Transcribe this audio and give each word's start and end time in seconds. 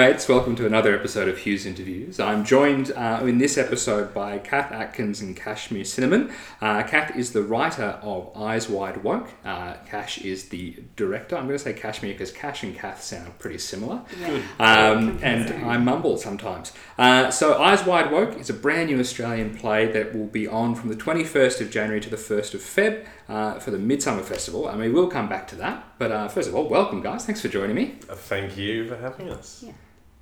Hey 0.00 0.12
mates, 0.12 0.30
welcome 0.30 0.56
to 0.56 0.64
another 0.64 0.94
episode 0.94 1.28
of 1.28 1.36
Hughes 1.36 1.66
Interviews. 1.66 2.18
I'm 2.18 2.42
joined 2.42 2.90
uh, 2.92 3.20
in 3.22 3.36
this 3.36 3.58
episode 3.58 4.14
by 4.14 4.38
Kath 4.38 4.72
Atkins 4.72 5.20
and 5.20 5.36
Kashmir 5.36 5.84
Cinnamon. 5.84 6.32
Uh, 6.62 6.82
Kath 6.84 7.14
is 7.14 7.34
the 7.34 7.42
writer 7.42 7.98
of 8.00 8.34
Eyes 8.34 8.66
Wide 8.66 9.04
Woke. 9.04 9.28
Uh, 9.44 9.74
Cash 9.84 10.16
is 10.22 10.48
the 10.48 10.82
director. 10.96 11.36
I'm 11.36 11.44
going 11.44 11.58
to 11.58 11.62
say 11.62 11.74
Kashmir 11.74 12.14
because 12.14 12.32
Cash 12.32 12.62
and 12.62 12.74
Kath 12.74 13.02
sound 13.02 13.38
pretty 13.38 13.58
similar. 13.58 14.00
Yeah. 14.18 14.40
Um, 14.58 15.18
and 15.20 15.66
I 15.66 15.76
mumble 15.76 16.16
sometimes. 16.16 16.72
Uh, 16.96 17.30
so, 17.30 17.60
Eyes 17.60 17.84
Wide 17.84 18.10
Woke 18.10 18.38
is 18.38 18.48
a 18.48 18.54
brand 18.54 18.88
new 18.88 19.00
Australian 19.00 19.54
play 19.54 19.86
that 19.92 20.16
will 20.16 20.28
be 20.28 20.48
on 20.48 20.74
from 20.74 20.88
the 20.88 20.96
21st 20.96 21.60
of 21.60 21.70
January 21.70 22.00
to 22.00 22.08
the 22.08 22.16
1st 22.16 22.54
of 22.54 22.62
Feb 22.62 23.06
uh, 23.28 23.58
for 23.58 23.70
the 23.70 23.76
Midsumma 23.76 24.22
Festival. 24.22 24.66
And 24.66 24.80
we 24.80 24.88
will 24.88 25.08
come 25.08 25.28
back 25.28 25.46
to 25.48 25.56
that. 25.56 25.84
But 25.98 26.10
uh, 26.10 26.28
first 26.28 26.48
of 26.48 26.54
all, 26.54 26.66
welcome, 26.70 27.02
guys. 27.02 27.26
Thanks 27.26 27.42
for 27.42 27.48
joining 27.48 27.76
me. 27.76 27.98
Uh, 28.08 28.14
Thank 28.14 28.56
you 28.56 28.88
for 28.88 28.96
having 28.96 29.28
us. 29.28 29.62
Yeah. 29.66 29.72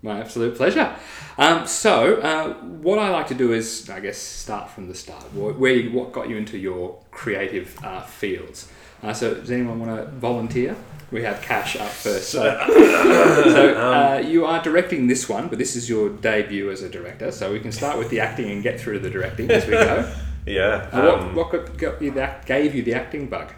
My 0.02 0.20
absolute 0.20 0.56
pleasure. 0.56 0.94
Um, 1.38 1.66
so, 1.66 2.16
uh, 2.20 2.54
what 2.54 2.98
I 3.00 3.08
like 3.10 3.26
to 3.28 3.34
do 3.34 3.52
is, 3.52 3.90
I 3.90 3.98
guess, 4.00 4.16
start 4.18 4.70
from 4.70 4.86
the 4.88 4.94
start. 4.94 5.24
Wh- 5.34 5.58
Where, 5.60 5.72
you- 5.72 5.90
what 5.90 6.12
got 6.12 6.28
you 6.28 6.36
into 6.36 6.56
your 6.56 6.98
creative 7.10 7.76
uh, 7.84 8.02
fields? 8.02 8.70
Uh, 9.02 9.12
so, 9.12 9.34
does 9.34 9.50
anyone 9.50 9.80
want 9.80 9.96
to 9.96 10.06
volunteer? 10.16 10.76
We 11.10 11.22
have 11.22 11.40
Cash 11.40 11.76
up 11.76 11.88
first. 11.88 12.28
So, 12.30 12.42
so 12.68 13.74
uh, 13.74 14.22
you 14.24 14.44
are 14.44 14.62
directing 14.62 15.06
this 15.08 15.28
one, 15.28 15.48
but 15.48 15.58
this 15.58 15.74
is 15.74 15.88
your 15.88 16.10
debut 16.10 16.70
as 16.70 16.82
a 16.82 16.88
director. 16.88 17.32
So 17.32 17.50
we 17.52 17.60
can 17.60 17.72
start 17.72 17.98
with 17.98 18.10
the 18.10 18.20
acting 18.20 18.50
and 18.50 18.62
get 18.62 18.78
through 18.78 18.94
to 18.94 18.98
the 19.00 19.10
directing 19.10 19.50
as 19.50 19.64
we 19.66 19.72
go. 19.72 20.12
Yeah. 20.46 20.88
Uh, 20.94 21.12
Um, 21.18 21.34
what 21.34 21.52
what 21.52 21.66
got, 21.66 21.76
got 21.78 22.02
you 22.02 22.10
that 22.12 22.46
gave 22.46 22.74
you 22.74 22.82
the 22.82 22.94
acting 22.94 23.26
bug? 23.28 23.52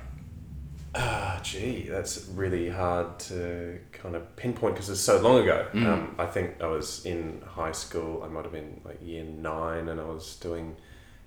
Gee, 1.43 1.89
that's 1.89 2.27
really 2.29 2.69
hard 2.69 3.19
to 3.21 3.79
kind 3.93 4.17
of 4.17 4.37
pinpoint 4.37 4.75
because 4.75 4.91
it's 4.91 5.01
so 5.01 5.21
long 5.21 5.43
ago. 5.43 5.67
Mm. 5.73 5.87
Um, 5.87 6.15
I 6.19 6.27
think 6.27 6.61
I 6.61 6.67
was 6.67 7.05
in 7.05 7.43
high 7.47 7.73
school. 7.73 8.23
I 8.23 8.29
might 8.29 8.45
have 8.45 8.53
been 8.53 8.81
like 8.85 8.99
year 9.03 9.25
nine, 9.25 9.89
and 9.89 10.01
I 10.01 10.05
was 10.05 10.37
doing 10.37 10.77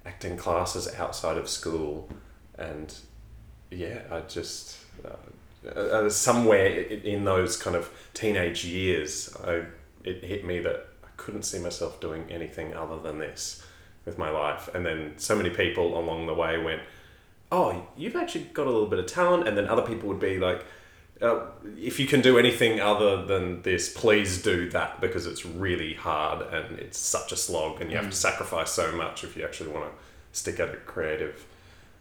acting 0.06 0.38
classes 0.38 0.94
outside 0.96 1.38
of 1.38 1.50
school, 1.50 2.10
and 2.58 2.94
yeah, 3.72 4.02
I 4.12 4.22
just 4.22 4.78
uh, 5.06 5.70
uh, 5.70 6.10
somewhere 6.10 6.68
in 6.68 7.24
those 7.24 7.58
kind 7.58 7.76
of 7.76 7.90
teenage 8.14 8.66
years, 8.66 9.36
I 9.46 9.64
it 10.04 10.24
hit 10.24 10.46
me 10.46 10.60
that 10.60 10.88
I 11.04 11.08
couldn't 11.18 11.44
see 11.44 11.60
myself 11.60 12.00
doing 12.00 12.26
anything 12.30 12.74
other 12.74 13.00
than 13.00 13.20
this 13.20 13.66
with 14.06 14.18
my 14.18 14.30
life, 14.30 14.70
and 14.74 14.86
then 14.86 15.14
so 15.18 15.36
many 15.36 15.50
people 15.50 15.98
along 15.98 16.28
the 16.28 16.34
way 16.34 16.58
went, 16.62 16.82
"Oh, 17.54 17.86
you've 17.96 18.16
actually 18.16 18.46
got 18.46 18.66
a 18.68 18.72
little 18.72 18.88
bit 18.94 19.00
of 19.00 19.06
talent," 19.06 19.48
and 19.48 19.56
then 19.58 19.68
other 19.68 19.84
people 19.84 20.10
would 20.10 20.20
be 20.20 20.38
like. 20.40 20.62
Uh, 21.22 21.46
if 21.78 22.00
you 22.02 22.08
can 22.08 22.20
do 22.22 22.38
anything 22.38 22.82
other 22.82 23.24
than 23.26 23.62
this, 23.62 23.88
please 23.94 24.42
do 24.42 24.70
that 24.72 25.00
because 25.00 25.26
it's 25.26 25.46
really 25.46 25.94
hard 25.94 26.42
and 26.54 26.78
it's 26.80 26.98
such 26.98 27.32
a 27.32 27.36
slog, 27.38 27.80
and 27.80 27.90
you 27.92 27.96
have 27.96 28.10
to 28.10 28.16
sacrifice 28.16 28.72
so 28.72 28.92
much 28.92 29.24
if 29.24 29.38
you 29.38 29.44
actually 29.46 29.70
want 29.72 29.86
to 29.86 29.92
stick 30.38 30.60
at 30.60 30.70
a 30.74 30.78
creative 30.78 31.46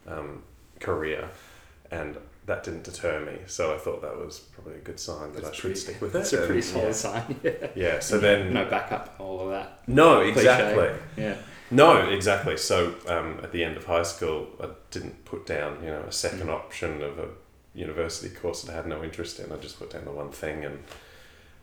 um, 0.07 0.41
career. 0.81 1.29
And 1.89 2.17
that 2.47 2.63
didn't 2.65 2.83
deter 2.83 3.23
me, 3.23 3.37
so 3.45 3.73
I 3.73 3.77
thought 3.77 4.01
that 4.01 4.17
was 4.17 4.39
probably 4.39 4.73
a 4.75 4.83
good 4.89 4.99
sign 4.99 5.31
that 5.33 5.39
I 5.39 5.41
That's 5.45 5.55
should 5.55 5.61
pretty- 5.61 5.79
stick 5.79 6.01
with 6.01 6.09
it. 6.09 6.13
That's 6.17 6.33
a 6.33 6.45
pretty 6.45 6.61
solid 6.61 6.85
yeah. 6.87 6.91
sign. 6.91 7.39
Yeah. 7.43 7.51
Yeah, 7.75 7.99
so 7.99 8.17
then 8.17 8.51
no 8.51 8.65
backup, 8.65 9.15
all 9.19 9.41
of 9.41 9.49
that. 9.51 9.87
no, 9.87 10.19
Cliche. 10.23 10.39
exactly. 10.39 10.89
Yeah. 11.23 11.35
No, 11.71 12.07
exactly. 12.09 12.57
So 12.57 12.95
um, 13.07 13.39
at 13.43 13.51
the 13.51 13.63
end 13.63 13.77
of 13.77 13.85
high 13.85 14.03
school, 14.03 14.47
I 14.61 14.67
didn't 14.91 15.25
put 15.25 15.45
down, 15.45 15.83
you 15.83 15.89
know, 15.89 16.01
a 16.07 16.11
second 16.11 16.47
Mm. 16.47 16.53
option 16.53 17.01
of 17.01 17.17
a 17.19 17.29
university 17.73 18.29
course 18.33 18.61
that 18.63 18.71
I 18.71 18.75
had 18.75 18.87
no 18.87 19.03
interest 19.03 19.39
in. 19.39 19.51
I 19.51 19.55
just 19.57 19.79
put 19.79 19.89
down 19.91 20.05
the 20.05 20.11
one 20.11 20.31
thing, 20.31 20.63
and 20.65 20.83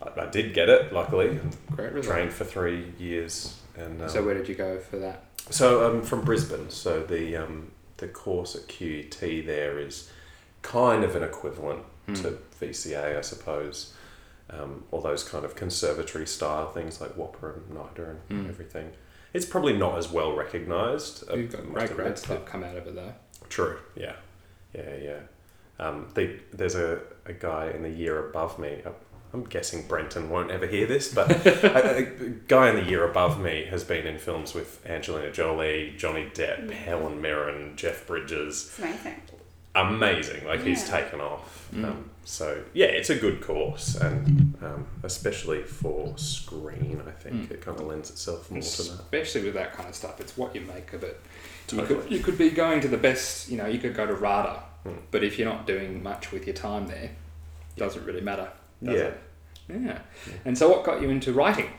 I, 0.03 0.23
I 0.23 0.27
did 0.27 0.53
get 0.55 0.69
it, 0.69 0.93
luckily. 0.93 1.39
Great 1.71 1.93
result. 1.93 2.15
trained 2.17 2.33
for 2.33 2.45
three 2.45 2.93
years, 2.99 3.55
and 3.77 4.03
um, 4.03 4.09
So 4.09 4.25
where 4.25 4.35
did 4.35 4.49
you 4.49 4.55
go 4.57 4.79
for 4.81 4.97
that? 4.99 5.25
so 5.51 5.89
I'm 5.91 6.03
from 6.03 6.23
Brisbane. 6.23 6.71
So 6.71 7.03
the 7.03 7.37
um, 7.37 7.71
the 7.99 8.09
course 8.09 8.55
at 8.57 8.67
QUT 8.69 9.21
there 9.47 9.79
is 9.79 10.11
kind 10.63 11.05
of 11.05 11.15
an 11.17 11.23
equivalent 11.23 11.85
Hmm. 12.07 12.15
to 12.15 12.39
VCA, 12.61 13.17
I 13.19 13.21
suppose. 13.21 13.93
Um, 14.49 14.83
all 14.91 15.01
those 15.01 15.23
kind 15.23 15.45
of 15.45 15.55
conservatory 15.55 16.27
style 16.27 16.71
things 16.73 17.01
like 17.01 17.15
WAAPA 17.17 17.55
and 17.55 17.77
NIDA 17.79 18.11
and 18.11 18.19
Hmm. 18.29 18.49
everything. 18.49 18.91
It's 19.33 19.47
probably 19.47 19.77
not 19.77 19.97
as 19.99 20.11
well 20.11 20.35
recognised. 20.35 21.25
You've 21.35 21.53
got 21.53 21.65
must 21.65 21.73
great 21.75 21.85
admit. 21.91 21.97
grad 21.97 22.19
stuff 22.19 22.45
come 22.47 22.65
out 22.65 22.77
of 22.77 22.87
it 22.87 22.95
though. 22.95 23.15
True. 23.49 23.79
Yeah. 23.95 24.17
Yeah. 24.75 24.97
Yeah. 25.03 25.19
Um, 25.79 26.09
they, 26.15 26.41
there's 26.53 26.75
a, 26.75 27.01
a 27.27 27.33
guy 27.33 27.71
in 27.71 27.83
the 27.83 27.89
year 27.91 28.29
above 28.29 28.59
me. 28.59 28.83
uh, 28.85 28.91
I'm 29.33 29.45
guessing 29.45 29.87
Brenton 29.87 30.29
won't 30.29 30.51
ever 30.51 30.67
hear 30.67 30.87
this, 30.87 31.15
but 31.15 31.31
a, 31.47 31.97
a 31.99 32.03
guy 32.49 32.69
in 32.71 32.77
the 32.77 32.91
year 32.91 33.09
above 33.09 33.41
me 33.41 33.65
has 33.71 33.85
been 33.85 34.05
in 34.07 34.19
films 34.19 34.55
with 34.55 34.85
Angelina 34.85 35.31
Jolie, 35.31 35.95
Johnny 35.97 36.29
Depp, 36.35 36.69
Helen 36.73 37.23
Mirren, 37.23 37.75
Jeff 37.77 38.07
Bridges. 38.09 38.67
It's 38.69 38.79
amazing. 38.81 39.23
Amazing. 39.75 40.47
Like 40.47 40.63
he's 40.63 40.89
taken 40.89 41.21
off. 41.21 41.69
Mm. 41.75 41.85
Um, 41.85 42.11
so 42.25 42.63
yeah, 42.75 42.87
it's 42.87 43.11
a 43.11 43.15
good 43.17 43.41
course, 43.41 43.95
and 43.97 44.57
um, 44.63 44.87
especially 45.05 45.63
for 45.63 46.17
screen, 46.19 47.01
I 47.07 47.11
think 47.13 47.49
Mm. 47.49 47.51
it 47.53 47.61
kind 47.61 47.79
of 47.79 47.87
lends 47.87 48.11
itself 48.11 48.51
more 48.51 48.61
to 48.63 48.83
that. 48.83 49.01
Especially 49.01 49.45
with 49.45 49.55
that 49.55 49.73
kind 49.73 49.89
of 49.89 49.95
stuff, 49.95 50.21
it's 50.21 50.37
what 50.37 50.55
you 50.55 50.63
make 50.63 50.93
of 50.93 51.03
it. 51.05 51.21
You 51.73 51.83
could, 51.83 52.11
you 52.11 52.19
could 52.19 52.37
be 52.37 52.51
going 52.51 52.81
to 52.81 52.89
the 52.89 52.97
best, 52.97 53.49
you 53.49 53.57
know, 53.57 53.67
you 53.67 53.79
could 53.79 53.95
go 53.95 54.05
to 54.07 54.15
RADA, 54.15 54.65
Mm. 54.87 54.97
but 55.13 55.23
if 55.23 55.39
you're 55.39 55.49
not 55.49 55.67
doing 55.67 56.03
much 56.03 56.33
with 56.33 56.47
your 56.47 56.57
time 56.57 56.87
there, 56.89 57.11
doesn't 57.77 58.05
really 58.05 58.23
matter. 58.23 58.49
Does 58.83 58.95
Yeah. 58.95 59.03
It? 59.05 59.21
Yeah. 59.83 59.99
And 60.45 60.59
so, 60.59 60.69
what 60.69 60.83
got 60.85 61.01
you 61.01 61.11
into 61.11 61.33
writing? 61.33 61.71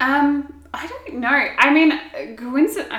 Um, 0.00 0.64
I 0.74 0.86
don't 0.88 1.14
know. 1.20 1.28
I 1.28 1.70
mean, 1.72 2.36
coincident. 2.36 2.92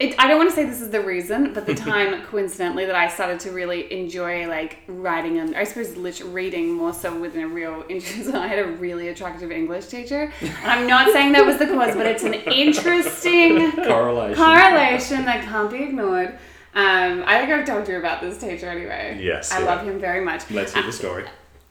It, 0.00 0.14
I 0.18 0.28
don't 0.28 0.38
want 0.38 0.48
to 0.48 0.56
say 0.56 0.64
this 0.64 0.80
is 0.80 0.88
the 0.88 1.02
reason, 1.02 1.52
but 1.52 1.66
the 1.66 1.74
time 1.90 2.22
coincidentally 2.22 2.86
that 2.86 2.94
I 2.94 3.08
started 3.08 3.38
to 3.40 3.52
really 3.52 3.92
enjoy 3.92 4.48
like 4.48 4.78
writing 4.88 5.38
and 5.38 5.54
I 5.54 5.64
suppose 5.64 5.94
lit- 5.94 6.24
reading 6.24 6.72
more 6.72 6.94
so 6.94 7.14
within 7.20 7.42
a 7.42 7.48
real 7.48 7.84
interest. 7.90 8.32
I 8.34 8.46
had 8.46 8.58
a 8.58 8.66
really 8.66 9.08
attractive 9.08 9.52
English 9.52 9.88
teacher, 9.88 10.32
and 10.40 10.70
I'm 10.70 10.86
not 10.86 11.12
saying 11.12 11.32
that 11.32 11.44
was 11.44 11.58
the 11.58 11.66
cause, 11.66 11.94
but 11.94 12.06
it's 12.06 12.22
an 12.22 12.32
interesting 12.34 13.70
Correlation. 13.76 14.42
correlation 14.42 15.24
that 15.26 15.44
can't 15.44 15.70
be 15.70 15.82
ignored. 15.82 16.38
Um, 16.72 17.24
I 17.26 17.38
think 17.38 17.50
I've 17.52 17.66
talked 17.66 17.86
to 17.86 17.92
you 17.92 17.98
about 17.98 18.22
this 18.22 18.38
teacher 18.38 18.70
anyway. 18.70 19.18
Yes, 19.20 19.52
I 19.52 19.58
yeah. 19.60 19.66
love 19.66 19.86
him 19.86 20.00
very 20.00 20.24
much. 20.24 20.50
Let's 20.50 20.72
hear 20.72 20.82
the 20.82 20.92
story. 20.92 21.26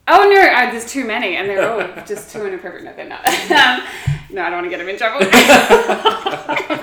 Oh 0.06 0.28
no, 0.28 0.40
uh, 0.40 0.70
there's 0.70 0.90
too 0.90 1.04
many, 1.04 1.36
and 1.36 1.48
they're 1.48 1.68
all 1.68 2.04
just 2.04 2.30
too 2.32 2.46
inappropriate. 2.46 2.84
No, 2.84 2.92
they're 2.94 3.08
not. 3.08 3.26
um, 3.26 3.86
no, 4.30 4.42
I 4.42 4.50
don't 4.50 4.62
want 4.62 4.66
to 4.66 4.70
get 4.70 4.80
him 4.80 4.88
in 4.88 4.98
trouble. 4.98 5.26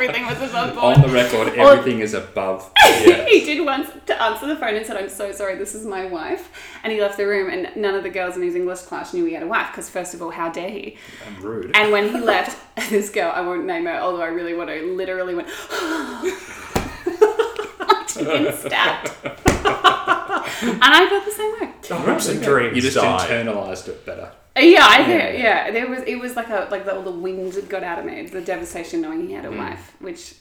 Everything 0.02 0.26
was 0.28 0.38
above 0.50 0.76
board. 0.76 0.96
On 0.98 1.02
the 1.02 1.10
record, 1.10 1.48
Or- 1.58 1.72
everything 1.74 2.00
is 2.02 2.14
above. 2.14 2.72
he 3.04 3.44
did 3.46 3.66
once 3.66 3.90
to 4.06 4.22
answer 4.22 4.46
the 4.48 4.56
phone 4.56 4.76
and 4.76 4.86
said, 4.86 4.98
"I'm 4.98 5.10
so 5.10 5.32
sorry, 5.32 5.56
this 5.56 5.74
is 5.76 5.86
my 5.86 6.06
wife," 6.06 6.50
and 6.84 6.94
he 6.94 7.02
left 7.02 7.18
the 7.18 7.26
room, 7.26 7.50
and 7.50 7.76
none 7.76 7.96
of 7.96 8.04
the 8.04 8.10
girls 8.10 8.36
in 8.36 8.44
his 8.44 8.56
English 8.56 8.82
class 8.82 9.14
knew 9.14 9.26
he 9.26 9.34
had 9.34 9.44
a 9.44 9.48
wife 9.48 9.68
because, 9.72 9.90
first 9.90 10.14
of 10.14 10.22
all, 10.22 10.30
how 10.32 10.50
dare 10.50 10.70
he? 10.70 10.98
I'm 11.28 11.42
rude. 11.44 11.72
And 11.76 11.92
when 11.92 12.10
he 12.10 12.20
left, 12.20 12.58
this 12.90 13.10
girl, 13.10 13.32
I 13.34 13.42
won't 13.42 13.66
name 13.66 13.86
her, 13.86 13.96
although 13.98 14.22
I 14.22 14.28
really 14.28 14.54
want 14.54 14.70
to, 14.70 14.82
literally 14.96 15.34
went. 15.36 15.48
She'd 18.10 18.26
been 18.26 18.56
stabbed. 18.58 19.12
and 19.24 20.82
I 20.82 21.08
felt 21.10 21.26
the 21.26 21.32
same 21.32 21.52
way. 21.60 21.74
Hopes 22.12 22.30
and 22.30 22.42
dreams 22.42 22.76
you 22.76 22.82
just 22.82 22.96
die. 22.96 23.28
internalized 23.28 23.88
it 23.90 24.06
better. 24.06 24.32
Yeah, 24.60 24.86
I 24.88 24.98
think 25.06 25.22
Yeah. 25.22 25.32
yeah. 25.66 25.72
There 25.72 25.88
was 25.88 26.04
it 26.04 26.16
was 26.16 26.36
like 26.36 26.50
a 26.50 26.68
like 26.72 26.86
the, 26.86 26.96
all 26.96 27.04
the 27.04 27.12
wind 27.12 27.54
had 27.56 27.70
got 27.70 27.84
out 27.84 28.00
of 28.00 28.06
me, 28.06 28.26
the 28.28 28.42
devastation 28.42 29.02
knowing 29.02 29.28
he 29.28 29.34
had 29.34 29.46
a 29.46 29.50
Mm. 29.50 29.58
wife, 29.58 29.96
which 30.00 30.36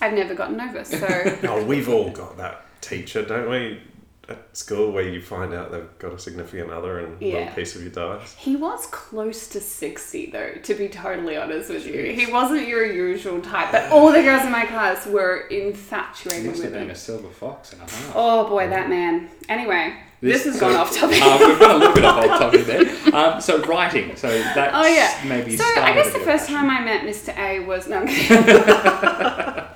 I've 0.00 0.12
never 0.14 0.34
gotten 0.34 0.60
over. 0.60 0.84
So 0.84 1.38
Oh, 1.44 1.64
we've 1.64 1.88
all 1.88 2.10
got 2.10 2.36
that 2.38 2.64
teacher, 2.80 3.24
don't 3.24 3.48
we? 3.50 3.82
At 4.30 4.54
school, 4.54 4.92
where 4.92 5.08
you 5.08 5.22
find 5.22 5.54
out 5.54 5.72
they've 5.72 5.88
got 5.98 6.12
a 6.12 6.18
significant 6.18 6.70
other 6.70 6.98
and 6.98 7.16
Yeah. 7.18 7.46
one 7.46 7.54
piece 7.54 7.74
of 7.74 7.82
you 7.82 7.88
dies. 7.88 8.34
he 8.36 8.56
was 8.56 8.84
close 8.88 9.48
to 9.48 9.58
sixty 9.60 10.30
though. 10.30 10.52
To 10.64 10.74
be 10.74 10.88
totally 10.90 11.36
honest 11.38 11.70
with 11.70 11.86
you, 11.86 12.12
he 12.12 12.30
wasn't 12.30 12.68
your 12.68 12.84
usual 12.84 13.40
type. 13.40 13.72
But 13.72 13.90
all 13.90 14.12
the 14.12 14.20
girls 14.20 14.44
in 14.44 14.52
my 14.52 14.66
class 14.66 15.06
were 15.06 15.46
You 15.50 15.68
infatuated 15.68 16.44
must 16.44 16.56
have 16.62 16.72
with 16.72 16.78
been 16.78 16.82
him. 16.88 16.90
a 16.90 16.94
silver 16.94 17.28
fox 17.30 17.72
and 17.72 17.80
a 17.80 17.84
half. 17.84 18.12
Oh 18.14 18.46
boy, 18.50 18.68
that 18.68 18.90
man. 18.90 19.30
Anyway, 19.48 19.94
this, 20.20 20.44
has 20.44 20.54
so- 20.58 20.60
gone 20.60 20.76
off 20.76 20.94
topic. 20.94 21.22
Uh, 21.22 21.38
we've 21.48 21.58
got 21.58 21.70
a 21.70 21.78
little 21.78 21.94
bit 21.94 22.04
of 22.04 22.30
off 22.30 22.38
topic 22.38 22.66
there. 22.66 23.14
Um, 23.14 23.40
so 23.40 23.62
writing. 23.62 24.14
So 24.14 24.28
that's 24.28 24.72
Oh 24.74 24.86
yeah. 24.86 25.22
maybe 25.26 25.56
so 25.56 25.64
I 25.64 25.94
guess 25.94 26.12
the 26.12 26.18
first 26.18 26.48
passion. 26.48 26.54
time 26.56 26.68
I 26.70 26.84
met 26.84 27.02
Mr. 27.04 27.34
A 27.38 27.60
was 27.60 27.88
no. 27.88 28.04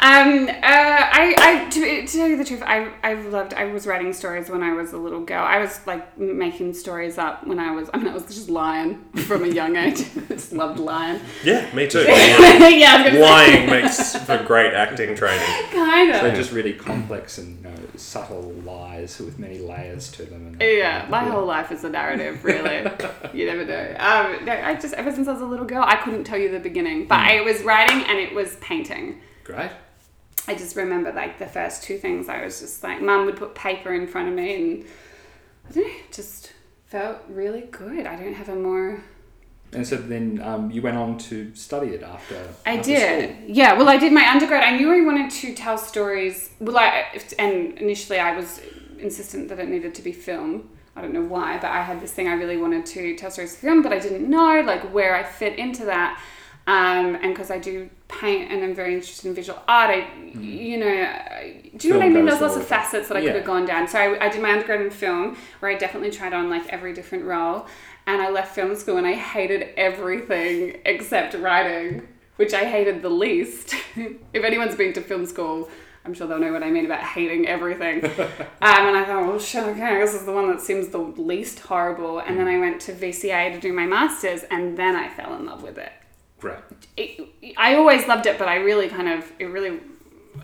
I'm 0.00 0.46
kidding. 0.46 0.48
Um, 0.48 0.56
uh, 0.56 0.60
I, 0.62 1.34
I 1.38 1.70
to, 1.70 2.06
to 2.06 2.18
tell 2.18 2.28
you 2.28 2.36
the 2.36 2.44
truth, 2.44 2.62
I, 2.64 2.92
I've 3.02 3.26
loved. 3.26 3.54
I 3.54 3.66
was 3.66 3.86
writing 3.86 4.12
stories 4.12 4.48
when 4.48 4.62
I 4.62 4.72
was 4.72 4.92
a 4.92 4.98
little 4.98 5.24
girl. 5.24 5.44
I 5.44 5.58
was 5.58 5.86
like 5.86 6.18
making 6.18 6.74
stories 6.74 7.18
up 7.18 7.46
when 7.46 7.58
I 7.58 7.72
was. 7.72 7.88
I 7.92 7.98
mean, 7.98 8.08
I 8.08 8.14
was 8.14 8.24
just 8.26 8.48
lying 8.48 9.04
from 9.26 9.44
a 9.44 9.48
young 9.48 9.76
age. 9.76 10.00
I 10.30 10.34
just 10.34 10.52
loved 10.52 10.78
lying. 10.78 11.20
Yeah, 11.42 11.72
me 11.74 11.86
too. 11.86 12.00
yeah, 12.08 12.36
I 12.38 13.02
was 13.02 13.06
gonna 13.06 13.10
say. 13.12 13.20
Lying 13.20 13.70
makes 13.70 14.16
for 14.16 14.42
great 14.44 14.74
acting 14.74 15.14
training. 15.14 15.46
kind 15.70 16.10
of. 16.10 16.22
They're 16.22 16.36
just 16.36 16.52
really 16.52 16.74
complex 16.74 17.38
and 17.38 17.58
you 17.58 17.70
know, 17.70 17.76
subtle 17.96 18.52
lies 18.64 19.18
with 19.18 19.38
many 19.38 19.58
layers 19.58 20.10
to 20.12 20.24
them. 20.24 20.46
And 20.46 20.60
Yeah, 20.60 21.06
my 21.08 21.24
whole 21.24 21.46
life 21.46 21.72
is 21.72 21.84
a 21.84 21.88
narrative, 21.90 22.44
really. 22.44 22.90
you 23.32 23.46
never 23.46 23.64
know. 23.64 23.96
Um, 23.98 24.44
no, 24.44 24.52
I 24.52 24.74
just 24.74 24.94
ever 24.94 25.12
since 25.12 25.28
I 25.28 25.32
was 25.32 25.42
a 25.42 25.46
little 25.46 25.66
girl, 25.66 25.84
I 25.86 25.96
couldn't 25.96 26.24
tell 26.24 26.38
you 26.38 26.50
the 26.50 26.60
beginning, 26.60 27.06
but 27.06 27.18
I 27.18 27.40
was 27.42 27.62
writing 27.62 28.02
and 28.02 28.18
it 28.18 28.34
was 28.34 28.56
painting. 28.56 29.20
Great. 29.44 29.70
I 30.46 30.54
just 30.54 30.76
remember 30.76 31.12
like 31.12 31.38
the 31.38 31.46
first 31.46 31.82
two 31.82 31.98
things. 31.98 32.28
I 32.28 32.44
was 32.44 32.60
just 32.60 32.82
like, 32.82 33.00
Mum 33.00 33.26
would 33.26 33.36
put 33.36 33.54
paper 33.54 33.94
in 33.94 34.06
front 34.06 34.28
of 34.28 34.34
me, 34.34 34.54
and 34.54 34.84
I 35.68 35.72
don't 35.72 35.84
know, 35.84 35.90
it 35.90 36.12
just 36.12 36.52
felt 36.86 37.18
really 37.28 37.62
good. 37.62 38.06
I 38.06 38.16
don't 38.16 38.34
have 38.34 38.48
a 38.48 38.54
more. 38.54 39.02
And 39.72 39.86
so 39.86 39.96
then 39.96 40.40
um, 40.42 40.70
you 40.70 40.82
went 40.82 40.96
on 40.96 41.18
to 41.18 41.54
study 41.54 41.88
it 41.88 42.02
after. 42.02 42.36
I 42.64 42.76
after 42.76 42.90
did, 42.90 43.30
school. 43.30 43.44
yeah. 43.48 43.72
Well, 43.72 43.88
I 43.88 43.96
did 43.96 44.12
my 44.12 44.28
undergrad. 44.30 44.62
I 44.62 44.76
knew 44.76 44.92
I 44.92 45.00
wanted 45.04 45.30
to 45.30 45.54
tell 45.54 45.76
stories. 45.78 46.50
Well, 46.60 46.78
I 46.78 47.20
and 47.38 47.76
initially 47.78 48.18
I 48.18 48.36
was 48.36 48.60
insistent 48.98 49.48
that 49.48 49.58
it 49.58 49.68
needed 49.68 49.94
to 49.96 50.02
be 50.02 50.12
film. 50.12 50.70
I 50.96 51.02
don't 51.02 51.12
know 51.12 51.24
why, 51.24 51.58
but 51.58 51.70
I 51.70 51.82
had 51.82 52.00
this 52.00 52.12
thing 52.12 52.28
I 52.28 52.34
really 52.34 52.56
wanted 52.56 52.86
to 52.86 53.16
tell 53.16 53.30
stories 53.30 53.56
for 53.56 53.62
film, 53.62 53.82
but 53.82 53.92
I 53.92 53.98
didn't 53.98 54.30
know 54.30 54.60
like 54.60 54.82
where 54.94 55.16
I 55.16 55.24
fit 55.24 55.58
into 55.58 55.86
that. 55.86 56.20
Um, 56.66 57.16
and 57.16 57.34
because 57.34 57.50
I 57.50 57.58
do 57.58 57.90
paint 58.08 58.50
and 58.50 58.64
I'm 58.64 58.74
very 58.74 58.94
interested 58.94 59.28
in 59.28 59.34
visual 59.34 59.60
art, 59.68 59.90
I, 59.90 60.08
you 60.38 60.78
know, 60.78 61.14
do 61.76 61.88
you 61.88 61.92
know 61.92 62.00
what 62.00 62.06
I 62.06 62.08
mean? 62.08 62.24
There's 62.24 62.40
lots 62.40 62.56
of 62.56 62.66
facets 62.66 63.08
that 63.08 63.16
I 63.18 63.20
Yeah. 63.20 63.32
could 63.32 63.36
have 63.36 63.44
gone 63.44 63.66
down. 63.66 63.86
So 63.86 63.98
I, 63.98 64.26
I 64.26 64.28
did 64.30 64.40
my 64.40 64.52
undergrad 64.52 64.80
in 64.80 64.90
film, 64.90 65.36
where 65.60 65.70
I 65.70 65.74
definitely 65.74 66.10
tried 66.10 66.32
on 66.32 66.48
like 66.48 66.66
every 66.68 66.94
different 66.94 67.24
role, 67.24 67.66
and 68.06 68.22
I 68.22 68.30
left 68.30 68.54
film 68.54 68.74
school 68.76 68.96
and 68.96 69.06
I 69.06 69.12
hated 69.12 69.68
everything 69.76 70.80
except 70.86 71.34
writing, 71.34 72.08
which 72.36 72.54
I 72.54 72.64
hated 72.64 73.02
the 73.02 73.10
least. 73.10 73.74
if 74.32 74.44
anyone's 74.44 74.74
been 74.76 74.94
to 74.94 75.02
film 75.02 75.26
school, 75.26 75.68
I'm 76.06 76.14
sure 76.14 76.26
they'll 76.26 76.38
know 76.38 76.52
what 76.52 76.62
I 76.62 76.70
mean 76.70 76.86
about 76.86 77.00
hating 77.00 77.46
everything. 77.46 78.04
um, 78.20 78.26
and 78.60 78.96
I 78.96 79.04
thought, 79.04 79.26
well, 79.26 79.38
shit, 79.38 79.64
okay, 79.64 79.98
this 80.00 80.14
is 80.14 80.24
the 80.24 80.32
one 80.32 80.48
that 80.48 80.60
seems 80.60 80.88
the 80.88 80.98
least 80.98 81.60
horrible. 81.60 82.20
And 82.20 82.38
then 82.38 82.46
I 82.46 82.58
went 82.58 82.80
to 82.82 82.92
VCA 82.92 83.52
to 83.52 83.60
do 83.60 83.72
my 83.72 83.86
master's, 83.86 84.42
and 84.44 84.76
then 84.78 84.96
I 84.96 85.08
fell 85.08 85.34
in 85.34 85.46
love 85.46 85.62
with 85.62 85.78
it. 85.78 85.92
Great. 86.38 86.58
it 86.96 87.20
I 87.56 87.74
always 87.76 88.06
loved 88.06 88.26
it, 88.26 88.38
but 88.38 88.48
I 88.48 88.56
really 88.56 88.88
kind 88.88 89.08
of, 89.08 89.30
it 89.38 89.46
really, 89.46 89.80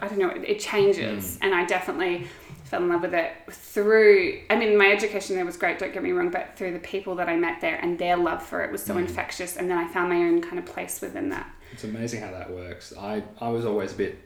I 0.00 0.08
don't 0.08 0.19
know, 0.19 0.31
it, 0.31 0.44
it 0.48 0.60
changes. 0.60 1.38
And 1.42 1.54
I 1.54 1.64
definitely 1.66 2.26
fell 2.64 2.82
in 2.82 2.88
love 2.88 3.02
with 3.02 3.14
it 3.14 3.32
through, 3.50 4.40
I 4.48 4.56
mean, 4.56 4.76
my 4.78 4.90
education 4.92 5.34
there 5.37 5.44
was 5.44 5.56
great, 5.56 5.78
don't 5.78 5.92
get 5.92 6.02
me 6.02 6.12
wrong, 6.12 6.31
but 6.31 6.56
through 6.56 6.72
the 6.72 6.78
people 6.78 7.16
that 7.16 7.28
I 7.28 7.37
met 7.37 7.60
there 7.60 7.76
and 7.76 7.98
their 7.98 8.16
love 8.16 8.42
for 8.42 8.62
it 8.62 8.70
was 8.70 8.82
so 8.82 8.96
infectious. 8.96 9.56
And 9.56 9.69
then 9.69 9.76
I 9.76 9.88
found 9.88 10.08
my 10.08 10.16
own 10.16 10.40
kind 10.40 10.58
of 10.58 10.66
place 10.66 11.00
within 11.00 11.28
that. 11.31 11.50
It's 11.72 11.84
amazing 11.84 12.20
how 12.22 12.31
that 12.31 12.50
works. 12.50 12.92
I, 12.98 13.22
I 13.40 13.48
was 13.48 13.64
always 13.66 13.92
a 13.92 13.96
bit 13.96 14.19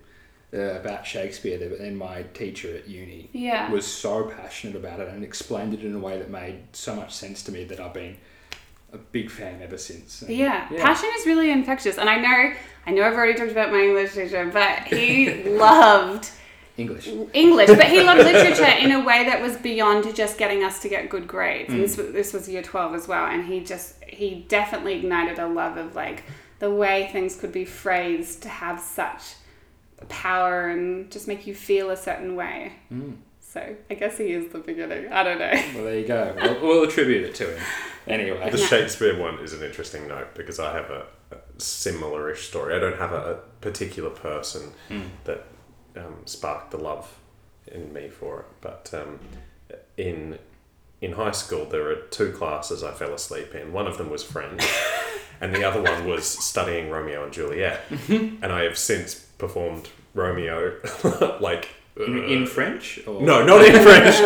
uh, 0.53 0.59
about 0.79 1.07
Shakespeare, 1.07 1.59
there, 1.59 1.69
but 1.71 1.79
then 1.79 1.97
my 1.97 2.23
teacher 2.35 2.77
at 2.77 2.87
uni 2.87 3.29
Yeah. 3.33 3.71
was 3.71 3.87
so 3.87 4.25
passionate 4.27 4.77
about 4.77 5.01
it 5.01 5.09
and 5.09 5.25
explained 5.25 5.75
it 5.75 5.83
in 5.83 5.95
a 5.95 5.99
way 5.99 6.19
that 6.19 6.31
made 6.31 6.59
so 6.73 6.95
much 6.95 7.13
sense 7.15 7.43
to 7.45 7.53
me 7.53 7.65
that 7.65 7.81
I've 7.81 7.95
been 7.95 8.17
a 8.95 8.99
big 8.99 9.31
fan 9.31 9.61
ever 9.63 9.77
since. 9.77 10.23
And, 10.23 10.31
Yeah, 10.31 10.69
passion 10.69 11.11
is 11.19 11.27
really 11.27 11.51
infectious, 11.51 11.99
and 11.99 12.09
I 12.09 12.19
know, 12.19 12.55
I 12.87 12.91
know, 12.91 13.03
I've 13.03 13.15
already 13.15 13.35
talked 13.35 13.51
about 13.51 13.73
my 13.73 13.83
English 13.83 14.15
teacher, 14.15 14.49
but 14.53 14.85
he 14.85 15.45
loved 15.59 16.31
English. 16.77 17.09
English, 17.33 17.69
but 17.69 17.85
he 17.85 18.03
loved 18.03 18.21
literature 18.25 18.65
in 18.65 18.93
a 18.93 19.05
way 19.05 19.25
that 19.25 19.41
was 19.41 19.57
beyond 19.57 20.15
just 20.15 20.39
getting 20.39 20.65
us 20.65 20.81
to 20.83 20.89
get 20.89 21.09
good 21.09 21.29
grades. 21.29 21.73
And 21.73 21.81
mm. 21.81 21.83
this, 21.83 21.97
this 21.97 22.33
was 22.33 22.49
year 22.49 22.63
twelve 22.63 22.95
as 22.95 23.07
well, 23.07 23.27
and 23.27 23.45
he 23.47 23.61
just 23.61 24.03
he 24.05 24.45
definitely 24.49 24.95
ignited 24.95 25.39
a 25.39 25.47
love 25.47 25.77
of 25.77 25.95
like 25.95 26.25
the 26.59 26.71
way 26.71 27.09
things 27.13 27.37
could 27.37 27.53
be 27.53 27.65
phrased 27.65 28.43
to 28.43 28.49
have 28.49 28.81
such 28.81 29.35
power 30.09 30.69
and 30.69 31.11
just 31.11 31.29
make 31.29 31.47
you 31.47 31.55
feel 31.55 31.91
a 31.91 31.97
certain 31.97 32.35
way. 32.37 32.73
Mm. 32.93 33.17
So 33.55 33.77
I 33.89 33.95
guess 33.95 34.19
he 34.19 34.33
is 34.33 34.53
the 34.53 34.59
beginning. 34.59 35.13
I 35.13 35.23
don't 35.23 35.39
know. 35.39 35.53
Well, 35.77 35.85
there 35.85 35.99
you 36.01 36.09
go. 36.09 36.35
We'll, 36.43 36.61
we'll 36.61 36.89
attribute 36.89 37.23
it 37.23 37.37
to 37.37 37.55
him. 37.55 37.63
Anyway. 38.09 38.51
The 38.51 38.59
Shakespeare 38.59 39.17
one 39.17 39.39
is 39.39 39.53
an 39.53 39.63
interesting 39.63 40.09
note 40.09 40.35
because 40.35 40.59
I 40.59 40.75
have 40.75 40.91
a, 40.91 41.07
a 41.31 41.37
similar-ish 41.59 42.49
story. 42.49 42.75
I 42.75 42.81
don't 42.81 42.99
have 42.99 43.13
a, 43.13 43.17
a 43.17 43.35
particular 43.61 44.11
person 44.11 44.73
that 45.23 45.47
um, 45.97 46.17
sparked 46.25 46.73
the 46.73 46.79
love 46.79 47.17
in 47.69 47.93
me 47.93 48.09
for 48.09 48.41
it, 48.41 48.47
but 48.61 48.91
um, 48.93 49.21
in 49.97 50.37
in 51.01 51.13
high 51.13 51.31
school 51.31 51.65
there 51.65 51.85
were 51.85 51.97
two 52.11 52.33
classes 52.33 52.83
I 52.83 52.91
fell 52.91 53.15
asleep 53.15 53.55
in. 53.55 53.73
One 53.73 53.87
of 53.87 53.99
them 53.99 54.11
was 54.11 54.25
French, 54.25 54.69
and 55.41 55.55
the 55.55 55.63
other 55.63 55.81
one 55.81 56.09
was 56.09 56.27
studying 56.27 56.91
Romeo 56.91 57.23
and 57.23 57.33
Juliet. 57.33 57.83
and 58.09 58.47
I 58.47 58.65
have 58.65 58.77
since 58.77 59.15
performed 59.15 59.91
Romeo 60.13 60.81
like. 61.41 61.69
In, 61.97 62.19
uh, 62.19 62.27
in 62.27 62.47
French? 62.47 63.01
Or? 63.07 63.23
no, 63.23 63.45
not 63.45 63.65
in 63.65 63.83
French. 63.83 64.17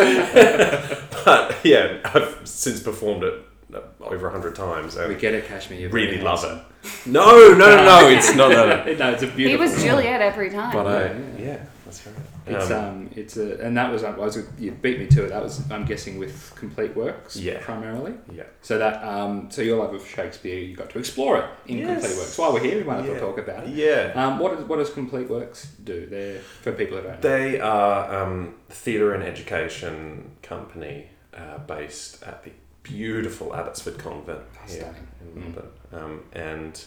but 1.25 1.57
yeah, 1.63 1.99
I've 2.05 2.39
since 2.43 2.81
performed 2.81 3.23
it 3.23 3.45
uh, 3.73 3.81
over 4.01 4.27
a 4.27 4.31
hundred 4.31 4.55
times. 4.55 4.95
And 4.95 5.09
We 5.13 5.19
get 5.19 5.33
it, 5.33 5.45
Kashmir. 5.45 5.79
You're 5.79 5.89
really 5.89 6.19
love 6.19 6.41
handsome. 6.43 6.65
it. 6.83 7.07
No, 7.07 7.53
no, 7.53 7.57
no, 7.57 7.85
no, 7.85 8.09
it's 8.09 8.35
not 8.35 8.49
that. 8.49 8.85
no, 8.99 9.11
it's 9.11 9.23
a 9.23 9.27
beautiful. 9.27 9.65
He 9.67 9.73
was 9.73 9.83
Juliet 9.83 10.21
every 10.21 10.49
time. 10.49 10.73
But 10.73 10.87
I, 10.87 11.01
Yeah, 11.03 11.19
yeah. 11.39 11.65
Yeah, 11.89 12.03
that's 12.03 12.05
right. 12.07 12.55
It's 12.55 12.71
Um, 12.71 12.85
um, 12.85 13.09
it's 13.15 13.37
a, 13.37 13.57
and 13.65 13.75
that 13.77 13.91
was 13.91 14.03
I 14.03 14.11
was 14.11 14.37
you 14.57 14.71
beat 14.71 14.99
me 14.99 15.07
to 15.07 15.25
it. 15.25 15.29
That 15.29 15.43
was 15.43 15.69
I'm 15.71 15.85
guessing 15.85 16.17
with 16.19 16.53
complete 16.55 16.95
works, 16.95 17.35
Yeah. 17.35 17.59
primarily. 17.61 18.13
yeah. 18.31 18.43
So 18.61 18.77
that 18.77 19.03
um, 19.03 19.49
so 19.51 19.61
your 19.61 19.77
love 19.77 19.93
of 19.93 20.05
Shakespeare, 20.07 20.59
you 20.59 20.75
got 20.75 20.89
to 20.91 20.99
explore 20.99 21.37
it 21.39 21.45
in 21.67 21.77
Yes. 21.79 21.87
complete 22.01 22.17
works. 22.17 22.37
While 22.37 22.53
we're 22.53 22.59
here, 22.63 22.77
we 22.77 22.83
might 22.83 22.99
as 23.03 23.09
well 23.09 23.19
talk 23.19 23.37
about 23.39 23.63
it. 23.65 23.69
Yeah. 23.69 24.13
Um, 24.15 24.39
what 24.39 24.55
does 24.55 24.65
what 24.65 24.77
does 24.77 24.89
complete 24.91 25.29
works 25.29 25.67
do? 25.83 26.05
They're 26.05 26.39
for 26.39 26.71
people 26.71 26.97
who 26.97 27.03
don't 27.03 27.13
know. 27.23 27.29
They 27.29 27.59
are 27.59 28.23
um, 28.23 28.55
theatre 28.69 29.13
and 29.13 29.23
education 29.23 30.31
company 30.41 31.07
uh, 31.33 31.57
based 31.59 32.23
at 32.23 32.43
the 32.43 32.51
beautiful 32.83 33.55
Abbotsford 33.55 33.97
Convent 33.99 34.41
here 34.67 34.79
Stunning. 34.81 35.07
in 35.21 35.27
Mm. 35.29 35.43
Melbourne, 35.43 35.71
um, 35.93 36.23
and 36.33 36.83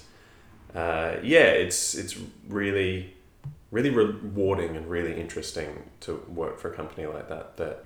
uh, 0.74 1.16
yeah, 1.22 1.50
it's 1.64 1.94
it's 1.94 2.16
really 2.48 3.14
really 3.72 3.90
rewarding 3.90 4.76
and 4.76 4.88
really 4.88 5.18
interesting 5.20 5.90
to 6.00 6.22
work 6.28 6.60
for 6.60 6.72
a 6.72 6.76
company 6.76 7.06
like 7.06 7.28
that. 7.28 7.56
That 7.56 7.84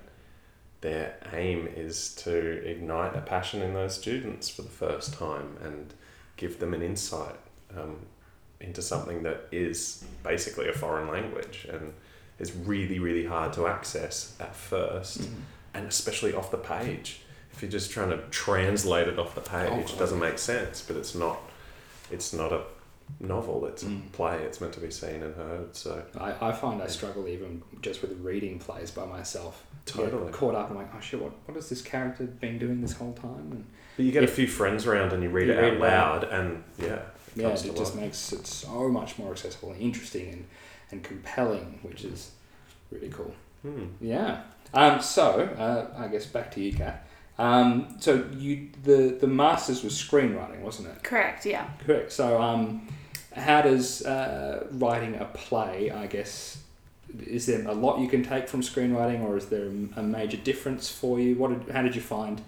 their 0.81 1.15
aim 1.33 1.67
is 1.75 2.13
to 2.17 2.37
ignite 2.69 3.15
a 3.15 3.21
passion 3.21 3.63
in 3.63 3.73
those 3.73 3.95
students 3.95 4.47
for 4.47 4.61
the 4.61 4.69
first 4.69 5.15
time 5.15 5.57
and 5.63 5.91
give 6.35 6.59
them 6.59 6.75
an 6.75 6.83
insight 6.83 7.35
um, 7.75 7.95
into 8.61 8.81
something 8.83 9.23
that 9.23 9.47
is 9.51 10.03
basically 10.23 10.67
a 10.67 10.73
foreign 10.73 11.07
language 11.07 11.65
and 11.71 11.93
is 12.37 12.53
really 12.55 12.99
really 12.99 13.25
hard 13.25 13.51
to 13.53 13.65
access 13.65 14.35
at 14.39 14.55
first 14.55 15.21
Mhm. 15.21 15.35
and 15.73 15.87
especially 15.87 16.33
off 16.35 16.51
the 16.51 16.57
page 16.57 17.21
if 17.53 17.61
you're 17.63 17.71
just 17.71 17.89
trying 17.89 18.09
to 18.11 18.19
translate 18.29 19.07
it 19.07 19.17
off 19.17 19.33
the 19.33 19.41
page 19.41 19.91
it 19.93 19.97
doesn't 19.97 20.19
make 20.19 20.37
sense 20.37 20.81
but 20.87 20.95
it's 20.95 21.15
not 21.15 21.39
it's 22.11 22.33
not 22.33 22.51
a 22.53 22.61
novel 23.19 23.65
it's 23.65 23.83
a 23.83 23.87
Mm. 23.87 24.11
play 24.11 24.37
it's 24.43 24.61
meant 24.61 24.73
to 24.73 24.79
be 24.79 24.91
seen 24.91 25.23
and 25.23 25.33
heard 25.35 25.75
so 25.75 26.03
I, 26.19 26.49
I 26.49 26.51
find 26.51 26.81
I 26.83 26.87
struggle 26.87 27.27
even 27.27 27.63
just 27.81 28.01
with 28.01 28.11
reading 28.19 28.59
plays 28.59 28.91
by 28.91 29.05
myself. 29.05 29.65
Totally. 29.85 30.31
Caught 30.33 30.53
up. 30.55 30.69
I'm 30.69 30.75
like, 30.75 30.93
oh 30.95 30.99
shit, 30.99 31.21
what, 31.21 31.31
what 31.45 31.55
has 31.55 31.69
this 31.69 31.81
character 31.81 32.25
been 32.25 32.59
doing 32.59 32.81
this 32.81 32.91
whole 32.91 33.13
time? 33.13 33.51
And 33.51 33.65
but 33.95 34.05
you 34.05 34.11
get 34.11 34.23
a 34.23 34.27
few 34.27 34.45
friends 34.47 34.85
around 34.85 35.13
and 35.13 35.23
you 35.23 35.29
read 35.29 35.47
You 35.47 35.53
it 35.53 35.57
read 35.57 35.63
out 35.65 35.73
it 35.73 35.79
loud 35.79 36.23
and 36.25 36.63
yeah 36.77 36.85
it 36.87 37.01
yeah, 37.35 37.47
it 37.49 37.55
just 37.75 37.93
life. 37.93 37.95
makes 37.95 38.33
it 38.33 38.45
so 38.45 38.89
much 38.89 39.17
more 39.17 39.31
accessible 39.31 39.71
and 39.71 39.81
interesting 39.81 40.29
and, 40.29 40.45
and 40.91 41.03
compelling, 41.03 41.79
which 41.83 42.03
is 42.03 42.31
really 42.91 43.09
cool. 43.09 43.33
Hmm. 43.61 43.85
Yeah. 44.01 44.41
Um, 44.73 45.01
so 45.01 45.39
uh, 45.57 45.97
I 45.97 46.07
guess 46.09 46.25
back 46.25 46.51
to 46.51 46.61
you, 46.61 46.73
Kat. 46.73 47.06
Um, 47.39 47.97
so 47.99 48.25
you 48.35 48.69
the 48.83 49.17
the 49.19 49.27
masters 49.27 49.83
was 49.83 49.93
screenwriting, 49.93 50.61
wasn't 50.61 50.89
it? 50.89 51.03
Correct. 51.03 51.45
Yeah. 51.45 51.67
Correct. 51.85 52.11
So 52.11 52.41
um, 52.41 52.87
how 53.35 53.61
does 53.61 54.05
uh, 54.05 54.67
writing 54.71 55.15
a 55.15 55.25
play? 55.25 55.91
I 55.91 56.07
guess 56.07 56.57
is 57.25 57.45
there 57.45 57.65
a 57.67 57.73
lot 57.73 57.99
you 57.99 58.07
can 58.07 58.23
take 58.23 58.47
from 58.47 58.61
screenwriting, 58.61 59.21
or 59.21 59.37
is 59.37 59.47
there 59.47 59.67
a 59.95 60.03
major 60.03 60.37
difference 60.37 60.89
for 60.89 61.19
you? 61.19 61.35
What 61.35 61.65
did, 61.65 61.73
how 61.73 61.81
did 61.81 61.95
you 61.95 62.01
find 62.01 62.41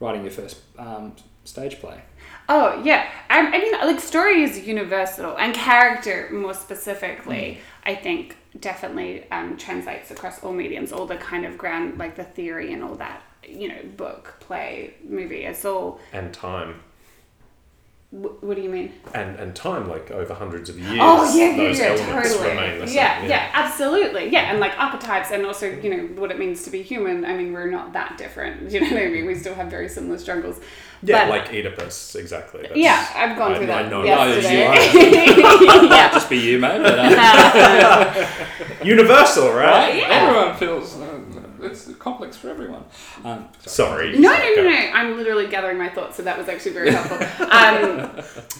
writing 0.00 0.22
your 0.22 0.30
first 0.30 0.58
um, 0.78 1.14
stage 1.44 1.80
play? 1.80 2.00
Oh 2.48 2.82
yeah, 2.84 3.08
I, 3.30 3.46
I 3.46 3.58
mean, 3.58 3.72
like 3.72 4.00
story 4.00 4.42
is 4.42 4.66
universal, 4.66 5.36
and 5.38 5.54
character 5.54 6.28
more 6.32 6.54
specifically, 6.54 7.58
I 7.84 7.94
think 7.94 8.36
definitely 8.58 9.30
um, 9.30 9.56
translates 9.56 10.10
across 10.10 10.42
all 10.42 10.52
mediums. 10.52 10.92
All 10.92 11.06
the 11.06 11.16
kind 11.16 11.44
of 11.44 11.56
ground, 11.56 11.98
like 11.98 12.16
the 12.16 12.24
theory 12.24 12.72
and 12.72 12.82
all 12.82 12.96
that, 12.96 13.22
you 13.48 13.68
know, 13.68 13.78
book, 13.96 14.34
play, 14.40 14.94
movie. 15.08 15.44
It's 15.44 15.64
all 15.64 16.00
and 16.12 16.32
time 16.32 16.76
Wh- 18.10 18.42
What 18.44 18.56
do 18.56 18.62
you 18.62 18.68
mean? 18.68 18.92
and 19.14 19.36
and 19.36 19.56
time 19.56 19.88
like 19.88 20.10
over 20.10 20.34
hundreds 20.34 20.68
of 20.68 20.78
years 20.78 20.98
Oh 21.00 21.24
yeah, 21.36 21.50
yeah, 21.50 21.56
those 21.56 21.78
yeah, 21.78 21.96
totally. 22.22 22.48
remain 22.50 22.78
the 22.80 22.86
same 22.86 22.96
yeah, 22.96 23.24
yeah, 23.26 23.50
absolutely. 23.54 24.28
Yeah, 24.28 24.50
and 24.50 24.60
like 24.60 24.78
archetypes, 24.78 25.30
and 25.30 25.46
also 25.46 25.66
you 25.70 25.90
know 25.96 26.20
what 26.20 26.30
it 26.30 26.38
means 26.38 26.62
to 26.64 26.70
be 26.70 26.82
human. 26.82 27.24
I 27.24 27.34
mean, 27.36 27.52
we're 27.54 27.70
not 27.70 27.92
that 27.94 28.18
different. 28.18 28.70
You 28.72 28.80
know 28.82 28.90
what 28.90 29.02
I 29.02 29.08
mean? 29.08 29.26
We 29.26 29.34
still 29.34 29.54
have 29.54 29.68
very 29.70 29.88
similar 29.88 30.18
struggles. 30.18 30.60
yeah 31.02 31.24
But- 31.24 31.30
like 31.30 31.48
oedipus 31.52 32.14
exactly 32.14 32.60
That's- 32.62 32.76
Yeah, 32.78 33.06
I've 33.14 33.36
gone 33.38 33.52
I- 33.52 33.56
through 33.56 33.66
that. 33.68 33.86
I 33.86 33.88
know 33.88 34.04
yesterday. 34.04 34.68
Might 35.66 35.88
yeah. 35.90 36.12
just 36.12 36.28
be 36.28 36.36
you, 36.38 36.58
mate. 36.58 36.82
But, 36.82 36.98
uh, 36.98 38.28
universal 38.84 39.48
right, 39.52 39.70
right? 39.88 39.96
Yeah. 39.96 40.08
Everyone 40.10 40.56
feels 40.58 40.96
uh, 41.00 41.11
it's 41.62 41.94
complex 41.96 42.36
for 42.36 42.48
everyone. 42.50 42.84
Um, 43.24 43.48
sorry 43.66 44.18
No, 44.18 44.32
no, 44.32 44.38
no, 44.38 44.52
Okay. 44.52 44.90
no. 44.90 44.92
I'm 44.98 45.16
literally 45.16 45.46
gathering 45.48 45.78
my 45.78 45.88
thoughts, 45.88 46.16
so 46.16 46.22
that 46.22 46.36
was 46.38 46.48
actually 46.48 46.72
very 46.72 46.90
helpful. 46.90 47.18
Um, 47.46 48.10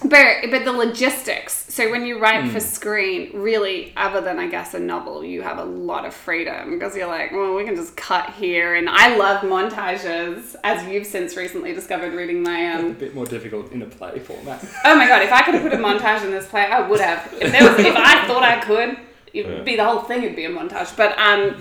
but 0.10 0.50
but 0.50 0.64
the 0.64 0.72
logistics. 0.72 1.72
So 1.72 1.90
when 1.90 2.04
you 2.06 2.18
write 2.18 2.50
for 2.50 2.60
screen, 2.60 3.30
really, 3.34 3.92
other 3.96 4.20
than 4.20 4.38
I 4.38 4.46
guess 4.46 4.74
a 4.74 4.78
novel, 4.80 5.24
you 5.24 5.42
have 5.42 5.58
a 5.58 5.64
lot 5.64 6.04
of 6.04 6.12
freedom 6.14 6.70
because 6.78 6.96
you're 6.96 7.06
like, 7.08 7.32
well, 7.32 7.54
we 7.54 7.64
can 7.64 7.76
just 7.76 7.96
cut 7.96 8.30
here. 8.34 8.74
And 8.74 8.88
I 8.88 9.16
love 9.16 9.42
montages, 9.42 10.54
as 10.64 10.86
you've 10.86 11.06
since 11.06 11.36
recently 11.36 11.72
discovered 11.72 12.12
reading 12.14 12.42
my 12.42 12.72
Um, 12.74 12.86
a 12.86 12.90
bit 12.90 13.14
more 13.14 13.26
difficult 13.26 13.72
in 13.72 13.82
a 13.82 13.86
play 13.86 14.18
format. 14.18 14.64
Oh 14.84 14.94
my 14.96 15.06
god! 15.08 15.22
If 15.22 15.32
I 15.32 15.42
could 15.42 15.54
have 15.54 15.62
put 15.62 15.72
a 15.72 15.76
montage 15.82 16.24
in 16.24 16.30
this 16.30 16.46
play, 16.48 16.62
I 16.66 16.86
would 16.86 17.00
have. 17.00 17.32
If 17.40 17.50
there 17.52 17.62
was, 17.68 17.78
if 17.84 17.96
I 17.96 18.26
thought 18.26 18.42
I 18.42 18.60
could, 18.60 18.96
it 19.32 19.46
would 19.46 19.64
be 19.64 19.76
the 19.76 19.84
whole 19.84 20.00
thing. 20.00 20.22
It 20.22 20.26
would 20.26 20.36
be 20.36 20.44
a 20.44 20.50
montage. 20.50 20.94
But 20.96 21.16
um, 21.18 21.56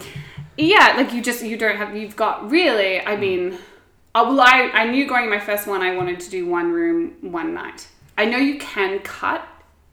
yeah, 0.58 0.94
like 0.98 1.14
you 1.14 1.22
just 1.22 1.44
you 1.44 1.58
don't 1.58 1.78
have. 1.78 1.96
You've 1.96 2.16
got 2.16 2.50
really. 2.50 3.02
I 3.02 3.16
mean, 3.16 3.58
oh, 4.16 4.36
well, 4.36 4.42
I 4.42 4.70
I 4.74 4.86
knew 4.90 5.08
going 5.08 5.30
my 5.30 5.40
first 5.40 5.68
one, 5.68 5.82
I 5.82 5.96
wanted 5.96 6.20
to 6.22 6.30
do 6.30 6.48
one 6.48 6.72
room, 6.72 7.16
one 7.22 7.54
night. 7.54 7.88
I 8.18 8.26
know 8.26 8.38
you 8.38 8.60
can 8.60 9.00
cut 9.00 9.48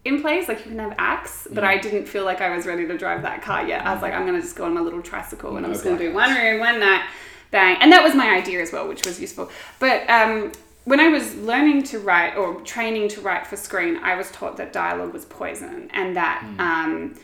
in 0.05 0.21
place, 0.23 0.49
like 0.49 0.59
you 0.65 0.71
can 0.71 0.79
have 0.79 0.95
acts, 0.99 1.47
but 1.51 1.65
I 1.65 1.79
didn't 1.79 2.07
feel 2.07 2.25
like 2.25 2.41
I 2.41 2.55
was 2.55 2.67
ready 2.67 2.87
to 2.87 2.99
drive 2.99 3.23
that 3.23 3.43
car 3.43 3.67
yet. 3.67 3.87
I 3.87 3.93
was 3.93 4.03
like, 4.03 4.15
I'm 4.15 4.27
gonna 4.27 4.41
just 4.41 4.57
go 4.57 4.65
on 4.65 4.75
my 4.75 4.81
little 4.81 5.03
tricycle 5.03 5.57
and 5.57 5.67
I'm 5.67 5.73
just 5.73 5.85
gonna 5.85 5.99
do 5.99 6.13
one 6.13 6.35
room, 6.35 6.61
one 6.61 6.81
night, 6.81 7.05
bang. 7.51 7.77
And 7.81 7.93
that 7.93 8.03
was 8.03 8.15
my 8.15 8.31
idea 8.31 8.61
as 8.61 8.73
well, 8.73 8.89
which 8.89 9.07
was 9.07 9.21
useful. 9.21 9.51
But 9.79 10.09
um, 10.09 10.53
when 10.85 11.01
I 11.01 11.09
was 11.09 11.35
learning 11.37 11.83
to 11.85 11.99
write 11.99 12.37
or 12.37 12.61
training 12.63 13.09
to 13.11 13.21
write 13.21 13.47
for 13.47 13.57
screen, 13.57 13.97
I 13.99 14.17
was 14.17 14.31
taught 14.31 14.57
that 14.57 14.73
dialogue 14.73 15.13
was 15.13 15.25
poison 15.27 15.91
and 15.93 16.17
that 16.17 16.43
um, 16.59 17.15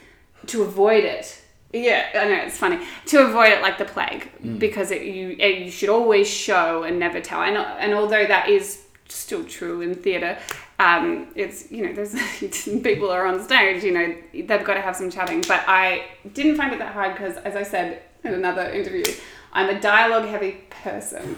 to 0.47 0.63
avoid 0.63 1.05
it. 1.05 1.41
Yeah, 1.75 2.07
I 2.15 2.29
know 2.29 2.37
it's 2.37 2.57
funny 2.57 2.79
to 3.07 3.27
avoid 3.27 3.49
it 3.49 3.61
like 3.61 3.79
the 3.79 3.85
plague 3.85 4.31
because 4.61 4.93
it, 4.93 5.03
you 5.03 5.35
it, 5.41 5.59
you 5.59 5.71
should 5.73 5.89
always 5.89 6.29
show 6.29 6.85
and 6.85 7.01
never 7.01 7.21
tell. 7.21 7.43
And 7.43 7.57
and 7.57 7.93
although 7.95 8.25
that 8.27 8.49
is 8.49 8.85
still 9.09 9.45
true 9.45 9.81
in 9.81 9.97
theatre, 9.97 10.39
um, 10.79 11.27
it's 11.35 11.73
you 11.73 11.85
know 11.85 11.93
there's 11.93 12.15
people 12.83 13.11
are 13.11 13.27
on 13.27 13.43
stage, 13.43 13.83
you 13.83 13.91
know 13.91 14.15
they've 14.33 14.65
got 14.65 14.75
to 14.75 14.81
have 14.81 14.95
some 14.95 15.11
chatting. 15.11 15.43
But 15.49 15.65
I 15.67 16.05
didn't 16.33 16.57
find 16.57 16.73
it 16.73 16.79
that 16.79 16.93
hard 16.93 17.15
because, 17.15 17.39
as 17.39 17.57
I 17.57 17.65
said 17.65 18.03
in 18.23 18.35
another 18.35 18.71
interview, 18.71 19.05
I'm 19.53 19.69
a 19.69 19.81
dialogue 19.81 20.29
heavy 20.29 20.65
person. 20.83 21.37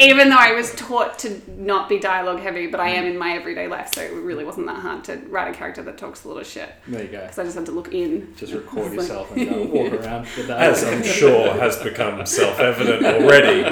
Even 0.00 0.28
though 0.30 0.36
I 0.38 0.52
was 0.52 0.74
taught 0.74 1.18
to 1.20 1.40
not 1.56 1.88
be 1.88 1.98
dialogue 2.00 2.40
heavy, 2.40 2.66
but 2.66 2.80
I 2.80 2.88
am 2.90 3.04
in 3.04 3.16
my 3.16 3.32
everyday 3.34 3.68
life, 3.68 3.94
so 3.94 4.00
it 4.00 4.12
really 4.12 4.44
wasn't 4.44 4.66
that 4.66 4.80
hard 4.80 5.04
to 5.04 5.16
write 5.28 5.54
a 5.54 5.56
character 5.56 5.82
that 5.84 5.96
talks 5.98 6.24
a 6.24 6.28
lot 6.28 6.40
of 6.40 6.46
shit. 6.46 6.68
There 6.88 7.02
you 7.02 7.08
go. 7.08 7.20
Because 7.20 7.38
I 7.38 7.44
just 7.44 7.56
had 7.56 7.66
to 7.66 7.72
look 7.72 7.94
in. 7.94 8.34
Just 8.36 8.52
record 8.52 8.86
It's 8.92 8.96
like- 8.96 8.96
yourself 9.08 9.30
and 9.36 9.48
go 9.48 9.62
walk 9.66 9.92
around 10.04 10.26
the 10.36 10.42
day. 10.44 10.56
as 10.58 10.82
I'm 10.82 11.02
sure 11.04 11.52
has 11.54 11.76
become 11.82 12.26
self-evident 12.26 13.04
already 13.06 13.62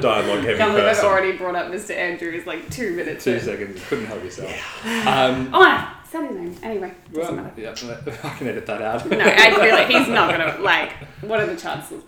dialogue 0.00 0.44
heavy 0.44 0.58
Can't 0.58 0.72
believe 0.72 0.86
I've 0.88 1.04
already 1.04 1.36
brought 1.36 1.54
up 1.54 1.70
Mr. 1.70 1.94
Andrews 1.94 2.46
like 2.46 2.68
two 2.70 2.94
minutes 2.96 3.24
Two 3.24 3.34
in. 3.34 3.40
seconds, 3.40 3.78
you 3.78 3.86
couldn't 3.86 4.06
help 4.06 4.24
yourself. 4.24 4.50
Um, 5.06 5.50
Oh, 5.54 5.62
I 5.62 5.94
said 6.10 6.26
his 6.26 6.36
name. 6.36 6.56
Anyway, 6.62 6.92
doesn't 7.12 7.36
well, 7.36 7.52
yeah, 7.56 7.70
I 8.24 8.28
can 8.36 8.48
edit 8.48 8.66
that 8.66 8.82
out. 8.82 9.08
No, 9.08 9.18
I 9.20 9.48
really, 9.56 9.84
he's 9.94 10.08
not 10.08 10.30
gonna 10.30 10.58
like. 10.62 10.92
What 11.22 11.40
are 11.40 11.46
the 11.46 11.56
chances? 11.56 12.02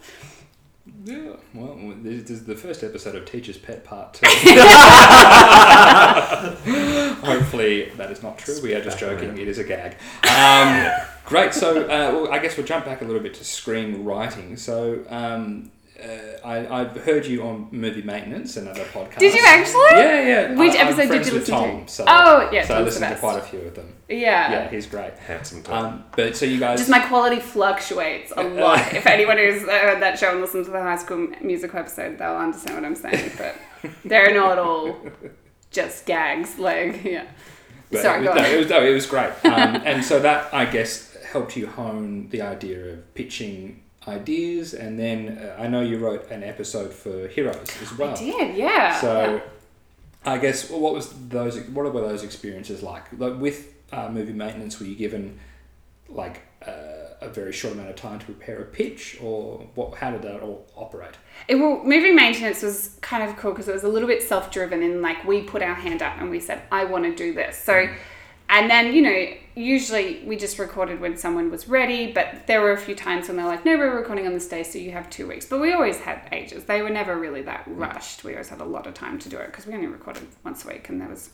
Yeah, 1.05 1.37
well, 1.53 1.77
this 2.03 2.31
is 2.31 2.47
the 2.47 2.55
first 2.55 2.83
episode 2.83 3.15
of 3.15 3.27
Teacher's 3.27 3.59
Pet 3.59 3.85
Part 3.85 4.15
2. 4.15 4.27
Hopefully 7.21 7.91
that 7.99 8.11
is 8.11 8.23
not 8.23 8.39
true. 8.39 8.59
We 8.63 8.75
are 8.75 8.83
just 8.83 8.99
joking. 8.99 9.37
It 9.37 9.47
is 9.47 9.59
a 9.59 9.65
gag. 9.65 9.97
Um, 10.27 10.91
great. 11.27 11.53
So, 11.53 11.83
uh, 11.83 12.11
well, 12.11 12.33
I 12.33 12.39
guess 12.39 12.57
we'll 12.57 12.65
jump 12.65 12.87
back 12.87 13.03
a 13.03 13.05
little 13.05 13.21
bit 13.21 13.35
to 13.35 13.45
screenwriting. 13.45 14.59
So, 14.59 15.05
um, 15.11 15.71
uh, 16.05 16.47
I, 16.47 16.81
I've 16.81 16.97
heard 17.05 17.27
you 17.27 17.43
on 17.45 17.69
Movie 17.71 18.03
Maintenance, 18.03 18.57
another 18.57 18.85
podcast. 18.85 19.19
Did 19.19 19.35
you 19.35 19.43
actually? 19.47 19.81
Yeah, 19.93 20.27
yeah. 20.27 20.55
Which 20.55 20.75
I, 20.75 20.79
episode 20.79 20.97
did 21.03 21.09
friends 21.09 21.27
you 21.29 21.33
with 21.35 21.43
listen 21.43 21.55
Tom, 21.55 21.85
to? 21.87 21.93
So, 21.93 22.05
Oh, 22.07 22.51
yeah, 22.53 22.65
So 22.67 22.75
I 22.75 22.79
Tom's 22.79 22.95
the 22.95 23.01
listened 23.01 23.15
to 23.15 23.21
quite 23.21 23.39
a 23.39 23.43
few 23.43 23.61
of 23.61 23.75
them. 23.75 23.95
Yeah. 24.09 24.53
Yeah, 24.53 24.71
he's 24.71 24.87
great. 24.87 25.15
handsome 25.15 25.63
Tom. 25.63 25.85
Um, 25.85 26.05
but 26.15 26.37
so 26.37 26.47
you 26.47 26.59
guys. 26.59 26.79
Just 26.79 26.91
my 26.91 27.01
quality 27.01 27.41
fluctuates 27.41 28.33
a 28.37 28.43
lot. 28.43 28.79
if 28.93 29.07
anyone 29.07 29.39
who's 29.39 29.63
heard 29.63 30.03
that 30.03 30.19
show 30.19 30.31
and 30.33 30.41
listened 30.41 30.67
to 30.67 30.71
the 30.71 30.83
High 30.83 30.97
School 30.97 31.29
Musical 31.41 31.79
episode, 31.79 32.19
they'll 32.19 32.37
understand 32.37 32.77
what 32.77 32.85
I'm 32.85 32.95
saying. 32.97 33.33
But 33.39 33.57
they're 34.05 34.35
not 34.35 34.59
all 34.59 34.97
just 35.71 36.05
gags. 36.07 36.59
Like, 36.59 37.03
yeah. 37.05 37.27
But 37.91 38.03
Sorry, 38.03 38.21
it 38.23 38.25
go 38.25 38.33
was, 38.33 38.37
no, 38.41 38.45
on. 38.45 38.51
it 38.53 38.59
was, 38.59 38.69
no, 38.71 38.85
it 38.87 38.93
was 38.95 39.07
great. 39.07 39.31
Um, 39.45 39.77
and 39.85 40.05
so 40.05 40.19
that, 40.21 40.53
I 40.53 40.65
guess, 40.65 41.17
helped 41.31 41.57
you 41.57 41.67
hone 41.67 42.29
the 42.31 42.43
idea 42.43 42.85
of 42.95 43.15
pitching 43.15 43.84
ideas. 44.09 44.75
And 44.75 44.99
then 44.99 45.39
uh, 45.39 45.63
I 45.63 45.67
know 45.67 45.81
you 45.81 45.99
wrote 45.99 46.31
an 46.31 46.43
episode 46.43 46.93
for 46.93 47.29
Heroes 47.29 47.69
as 47.83 47.97
well. 47.97 48.11
I 48.11 48.17
did, 48.17 48.57
yeah. 48.57 49.01
So 49.01 49.35
yeah. 49.35 49.41
I 50.33 50.39
guess 50.39 50.71
well, 50.71 50.81
what 50.81 50.95
was 50.95 51.11
those? 51.29 51.61
What 51.69 51.93
were 51.93 52.01
those 52.01 52.23
experiences 52.23 52.83
like? 52.83 53.05
Like 53.19 53.39
with 53.39 53.75
uh, 53.93 54.09
movie 54.09 54.33
maintenance, 54.33 54.81
were 54.81 54.87
you 54.87 54.97
given 54.97 55.39
like 56.09 56.43
uh, 56.67 57.05
a 57.21 57.29
very 57.29 57.53
short 57.53 57.75
amount 57.75 57.91
of 57.91 57.97
time 57.97 58.19
to 58.19 58.25
prepare 58.25 58.61
a 58.61 58.65
pitch, 58.65 59.19
or 59.21 59.67
what? 59.75 59.95
How 59.97 60.11
did 60.11 60.23
that 60.23 60.41
all 60.41 60.67
operate? 60.77 61.15
It, 61.49 61.57
well, 61.57 61.83
movie 61.85 62.13
maintenance 62.13 62.63
was 62.63 62.97
kind 63.01 63.29
of 63.29 63.37
cool 63.37 63.53
because 63.53 63.69
it 63.69 63.75
was 63.75 63.85
a 63.85 63.89
little 63.89 64.09
bit 64.09 64.23
self 64.23 64.51
driven 64.51 64.83
and 64.83 65.03
like 65.03 65.25
we 65.25 65.43
put 65.43 65.63
our 65.63 65.75
hand 65.75 66.03
up 66.03 66.17
and 66.19 66.31
we 66.31 66.41
said, 66.41 66.63
I 66.73 66.85
want 66.85 67.05
to 67.05 67.15
do 67.15 67.35
this. 67.35 67.59
So, 67.59 67.89
and 68.55 68.71
then, 68.71 68.95
you 68.95 69.03
know, 69.03 69.27
usually 69.57 70.23
we 70.25 70.37
just 70.37 70.61
recorded 70.61 71.01
when 71.01 71.17
someone 71.17 71.51
was 71.51 71.69
ready, 71.69 72.13
but 72.13 72.47
there 72.47 72.61
were 72.61 72.71
a 72.71 72.79
few 72.79 72.95
times 72.95 73.27
when 73.27 73.37
they're 73.37 73.47
like, 73.47 73.65
no, 73.65 73.77
we're 73.77 73.97
recording 73.97 74.29
on 74.29 74.33
this 74.33 74.47
day, 74.47 74.63
so 74.63 74.79
you 74.79 74.93
have 74.93 75.11
two 75.11 75.27
weeks. 75.27 75.45
But 75.45 75.61
we 75.61 75.73
always 75.73 75.99
had 75.99 76.29
ages. 76.31 76.63
They 76.65 76.81
were 76.81 76.89
never 76.89 77.19
really 77.19 77.43
that 77.43 77.65
mm. 77.65 77.77
rushed. 77.77 78.23
We 78.23 78.33
always 78.33 78.49
had 78.49 78.61
a 78.61 78.65
lot 78.65 78.87
of 78.87 78.95
time 78.95 79.19
to 79.19 79.29
do 79.29 79.39
it 79.39 79.47
because 79.47 79.67
we 79.67 79.75
only 79.75 79.89
recorded 79.89 80.29
once 80.45 80.65
a 80.65 80.69
week 80.69 80.89
and 80.89 81.01
there 81.01 81.09
was 81.09 81.31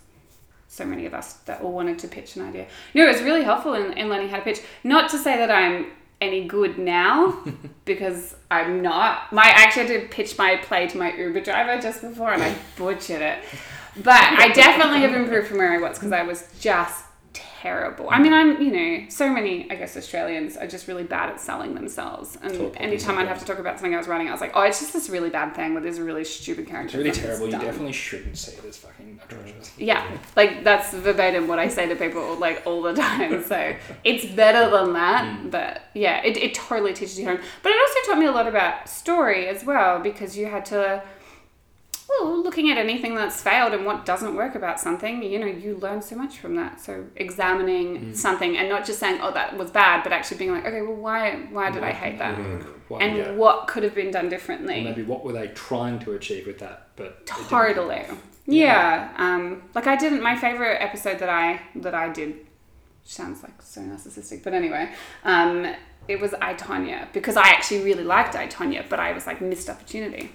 so 0.66 0.86
many 0.86 1.04
of 1.04 1.12
us 1.12 1.34
that 1.44 1.60
all 1.60 1.72
wanted 1.72 1.98
to 1.98 2.08
pitch 2.08 2.36
an 2.36 2.48
idea. 2.48 2.66
No, 2.94 3.04
it 3.04 3.12
was 3.12 3.22
really 3.22 3.42
helpful 3.42 3.74
in, 3.74 3.92
in 3.98 4.08
learning 4.08 4.30
how 4.30 4.38
to 4.38 4.42
pitch. 4.42 4.62
Not 4.82 5.10
to 5.10 5.18
say 5.18 5.36
that 5.36 5.50
I'm 5.50 5.86
any 6.22 6.44
good 6.44 6.78
now, 6.78 7.44
because 7.84 8.34
I'm 8.50 8.80
not. 8.80 9.32
My 9.32 9.42
I 9.42 9.62
actually 9.62 9.88
had 9.88 10.02
to 10.02 10.08
pitch 10.08 10.38
my 10.38 10.56
play 10.56 10.86
to 10.86 10.96
my 10.96 11.12
Uber 11.12 11.40
driver 11.40 11.80
just 11.82 12.00
before, 12.00 12.32
and 12.32 12.42
I 12.42 12.54
butchered 12.76 13.20
it. 13.20 13.44
But 13.96 14.22
I 14.38 14.48
definitely 14.48 15.00
have 15.00 15.12
improved 15.12 15.48
from 15.48 15.58
where 15.58 15.72
I 15.72 15.78
was 15.78 15.98
because 15.98 16.12
I 16.12 16.22
was 16.22 16.48
just 16.60 17.04
terrible. 17.60 18.08
I 18.10 18.18
mean, 18.18 18.32
I'm 18.32 18.60
you 18.60 18.72
know 18.72 19.06
so 19.08 19.28
many 19.30 19.70
I 19.70 19.74
guess 19.74 19.96
Australians 19.96 20.56
are 20.56 20.66
just 20.66 20.88
really 20.88 21.04
bad 21.04 21.30
at 21.30 21.40
selling 21.40 21.74
themselves, 21.74 22.38
and 22.42 22.74
anytime 22.76 23.18
I'd 23.18 23.28
have 23.28 23.38
to 23.40 23.44
talk 23.44 23.58
about 23.58 23.76
something 23.76 23.94
I 23.94 23.98
was 23.98 24.08
writing, 24.08 24.28
I 24.28 24.32
was 24.32 24.40
like, 24.40 24.52
oh, 24.54 24.62
it's 24.62 24.80
just 24.80 24.92
this 24.92 25.10
really 25.10 25.30
bad 25.30 25.54
thing 25.54 25.74
with 25.74 25.82
this 25.82 25.98
really 25.98 26.24
stupid 26.24 26.66
character. 26.66 27.00
It's 27.00 27.18
really 27.18 27.26
terrible. 27.26 27.46
You 27.46 27.52
definitely 27.52 27.92
shouldn't 27.92 28.38
say 28.38 28.56
this 28.62 28.78
fucking 28.78 29.20
atrocious. 29.24 29.72
Yeah, 29.78 30.06
like 30.36 30.64
that's 30.64 30.92
verbatim 30.94 31.48
what 31.48 31.58
I 31.58 31.68
say 31.68 31.86
to 31.88 31.96
people 31.96 32.36
like 32.36 32.62
all 32.66 32.82
the 32.82 32.94
time. 32.94 33.44
So 33.44 33.74
it's 34.04 34.24
better 34.24 34.70
than 34.70 34.92
that, 34.94 35.36
hmm. 35.36 35.50
but 35.50 35.82
yeah, 35.94 36.22
it, 36.24 36.36
it 36.36 36.54
totally 36.54 36.92
teaches 36.92 37.18
you 37.18 37.26
home. 37.26 37.40
But 37.62 37.72
it 37.72 37.78
also 37.80 38.10
taught 38.10 38.18
me 38.18 38.26
a 38.26 38.32
lot 38.32 38.46
about 38.46 38.88
story 38.88 39.48
as 39.48 39.64
well 39.64 40.00
because 40.00 40.36
you 40.36 40.46
had 40.46 40.64
to, 40.66 41.02
well, 42.18 42.42
looking 42.42 42.70
at 42.70 42.78
anything 42.78 43.14
that's 43.14 43.40
failed 43.42 43.72
and 43.72 43.84
what 43.86 44.04
doesn't 44.04 44.34
work 44.34 44.54
about 44.54 44.80
something, 44.80 45.22
you 45.22 45.38
know, 45.38 45.46
you 45.46 45.76
learn 45.76 46.02
so 46.02 46.16
much 46.16 46.38
from 46.38 46.56
that. 46.56 46.80
So 46.80 47.06
examining 47.16 48.14
something 48.14 48.56
and 48.56 48.68
not 48.68 48.84
just 48.84 48.98
saying, 48.98 49.20
oh, 49.22 49.32
that 49.32 49.56
was 49.56 49.70
bad, 49.70 50.02
but 50.02 50.12
actually 50.12 50.38
being 50.38 50.52
like, 50.52 50.66
okay, 50.66 50.82
well, 50.82 50.96
why 50.96 51.36
why 51.50 51.70
did 51.70 51.84
I 51.84 51.92
hate 51.92 52.18
that? 52.18 52.36
What, 52.88 53.02
And 53.02 53.16
yeah. 53.16 53.32
what 53.32 53.68
could 53.68 53.82
have 53.82 53.94
been 53.94 54.10
done 54.10 54.26
Or 54.26 54.30
differently? 54.30 54.82
maybe 54.82 55.02
what 55.02 55.24
were 55.24 55.32
they 55.32 55.48
trying 55.48 55.98
to 56.00 56.12
achieve 56.12 56.46
with 56.46 56.58
that? 56.58 56.88
But 56.96 57.26
Totally. 57.26 58.02
come 58.06 58.16
off. 58.16 58.38
Yeah. 58.46 59.12
Um, 59.16 59.62
like 59.74 59.86
I 59.86 59.96
didn't. 59.96 60.22
My 60.22 60.36
favorite 60.36 60.78
episode 60.80 61.18
that 61.20 61.28
I 61.28 61.60
that 61.76 61.94
I 61.94 62.08
did 62.08 62.46
sounds 63.04 63.42
like 63.42 63.62
so 63.62 63.80
narcissistic, 63.80 64.42
but 64.42 64.54
anyway, 64.54 64.90
um, 65.24 65.74
it 66.08 66.20
was 66.20 66.34
I 66.34 66.54
Tonya 66.54 67.12
because 67.12 67.36
I 67.36 67.48
actually 67.48 67.84
really 67.84 68.04
liked 68.04 68.34
I 68.34 68.48
Tonya, 68.48 68.88
but 68.88 68.98
I 68.98 69.12
was 69.12 69.26
like 69.26 69.40
missed 69.40 69.70
opportunity 69.70 70.32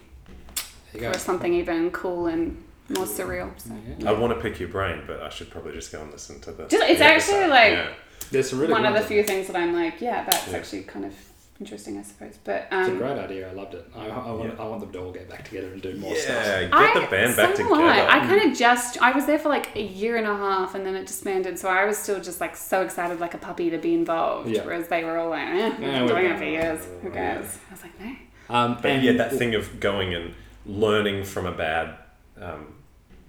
There 1.00 1.12
for 1.12 1.18
go. 1.18 1.24
something 1.24 1.54
even 1.54 1.92
cool 1.92 2.28
and 2.28 2.64
more 2.90 3.06
surreal. 3.06 3.52
So. 3.60 3.72
Yeah. 4.00 4.10
I 4.10 4.14
want 4.14 4.34
to 4.36 4.40
pick 4.42 4.60
your 4.60 4.70
brain, 4.70 5.02
but 5.08 5.22
I 5.22 5.30
should 5.30 5.50
probably 5.50 5.74
just 5.74 5.92
go 5.92 6.02
and 6.02 6.12
listen 6.12 6.40
to 6.42 6.52
the. 6.52 6.68
Just- 6.68 6.84
it's 6.84 7.00
the 7.00 7.06
actually, 7.06 7.36
episode. 7.36 7.50
like- 7.50 7.74
Yeah. 7.74 7.90
There's 8.32 8.54
a 8.54 8.56
really 8.56 8.74
One 8.74 8.86
of 8.86 8.96
the 8.96 9.02
few 9.02 9.24
things 9.24 9.48
that 9.48 9.56
I'm 9.56 9.74
like, 9.74 10.02
yeah, 10.02 10.24
that's 10.24 10.48
Yeah. 10.48 10.58
actually 10.58 10.82
kind 10.84 11.06
of 11.06 11.14
interesting, 11.60 11.98
I 12.00 12.02
suppose. 12.02 12.38
But 12.44 12.68
It's 12.72 12.90
a 12.90 12.92
um, 12.92 12.98
great 12.98 13.18
idea. 13.20 13.50
I 13.50 13.54
loved 13.54 13.76
it. 13.76 13.88
I, 13.96 14.08
I, 14.08 14.32
want, 14.32 14.44
Yeah. 14.54 14.64
I 14.64 14.68
want 14.68 14.82
them 14.82 14.92
to 14.92 15.00
all 15.00 15.12
get 15.12 15.30
back 15.30 15.46
together 15.46 15.68
and 15.68 15.80
do 15.82 15.96
more 15.98 16.12
yeah, 16.14 16.20
stuff. 16.20 16.46
Yeah, 16.46 16.62
get 16.64 16.74
I, 16.74 17.00
the 17.02 17.08
band 17.08 17.36
back 17.38 17.56
together. 17.56 17.76
I. 17.76 18.18
I 18.18 18.20
kind 18.26 18.52
of 18.52 18.58
just 18.58 19.00
I 19.02 19.12
was 19.12 19.26
there 19.28 19.38
for 19.40 19.50
like 19.50 19.76
a 19.76 19.82
year 19.82 20.18
and 20.18 20.26
a 20.28 20.36
half, 20.36 20.74
and 20.76 20.86
then 20.86 20.96
it 20.96 21.06
disbanded. 21.06 21.58
So 21.60 21.70
I 21.70 21.86
was 21.86 21.98
still 22.00 22.20
just 22.20 22.42
like 22.42 22.56
so 22.56 22.82
excited, 22.82 23.20
like 23.20 23.36
a 23.36 23.38
puppy, 23.38 23.70
to 23.70 23.78
be 23.78 23.94
involved. 23.94 24.50
Yeah. 24.50 24.66
Whereas 24.66 24.88
they 24.88 25.04
were 25.04 25.18
all 25.20 25.30
like, 25.30 25.48
eh, 25.48 25.56
Yeah, 25.80 26.00
doing 26.00 26.06
we're 26.08 26.34
it 26.34 26.38
for 26.40 26.44
years. 26.46 26.80
Who 27.04 27.10
cares? 27.12 27.58
I 27.70 27.74
was 27.74 27.84
like, 27.84 28.00
no. 28.02 28.16
Um, 28.50 28.78
But 28.82 28.92
and 28.92 29.04
yeah, 29.04 29.14
that 29.14 29.34
thing 29.34 29.54
of 29.56 29.80
going 29.80 30.14
and 30.16 30.34
learning 30.66 31.24
from 31.24 31.46
a 31.46 31.52
bad 31.52 31.96
um, 32.40 32.76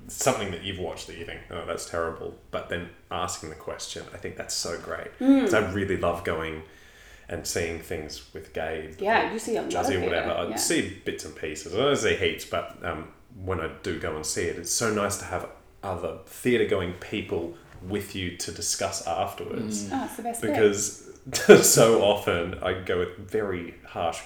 something 0.09 0.50
that 0.50 0.62
you've 0.62 0.78
watched 0.78 1.07
that 1.09 1.16
you 1.16 1.25
think, 1.25 1.40
oh, 1.50 1.64
that's 1.66 1.88
terrible, 1.88 2.35
but 2.50 2.69
then 2.69 2.88
asking 3.11 3.49
the 3.49 3.55
question, 3.57 4.05
I 4.12 4.16
think 4.16 4.37
that's 4.37 4.55
so 4.55 4.78
great. 4.78 5.09
So 5.49 5.62
I 5.62 5.73
really 5.73 5.97
love 5.97 6.25
going 6.25 6.62
and 7.28 7.47
seeing 7.47 7.81
things 7.81 8.33
with 8.33 8.52
Gabe. 8.52 9.00
Yeah, 9.00 9.33
you 9.33 9.38
see 9.38 9.57
a 9.57 9.62
lot 9.62 9.71
Juzzy 9.71 9.97
of 9.97 10.02
or 10.02 10.07
whatever. 10.07 10.28
theatre, 10.28 10.47
I 10.47 10.49
yeah. 10.50 10.57
see 10.57 11.02
bits 11.05 11.25
and 11.25 11.35
pieces. 11.35 11.75
I 11.75 11.78
don't 11.78 11.97
see 11.97 12.14
heaps, 12.14 12.45
but 12.45 12.78
um, 12.83 13.09
when 13.45 13.61
I 13.61 13.71
do 13.83 13.99
go 13.99 14.14
and 14.14 14.25
see 14.25 14.45
it, 14.45 14.57
it's 14.57 14.73
so 14.73 14.95
nice 14.95 15.19
to 15.19 15.25
have 15.25 15.49
other 15.83 16.19
theatre 16.26 16.66
going 16.66 16.93
people 16.95 17.55
with 17.83 18.14
you 18.14 18.37
to 18.37 18.50
discuss 18.50 19.07
afterwards 19.07 19.88
Oh, 19.93 20.05
it's 20.05 20.16
the 20.16 20.23
best 20.23 20.40
because 20.40 21.12
so 21.62 22.02
often 22.02 22.55
I 22.62 22.73
go 22.73 22.99
with 23.00 23.19
very 23.19 23.75
harsh 23.87 24.21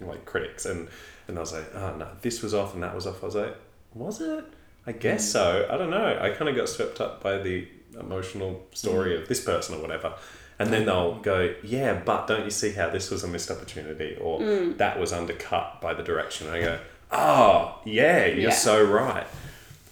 like 0.00 0.24
critics 0.24 0.66
and 0.66 0.88
and 1.30 1.38
I 1.38 1.40
was 1.40 1.52
like 1.52 1.70
ah, 1.74 1.92
oh 1.94 1.96
no 1.96 2.08
this 2.20 2.42
was 2.42 2.52
off 2.52 2.74
and 2.74 2.82
that 2.82 2.94
was 2.94 3.06
off. 3.06 3.22
I 3.22 3.26
was 3.26 3.34
like 3.34 3.56
was 3.94 4.20
it? 4.20 4.44
I 4.86 4.92
guess 4.92 5.24
hmm. 5.24 5.32
so. 5.32 5.68
I 5.70 5.76
don't 5.76 5.90
know. 5.90 6.18
I 6.20 6.30
kind 6.30 6.48
of 6.48 6.56
got 6.56 6.68
swept 6.68 7.00
up 7.00 7.22
by 7.22 7.38
the 7.38 7.66
emotional 7.98 8.66
story 8.72 9.16
hmm. 9.16 9.22
of 9.22 9.28
this 9.28 9.44
person 9.44 9.76
or 9.76 9.82
whatever. 9.82 10.14
And 10.58 10.68
hmm. 10.68 10.74
then 10.74 10.86
they'll 10.86 11.14
go 11.20 11.54
yeah 11.62 12.00
but 12.04 12.26
don't 12.26 12.44
you 12.44 12.50
see 12.50 12.72
how 12.72 12.90
this 12.90 13.10
was 13.10 13.24
a 13.24 13.28
missed 13.28 13.50
opportunity 13.50 14.16
or 14.20 14.40
that 14.74 14.98
was 14.98 15.12
undercut 15.12 15.80
by 15.80 15.94
the 15.94 16.02
direction? 16.02 16.48
And 16.48 16.56
I 16.56 16.60
go 16.60 16.78
oh 17.12 17.80
yeah 17.84 18.26
you're 18.26 18.50
Yeah. 18.50 18.50
so 18.50 18.84
right. 18.84 19.26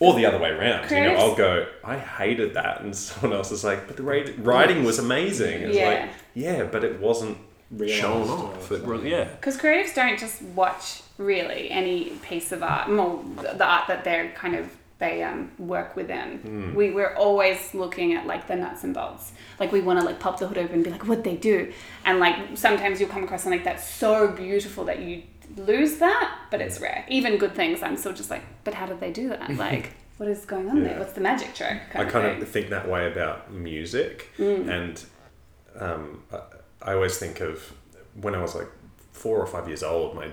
Or 0.01 0.15
the 0.15 0.27
other 0.27 0.39
way 0.39 0.51
around 0.51 0.91
you 0.91 1.01
know 1.01 1.15
I'll 1.17 1.35
go 1.35 1.67
I 1.85 1.99
hated 1.99 2.55
that. 2.55 2.83
And 2.83 2.95
someone 2.97 3.37
else 3.37 3.51
is 3.51 3.65
like 3.65 3.87
but 3.87 3.97
the 3.97 4.03
writing 4.03 4.85
was 4.85 4.99
amazing. 4.99 5.63
It's 5.63 5.77
Yeah. 5.77 5.89
like 5.89 6.11
yeah. 6.35 6.63
but 6.65 6.85
it 6.85 7.01
wasn't 7.01 7.39
shown 7.89 8.29
off. 8.29 8.71
It, 8.73 9.05
yeah. 9.05 9.25
Because 9.25 9.59
creatives 9.59 9.95
don't 9.95 10.19
just 10.19 10.41
watch 10.41 11.03
really 11.19 11.71
any 11.71 12.11
piece 12.23 12.53
of 12.53 12.63
art, 12.63 12.89
well, 12.89 13.19
the 13.37 13.65
art 13.65 13.87
that 13.89 14.05
they're 14.05 14.31
kind 14.33 14.55
of 14.57 14.75
they 14.99 15.23
um, 15.23 15.49
work 15.61 15.95
within. 15.95 16.39
Hmm. 16.39 16.75
We 16.75 16.91
we're 16.91 17.15
always 17.15 17.73
looking 17.73 18.15
at 18.15 18.27
like 18.27 18.49
the 18.49 18.57
nuts 18.57 18.83
and 18.83 18.93
bolts. 18.93 19.31
Like 19.61 19.71
we 19.71 19.81
want 19.81 20.01
to 20.01 20.05
like 20.07 20.19
pop 20.19 20.41
the 20.41 20.49
hood 20.49 20.59
open 20.59 20.75
and 20.77 20.85
be 20.85 20.91
like, 20.91 21.07
what 21.07 21.23
they 21.23 21.37
do, 21.37 21.73
and 22.05 22.19
like 22.19 22.57
sometimes 22.57 22.99
you'll 23.01 23.09
come 23.11 23.23
across 23.23 23.43
something 23.45 23.63
that's 23.63 23.89
so 23.89 24.29
beautiful 24.33 24.85
that 24.87 24.99
you 25.01 25.23
lose 25.57 25.99
that, 25.99 26.37
but 26.51 26.61
it's 26.61 26.81
rare. 26.81 27.05
Even 27.09 27.37
good 27.39 27.55
things, 27.55 27.81
I'm 27.83 27.97
still 27.97 28.13
just 28.13 28.29
like, 28.31 28.43
but 28.65 28.75
how 28.75 28.87
did 28.87 28.99
they 29.01 29.13
do 29.13 29.29
that? 29.29 29.51
Like, 29.57 29.93
what 30.17 30.29
is 30.29 30.45
going 30.45 30.69
on 30.69 30.83
there? 30.83 30.99
What's 30.99 31.13
the 31.13 31.21
magic 31.21 31.55
trick? 31.55 31.81
I 31.95 32.05
kind 32.05 32.13
thing. 32.35 32.43
of 32.43 32.49
think 32.49 32.71
that 32.71 32.89
way 32.89 33.07
about 33.11 33.53
music, 33.53 34.31
Mm. 34.37 34.69
and 34.69 35.05
um, 35.81 36.23
I, 36.33 36.91
I 36.91 36.95
always 36.95 37.19
think 37.19 37.41
of 37.41 37.73
when 38.21 38.35
I 38.35 38.43
was 38.43 38.57
like 38.57 38.69
four 39.13 39.39
or 39.39 39.47
five 39.47 39.69
years 39.69 39.85
old. 39.85 40.17
My 40.17 40.29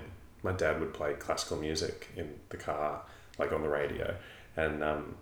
my 0.45 0.53
dad 0.53 0.79
would 0.79 0.93
play 0.93 1.13
classical 1.13 1.57
music 1.57 2.07
in 2.15 2.27
the 2.49 2.57
car, 2.57 3.01
like 3.39 3.51
on 3.51 3.61
the 3.61 3.69
radio, 3.81 4.15
and 4.55 4.83
um, 4.83 5.15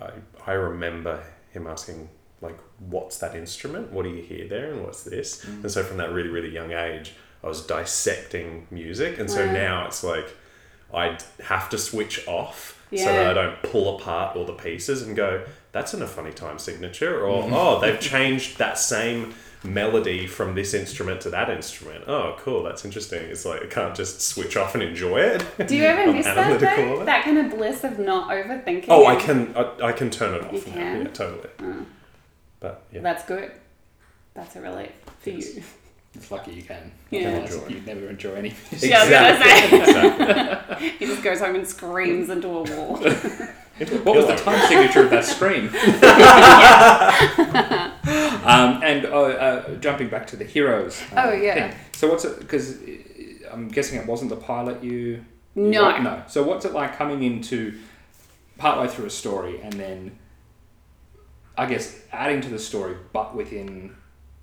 I 0.00 0.10
I 0.46 0.52
remember 0.52 1.22
him 1.50 1.66
asking 1.66 2.08
like, 2.40 2.58
"What's 2.78 3.18
that 3.18 3.34
instrument? 3.34 3.92
What 3.92 4.04
do 4.04 4.10
you 4.10 4.22
hear 4.22 4.48
there? 4.48 4.72
And 4.72 4.84
what's 4.84 5.02
this?" 5.02 5.44
And 5.44 5.70
so 5.70 5.82
from 5.82 5.98
that 5.98 6.12
really 6.12 6.30
really 6.30 6.52
young 6.60 6.72
age, 6.72 7.12
I 7.44 7.48
was 7.48 7.66
dissecting 7.66 8.66
music, 8.70 9.18
and 9.18 9.28
so 9.30 9.44
Wow. 9.46 9.52
now 9.52 9.86
it's 9.86 10.02
like 10.04 10.28
I'd 10.94 11.22
have 11.44 11.68
to 11.70 11.78
switch 11.78 12.26
off 12.26 12.82
so 12.96 13.04
that 13.04 13.26
I 13.26 13.34
don't 13.34 13.62
pull 13.62 13.98
apart 13.98 14.34
all 14.36 14.46
the 14.46 14.54
pieces 14.54 15.02
and 15.02 15.14
go, 15.14 15.44
that's 15.72 15.92
in 15.92 16.00
a 16.00 16.06
funny 16.06 16.32
time 16.32 16.58
signature, 16.58 17.20
or 17.26 17.46
oh, 17.52 17.80
they've 17.80 18.00
changed 18.00 18.56
that 18.58 18.78
same 18.78 19.34
melody 19.64 20.26
from 20.26 20.54
this 20.54 20.72
instrument 20.74 21.20
to 21.22 21.30
that 21.30 21.50
instrument. 21.50 22.04
Oh, 22.06 22.36
cool, 22.38 22.62
that's 22.62 22.84
interesting. 22.84 23.22
It's 23.24 23.44
like 23.44 23.62
I 23.62 23.66
can't 23.66 23.94
just 23.94 24.20
switch 24.20 24.56
off 24.56 24.74
and 24.74 24.82
enjoy 24.82 25.18
it. 25.18 25.44
Do 25.66 25.74
you 25.76 25.84
ever 25.84 26.02
I'm 26.08 26.14
miss 26.14 26.26
that 26.26 26.38
analytical 26.38 26.98
though? 27.00 27.04
That 27.04 27.24
kind 27.24 27.38
of 27.38 27.50
bliss 27.50 27.82
of 27.84 27.98
not 27.98 28.28
overthinking. 28.30 28.86
Oh, 28.88 29.06
I 29.06 29.16
can 29.16 29.54
I, 29.56 29.86
I 29.88 29.92
can 29.92 30.10
turn 30.10 30.34
it 30.34 30.44
off. 30.44 30.52
You 30.52 30.58
now. 30.60 30.72
can? 30.74 31.02
Yeah, 31.02 31.08
totally. 31.08 31.48
Mm. 31.58 31.84
But 32.60 32.82
yeah, 32.92 33.00
That's 33.00 33.24
good. 33.24 33.52
That's 34.34 34.54
a 34.56 34.60
relief 34.60 34.92
for 35.20 35.30
Yes. 35.30 35.56
you. 35.56 35.62
It's 36.14 36.30
lucky 36.30 36.52
you 36.52 36.62
can. 36.62 36.90
Yeah. 37.10 37.28
Otherwise, 37.28 37.54
Enjoy. 37.54 37.68
You'd 37.68 37.86
never 37.86 38.08
enjoy 38.08 38.34
any. 38.34 38.54
Yeah, 38.78 38.98
I 39.02 39.32
was 39.32 39.42
say. 39.44 39.78
exactly. 39.80 40.88
He 40.98 41.06
just 41.06 41.22
goes 41.22 41.40
home 41.40 41.54
and 41.56 41.66
screams 41.66 42.28
into 42.30 42.48
a 42.48 42.62
wall. 42.62 42.96
What 42.98 44.16
was 44.16 44.26
the 44.26 44.36
time 44.36 44.66
signature 44.68 45.04
of 45.04 45.10
that 45.10 45.24
scream? 45.24 45.70
Um, 48.48 48.82
and 48.82 49.06
uh, 49.06 49.10
uh, 49.22 49.74
jumping 49.76 50.08
back 50.08 50.26
to 50.28 50.36
the 50.36 50.44
heroes. 50.44 51.00
uh, 51.14 51.24
Oh, 51.26 51.32
yeah. 51.32 51.54
thing. 51.70 51.78
So 51.92 52.08
what's 52.08 52.24
it? 52.24 52.38
Because 52.40 52.78
I'm 53.52 53.68
guessing 53.68 53.98
it 54.00 54.06
wasn't 54.06 54.30
the 54.30 54.36
pilot 54.36 54.82
you. 54.82 55.24
No. 55.54 55.88
wrote? 55.88 56.02
No. 56.02 56.22
So 56.28 56.42
what's 56.42 56.64
it 56.64 56.72
like 56.72 56.96
coming 56.96 57.22
into 57.22 57.78
partway 58.58 58.88
through 58.88 59.06
a 59.06 59.10
story 59.10 59.60
and 59.60 59.72
then, 59.74 60.18
I 61.56 61.66
guess, 61.66 61.98
adding 62.12 62.40
to 62.42 62.48
the 62.48 62.58
story, 62.58 62.96
but 63.12 63.34
within 63.34 63.94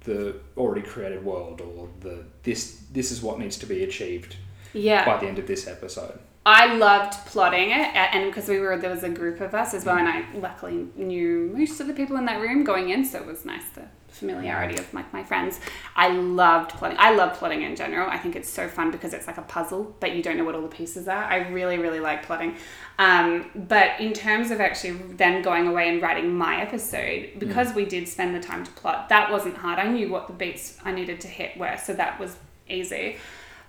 the 0.02 0.36
already 0.58 0.82
created 0.86 1.24
world 1.26 1.62
or 1.62 1.90
the 2.02 2.24
this 2.44 2.84
this 2.92 3.12
is 3.12 3.22
what 3.24 3.40
needs 3.40 3.58
to 3.58 3.66
be 3.66 3.84
achieved 3.84 4.36
Yeah. 4.74 5.04
by 5.04 5.18
the 5.20 5.28
end 5.28 5.40
of 5.40 5.48
this 5.48 5.68
episode. 5.68 6.20
I 6.46 6.76
loved 6.76 7.14
plotting 7.26 7.72
it, 7.72 7.96
and 7.96 8.30
because 8.30 8.48
we 8.48 8.60
were 8.60 8.78
there 8.78 8.92
was 8.92 9.02
a 9.04 9.10
group 9.10 9.42
of 9.42 9.56
us 9.56 9.74
as 9.74 9.84
well, 9.84 9.98
and 9.98 10.08
I 10.08 10.26
luckily 10.36 10.86
knew 10.96 11.52
most 11.58 11.80
of 11.80 11.88
the 11.88 11.94
people 11.94 12.18
in 12.18 12.26
that 12.26 12.40
room 12.40 12.64
going 12.64 12.90
in, 12.90 13.04
so 13.04 13.18
it 13.20 13.26
was 13.26 13.46
nice 13.46 13.64
the 13.74 13.86
familiarity 14.16 14.78
of 14.78 14.92
like 14.94 15.12
my 15.14 15.24
friends. 15.24 15.60
I 15.96 16.10
loved 16.10 16.72
plotting. 16.72 16.98
I 17.00 17.14
love 17.14 17.38
plotting 17.38 17.62
in 17.62 17.76
general. 17.76 18.10
I 18.10 18.18
think 18.18 18.36
it's 18.36 18.50
so 18.50 18.68
fun 18.68 18.92
because 18.92 19.14
it's 19.14 19.28
like 19.28 19.38
a 19.38 19.44
puzzle, 19.44 19.96
but 20.00 20.16
you 20.16 20.24
don't 20.24 20.38
know 20.38 20.46
what 20.46 20.56
all 20.56 20.62
the 20.62 20.68
pieces 20.68 21.08
are. 21.08 21.24
I 21.24 21.50
really 21.50 21.78
really 21.78 22.00
like 22.00 22.26
plotting. 22.26 22.56
Um, 22.98 23.50
but 23.56 24.00
in 24.00 24.14
terms 24.14 24.52
of 24.52 24.62
actually 24.62 24.94
then 24.94 25.42
going 25.42 25.68
away 25.68 25.90
and 25.90 26.02
writing 26.02 26.34
my 26.34 26.62
episode, 26.62 27.32
because 27.38 27.74
we 27.74 27.86
did 27.86 28.08
spend 28.08 28.34
the 28.34 28.40
time 28.40 28.64
to 28.64 28.72
plot, 28.72 29.10
that 29.10 29.32
wasn't 29.32 29.58
hard. 29.58 29.80
I 29.80 29.88
knew 29.88 30.10
what 30.10 30.28
the 30.28 30.34
beats 30.34 30.78
I 30.86 30.92
needed 30.92 31.20
to 31.22 31.28
hit 31.28 31.58
were, 31.58 31.78
so 31.78 31.94
that 31.94 32.20
was 32.20 32.38
easy. 32.70 33.18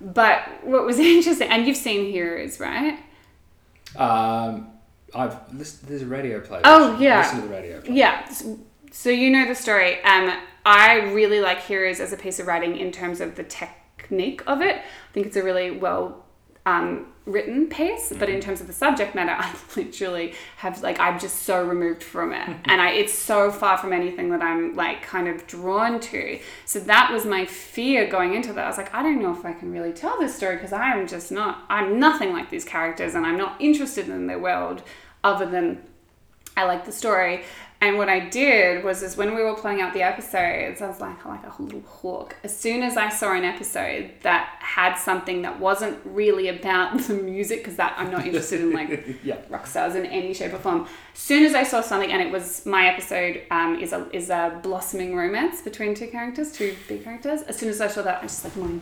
But 0.00 0.64
what 0.64 0.84
was 0.84 0.98
interesting, 1.00 1.48
and 1.48 1.66
you've 1.66 1.76
seen 1.76 2.10
Heroes, 2.10 2.60
right? 2.60 2.98
Um, 3.96 4.68
I've 5.14 5.52
listened, 5.54 5.88
there's 5.88 6.02
a 6.02 6.06
radio 6.06 6.40
play. 6.40 6.60
Oh, 6.64 6.98
yeah. 6.98 7.20
Listen 7.20 7.42
to 7.42 7.48
the 7.48 7.54
radio 7.54 7.80
play. 7.80 7.94
Yeah. 7.94 8.32
So 8.96 9.10
you 9.10 9.30
know 9.30 9.46
the 9.46 9.54
story. 9.54 10.02
Um, 10.04 10.32
I 10.64 10.94
really 11.12 11.42
like 11.42 11.60
Heroes 11.60 12.00
as 12.00 12.14
a 12.14 12.16
piece 12.16 12.40
of 12.40 12.46
writing 12.46 12.78
in 12.78 12.90
terms 12.90 13.20
of 13.20 13.36
the 13.36 13.44
technique 13.44 14.42
of 14.46 14.62
it. 14.62 14.76
I 14.76 15.12
think 15.12 15.26
it's 15.26 15.36
a 15.36 15.42
really 15.42 15.70
well 15.70 16.24
um, 16.64 17.12
written 17.26 17.68
piece, 17.68 18.10
but 18.18 18.30
in 18.30 18.40
terms 18.40 18.62
of 18.62 18.68
the 18.68 18.72
subject 18.72 19.14
matter, 19.14 19.32
I 19.38 19.54
literally 19.76 20.32
have 20.56 20.82
like 20.82 20.98
I'm 20.98 21.20
just 21.20 21.42
so 21.42 21.62
removed 21.62 22.02
from 22.02 22.32
it, 22.32 22.48
and 22.64 22.80
I 22.80 22.92
it's 22.92 23.12
so 23.12 23.52
far 23.52 23.76
from 23.76 23.92
anything 23.92 24.30
that 24.30 24.40
I'm 24.40 24.74
like 24.74 25.02
kind 25.02 25.28
of 25.28 25.46
drawn 25.46 26.00
to. 26.00 26.40
So 26.64 26.80
that 26.80 27.12
was 27.12 27.26
my 27.26 27.44
fear 27.44 28.08
going 28.08 28.34
into 28.34 28.54
that. 28.54 28.64
I 28.64 28.66
was 28.66 28.78
like, 28.78 28.94
I 28.94 29.02
don't 29.02 29.20
know 29.20 29.30
if 29.30 29.44
I 29.44 29.52
can 29.52 29.72
really 29.72 29.92
tell 29.92 30.18
this 30.18 30.34
story 30.34 30.56
because 30.56 30.72
I 30.72 30.92
am 30.92 31.06
just 31.06 31.30
not. 31.30 31.66
I'm 31.68 32.00
nothing 32.00 32.32
like 32.32 32.48
these 32.48 32.64
characters, 32.64 33.14
and 33.14 33.26
I'm 33.26 33.36
not 33.36 33.60
interested 33.60 34.08
in 34.08 34.26
their 34.26 34.38
world 34.38 34.82
other 35.22 35.44
than 35.44 35.82
I 36.56 36.64
like 36.64 36.86
the 36.86 36.92
story. 36.92 37.44
And 37.86 37.98
what 37.98 38.08
I 38.08 38.18
did 38.18 38.82
was 38.82 39.02
is 39.02 39.16
when 39.16 39.32
we 39.36 39.42
were 39.44 39.54
playing 39.54 39.80
out 39.80 39.94
the 39.94 40.02
episodes, 40.02 40.82
I 40.82 40.88
was 40.88 41.00
like 41.00 41.24
like 41.24 41.44
a 41.46 41.62
little 41.62 41.82
hawk. 41.82 42.34
As 42.42 42.56
soon 42.56 42.82
as 42.82 42.96
I 42.96 43.08
saw 43.10 43.32
an 43.32 43.44
episode 43.44 44.10
that 44.22 44.56
had 44.58 44.94
something 44.96 45.42
that 45.42 45.60
wasn't 45.60 45.98
really 46.04 46.48
about 46.48 46.98
the 47.06 47.14
music, 47.14 47.60
because 47.60 47.76
that 47.76 47.94
I'm 47.96 48.10
not 48.10 48.26
interested 48.26 48.60
in 48.60 48.72
like 48.72 49.16
Yeah. 49.22 49.36
rock 49.48 49.66
stars 49.68 49.94
in 49.94 50.04
any 50.06 50.34
shape 50.34 50.52
or 50.52 50.58
form. 50.58 50.88
As 51.14 51.20
soon 51.20 51.44
as 51.44 51.54
I 51.54 51.62
saw 51.62 51.80
something, 51.80 52.10
and 52.10 52.20
it 52.20 52.32
was 52.32 52.66
my 52.66 52.86
episode 52.88 53.42
um, 53.52 53.78
is 53.78 53.92
a 53.92 54.08
is 54.12 54.30
a 54.30 54.58
blossoming 54.64 55.14
romance 55.14 55.62
between 55.62 55.94
two 55.94 56.08
characters, 56.08 56.50
two 56.52 56.74
big 56.88 57.04
characters. 57.04 57.42
As 57.42 57.56
soon 57.56 57.68
as 57.68 57.80
I 57.80 57.86
saw 57.86 58.02
that, 58.02 58.18
I 58.18 58.22
was 58.24 58.32
just 58.32 58.44
like, 58.44 58.56
mine. 58.56 58.80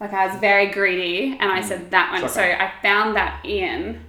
Like 0.00 0.12
I 0.14 0.26
was 0.28 0.40
very 0.40 0.68
greedy, 0.70 1.36
and 1.38 1.52
I 1.52 1.60
said 1.60 1.90
that 1.90 2.12
one. 2.12 2.24
It's 2.24 2.34
So. 2.34 2.40
I 2.42 2.72
found 2.80 3.16
that 3.16 3.44
in, 3.44 4.00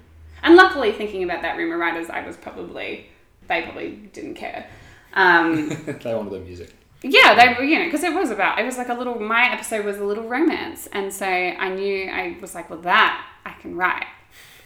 and 0.41 0.55
luckily, 0.55 0.93
thinking 0.93 1.23
about 1.23 1.41
that 1.41 1.57
rumor 1.57 1.77
writers, 1.77 2.09
I 2.09 2.25
was 2.25 2.37
probably 2.37 3.07
they 3.47 3.63
probably 3.63 3.91
didn't 4.13 4.35
care. 4.35 4.67
Um, 5.13 5.69
they 6.03 6.13
wanted 6.13 6.31
the 6.31 6.39
music. 6.39 6.73
yeah, 7.01 7.35
they 7.35 7.53
were, 7.53 7.63
you 7.63 7.79
know, 7.79 7.85
because 7.85 8.03
it 8.03 8.13
was 8.13 8.31
about, 8.31 8.59
it 8.59 8.65
was 8.65 8.77
like 8.77 8.89
a 8.89 8.93
little, 8.93 9.19
my 9.19 9.51
episode 9.51 9.85
was 9.85 9.97
a 9.97 10.03
little 10.03 10.25
romance. 10.25 10.87
And 10.91 11.11
so 11.13 11.25
I 11.25 11.69
knew, 11.69 12.09
I 12.09 12.37
was 12.41 12.55
like, 12.55 12.69
well, 12.69 12.79
that 12.81 13.25
I 13.45 13.51
can 13.61 13.75
write. 13.75 14.05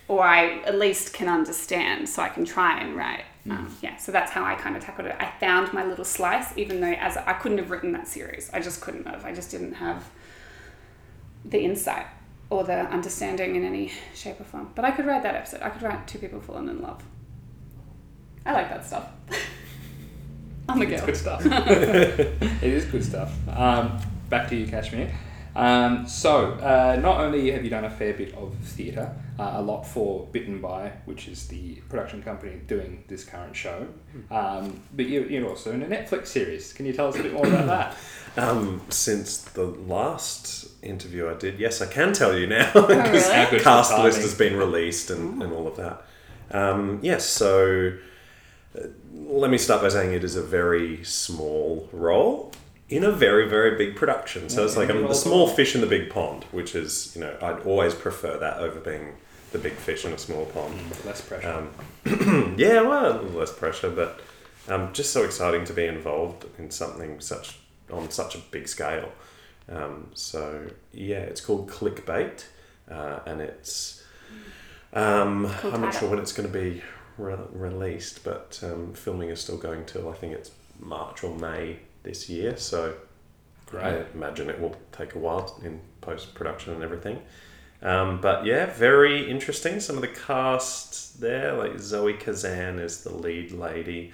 Or 0.08 0.24
I 0.24 0.60
at 0.64 0.78
least 0.78 1.14
can 1.14 1.30
understand, 1.30 2.10
so 2.10 2.22
I 2.22 2.28
can 2.28 2.44
try 2.44 2.82
and 2.82 2.98
write. 2.98 3.24
Um, 3.50 3.76
yeah, 3.82 3.96
so 3.96 4.12
that's 4.12 4.32
how 4.32 4.44
I 4.44 4.56
kind 4.56 4.76
of 4.76 4.84
tackled 4.84 5.08
it. 5.08 5.16
I 5.18 5.32
found 5.40 5.74
my 5.74 5.86
little 5.86 6.04
slice, 6.04 6.56
even 6.58 6.82
though 6.82 6.92
as 6.92 7.16
I 7.18 7.34
couldn't 7.34 7.60
have 7.60 7.72
written 7.72 7.94
that 7.94 8.08
series. 8.08 8.50
I 8.54 8.60
just 8.60 8.82
couldn't 8.82 9.08
have. 9.08 9.24
I 9.26 9.34
just 9.34 9.52
didn't 9.52 9.74
have 9.74 10.10
the 11.46 11.60
insight 11.60 12.08
or 12.50 12.64
the 12.64 12.74
understanding 12.74 13.56
in 13.56 13.64
any 13.64 13.92
shape 14.14 14.40
or 14.40 14.44
form. 14.44 14.72
But 14.76 14.86
I 14.86 14.92
could 14.92 15.06
write 15.06 15.24
that 15.24 15.36
episode. 15.36 15.62
I 15.62 15.70
could 15.70 15.82
write 15.82 16.08
two 16.08 16.20
people 16.20 16.42
falling 16.42 16.68
in 16.68 16.82
love. 16.82 17.04
I 18.46 18.54
like 18.54 18.70
that 18.70 18.86
stuff. 18.86 19.08
I'm 20.70 20.82
a 20.82 20.86
It's 20.86 21.04
good 21.04 21.18
stuff. 21.18 21.46
it 21.46 22.64
is 22.64 22.86
good 22.86 23.04
stuff. 23.04 23.34
Um, 23.50 24.00
back 24.30 24.50
to 24.50 24.56
you, 24.56 24.68
Kashmir. 24.68 25.12
Um, 25.54 26.08
so, 26.08 26.52
uh, 26.54 26.98
not 27.02 27.20
only 27.20 27.52
have 27.52 27.66
you 27.66 27.70
done 27.70 27.84
a 27.84 27.90
fair 27.90 28.14
bit 28.14 28.34
of 28.36 28.56
theatre, 28.64 29.14
uh, 29.38 29.52
a 29.56 29.62
lot 29.62 29.84
for 29.84 30.28
Bitten 30.32 30.62
By, 30.62 30.94
which 31.04 31.28
is 31.28 31.48
the 31.50 31.76
production 31.90 32.24
company 32.24 32.62
doing 32.68 33.04
this 33.10 33.26
current 33.26 33.54
show, 33.54 33.88
um, 34.30 34.80
but 34.96 35.08
you, 35.08 35.24
you're 35.24 35.50
also 35.50 35.74
in 35.74 35.84
a 35.84 35.88
Netflix 35.88 36.28
series. 36.28 36.72
Can 36.72 36.86
you 36.86 36.94
tell 36.94 37.08
us 37.10 37.18
a 37.18 37.24
bit 37.24 37.34
more 37.34 37.46
about 37.46 37.68
that? 37.68 37.98
Um, 38.38 38.80
since 38.88 39.40
the 39.40 39.66
last 39.66 40.70
interview 40.82 41.30
I 41.30 41.34
did, 41.34 41.60
yes, 41.60 41.82
I 41.82 41.86
can 41.88 42.14
tell 42.14 42.34
you 42.34 42.48
now. 42.48 42.72
Oh, 42.74 42.88
really? 42.88 43.60
cast 43.60 43.98
list 44.00 44.22
has 44.22 44.34
been 44.34 44.56
released 44.56 45.10
and, 45.10 45.44
and 45.44 45.52
all 45.52 45.68
of 45.68 45.76
that. 45.76 46.06
Um, 46.50 47.00
yes, 47.02 47.26
so 47.26 47.92
let 49.14 49.52
me 49.52 49.58
start 49.58 49.82
by 49.82 49.90
saying 49.90 50.14
it 50.14 50.24
is 50.24 50.36
a 50.36 50.44
very 50.44 51.04
small 51.04 51.90
role 51.92 52.52
in 52.90 53.04
a 53.04 53.12
very, 53.12 53.48
very 53.48 53.78
big 53.78 53.96
production. 53.96 54.50
So 54.50 54.66
it's 54.66 54.76
like 54.76 54.90
I'm 54.90 54.98
big 54.98 55.04
the 55.04 55.08
role. 55.08 55.14
small 55.14 55.48
fish 55.48 55.76
in 55.76 55.82
the 55.82 55.88
big 55.88 56.10
pond, 56.10 56.44
which 56.52 56.76
is, 56.76 57.14
you 57.16 57.22
know, 57.22 57.36
I'd 57.42 57.60
always 57.62 57.96
prefer 57.96 58.38
that 58.38 58.58
over 58.58 58.80
being 58.80 59.16
the 59.52 59.60
big 59.60 59.74
fish 59.74 60.06
in 60.06 60.14
a 60.14 60.18
small 60.18 60.46
pond. 60.46 60.76
Less 61.06 61.22
pressure. 61.22 61.70
Um, 62.06 62.56
yeah, 62.58 62.82
well, 62.82 63.22
less 63.34 63.54
pressure, 63.54 63.90
but 63.90 64.20
um, 64.68 64.92
just 64.94 65.12
so 65.12 65.24
exciting 65.24 65.66
to 65.66 65.74
be 65.74 65.86
involved 65.86 66.46
in 66.58 66.70
something 66.70 67.20
such 67.20 67.60
on 67.92 68.10
such 68.10 68.36
a 68.36 68.38
big 68.38 68.68
scale. 68.68 69.12
Um, 69.70 70.10
so 70.14 70.68
yeah, 70.94 71.20
it's 71.20 71.42
called 71.42 71.70
Clickbait, 71.70 72.46
uh, 72.90 73.20
and 73.26 73.42
it's 73.42 74.04
um, 74.94 75.50
Cool 75.60 75.74
I'm 75.74 75.82
not 75.82 75.94
sure 75.94 76.10
when 76.10 76.20
it's 76.20 76.34
going 76.34 76.52
to 76.52 76.60
be 76.60 76.82
re- 77.22 77.38
released, 77.52 78.24
but 78.24 78.60
um, 78.64 78.94
filming 78.94 79.30
is 79.30 79.42
still 79.42 79.58
going 79.58 79.86
till 79.86 80.10
I 80.10 80.14
think 80.14 80.34
it's 80.34 80.52
March 80.80 81.24
or 81.24 81.36
May 81.36 81.80
this 82.04 82.30
year. 82.30 82.58
So 82.58 82.96
I 83.78 84.04
imagine 84.14 84.50
it 84.50 84.60
will 84.60 84.76
take 84.92 85.16
a 85.16 85.20
while 85.20 85.60
in 85.64 85.80
post 86.02 86.34
production 86.34 86.74
and 86.74 86.84
everything. 86.84 87.22
Um, 87.82 88.22
but 88.22 88.46
yeah, 88.46 88.68
very 88.74 89.30
interesting. 89.30 89.80
Some 89.80 89.96
of 89.96 90.02
the 90.02 90.08
cast 90.08 91.20
there, 91.20 91.54
like 91.54 91.80
Zoe 91.80 92.14
Kazan 92.14 92.80
is 92.80 93.04
the 93.04 93.16
lead 93.16 93.52
lady, 93.52 94.14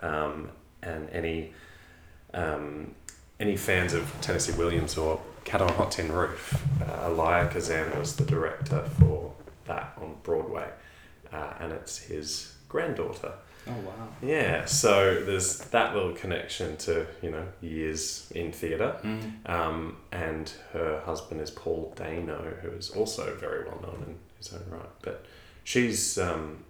um, 0.00 0.50
and 0.82 1.08
any 1.10 1.52
um, 2.34 2.94
any 3.40 3.56
fans 3.56 3.94
of 3.94 4.12
Tennessee 4.20 4.52
Williams 4.52 4.96
or 4.96 5.20
Cat 5.44 5.62
on 5.62 5.70
a 5.70 5.72
Hot 5.72 5.90
Tin 5.90 6.12
Roof, 6.12 6.62
uh, 6.82 7.06
Elia 7.06 7.48
Kazan 7.50 7.98
was 7.98 8.14
the 8.14 8.24
director 8.24 8.82
for 9.00 9.32
that 9.66 9.94
on 10.00 10.16
Broadway, 10.22 10.68
uh, 11.32 11.54
and 11.60 11.72
it's 11.72 11.98
his 11.98 12.54
granddaughter. 12.68 13.32
Oh, 13.68 13.72
wow. 13.72 14.08
Yeah, 14.22 14.64
so 14.64 15.22
there's 15.22 15.58
that 15.58 15.94
little 15.94 16.12
connection 16.12 16.76
to 16.78 17.06
you 17.22 17.30
know 17.30 17.46
years 17.60 18.30
in 18.34 18.52
theatre, 18.52 18.96
Mm. 19.02 19.48
um, 19.48 19.96
and 20.12 20.50
her 20.72 21.00
husband 21.04 21.40
is 21.40 21.50
Paul 21.50 21.92
Dano, 21.94 22.54
who 22.62 22.70
is 22.70 22.90
also 22.90 23.36
very 23.36 23.64
well 23.66 23.78
known 23.82 24.04
in 24.08 24.14
his 24.38 24.52
own 24.52 24.64
right. 24.70 24.88
But 25.02 25.26
she's 25.64 26.16
um, 26.18 26.64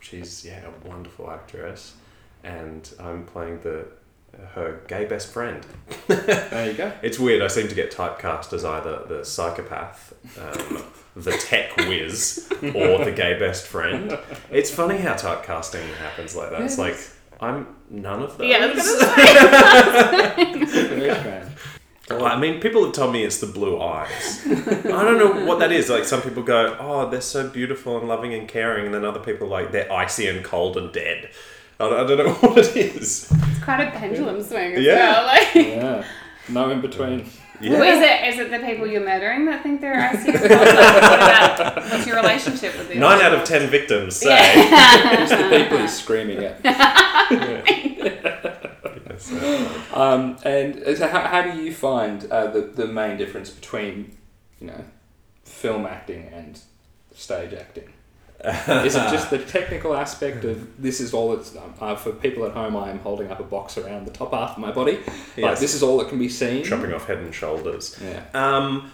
she's 0.00 0.44
yeah 0.44 0.64
a 0.66 0.88
wonderful 0.88 1.30
actress, 1.30 1.94
and 2.42 2.88
I'm 2.98 3.24
playing 3.24 3.60
the 3.60 3.86
her 4.54 4.80
gay 4.88 5.04
best 5.04 5.32
friend. 5.32 5.64
There 6.08 6.70
you 6.70 6.74
go. 6.76 6.92
It's 7.02 7.18
weird. 7.18 7.42
I 7.42 7.48
seem 7.48 7.68
to 7.68 7.74
get 7.74 7.90
typecast 7.92 8.52
as 8.52 8.64
either 8.64 9.04
the 9.06 9.24
psychopath, 9.24 10.12
um, 10.38 10.82
the 11.16 11.32
tech 11.32 11.76
whiz, 11.76 12.48
or 12.62 13.04
the 13.04 13.12
gay 13.14 13.38
best 13.38 13.66
friend. 13.66 14.18
It's 14.50 14.70
funny 14.70 14.98
how 14.98 15.14
typecasting 15.14 15.86
happens 15.94 16.34
like 16.36 16.50
that. 16.50 16.62
It's 16.62 16.78
like 16.78 16.96
I'm 17.40 17.66
none 17.90 18.22
of 18.22 18.38
those. 18.38 18.48
Yeah, 18.48 18.58
I 18.58 18.66
was 18.72 18.76
gonna 18.76 20.66
say. 20.66 20.86
Very 20.96 21.14
strange. 21.20 21.46
Well, 22.10 22.26
I 22.26 22.38
mean, 22.38 22.60
people 22.60 22.84
have 22.84 22.92
told 22.92 23.12
me 23.12 23.24
it's 23.24 23.38
the 23.38 23.46
blue 23.46 23.80
eyes. 23.80 24.42
I 24.46 25.02
don't 25.04 25.18
know 25.18 25.46
what 25.46 25.60
that 25.60 25.72
is. 25.72 25.88
Like, 25.88 26.04
some 26.04 26.20
people 26.20 26.42
go, 26.42 26.76
"Oh, 26.78 27.08
they're 27.08 27.20
so 27.20 27.48
beautiful 27.48 27.96
and 27.98 28.06
loving 28.08 28.34
and 28.34 28.46
caring," 28.46 28.86
and 28.86 28.94
then 28.94 29.04
other 29.04 29.20
people 29.20 29.46
are 29.46 29.62
like 29.62 29.72
they're 29.72 29.90
icy 29.90 30.26
and 30.26 30.44
cold 30.44 30.76
and 30.76 30.92
dead. 30.92 31.30
I 31.80 31.88
don't, 31.88 32.00
I 32.12 32.16
don't 32.16 32.26
know 32.26 32.32
what 32.48 32.58
it 32.58 32.76
is. 32.76 33.30
It's 33.30 33.64
quite 33.64 33.80
a 33.80 33.90
pendulum 33.90 34.42
swing 34.42 34.74
as 34.74 34.82
Yeah. 34.82 34.94
well. 34.96 35.26
Like, 35.26 35.54
Yeah. 35.54 36.04
No 36.48 36.70
in 36.70 36.80
between. 36.80 37.26
Yeah. 37.60 37.78
Well, 37.78 37.82
is 37.96 38.02
it 38.02 38.28
is 38.34 38.38
it 38.40 38.50
the 38.50 38.58
people 38.66 38.86
you're 38.88 39.04
murdering 39.04 39.44
that 39.46 39.62
think 39.62 39.80
they're 39.80 39.94
ICU? 39.94 40.32
Like, 40.34 40.50
what 40.50 40.62
about 40.62 41.76
what's 41.76 42.06
your 42.06 42.16
relationship 42.16 42.76
with 42.76 42.88
these? 42.88 42.98
Nine 42.98 43.20
out 43.22 43.32
of 43.34 43.44
ten 43.44 43.68
victims 43.70 44.16
say. 44.16 44.28
Yeah. 44.30 45.22
It's 45.22 45.30
the 45.30 45.48
people 45.64 45.78
he's 45.78 45.96
screaming 45.96 46.38
at. 46.44 46.60
Yes, 49.08 49.32
uh, 49.32 49.68
Um, 49.94 50.36
and 50.44 50.96
so 50.98 51.06
how, 51.06 51.20
how 51.20 51.42
do 51.42 51.62
you 51.62 51.72
find 51.72 52.30
uh, 52.32 52.48
the, 52.50 52.62
the 52.62 52.86
main 52.86 53.16
difference 53.16 53.50
between, 53.50 54.16
you 54.60 54.66
know, 54.66 54.84
film 55.44 55.86
acting 55.86 56.28
and 56.32 56.58
stage 57.14 57.52
acting? 57.52 57.91
Is 58.44 58.96
it 58.96 59.10
just 59.10 59.30
the 59.30 59.38
technical 59.58 59.94
aspect 59.94 60.44
of 60.44 60.82
this 60.82 61.00
is 61.00 61.14
all 61.14 61.32
it's 61.32 61.54
um, 61.56 61.74
uh, 61.80 61.94
for 61.94 62.12
people 62.12 62.44
at 62.44 62.52
home 62.52 62.76
I 62.76 62.90
am 62.90 62.98
holding 62.98 63.30
up 63.30 63.40
a 63.40 63.44
box 63.44 63.78
around 63.78 64.06
the 64.06 64.10
top 64.12 64.32
half 64.32 64.52
of 64.52 64.58
my 64.58 64.72
body 64.72 64.98
like 65.38 65.58
this 65.58 65.74
is 65.74 65.82
all 65.82 65.98
that 65.98 66.08
can 66.08 66.18
be 66.18 66.28
seen 66.28 66.64
chopping 66.64 66.92
off 66.92 67.06
head 67.06 67.18
and 67.18 67.34
shoulders. 67.34 67.98
yeah 68.02 68.24
Um, 68.34 68.90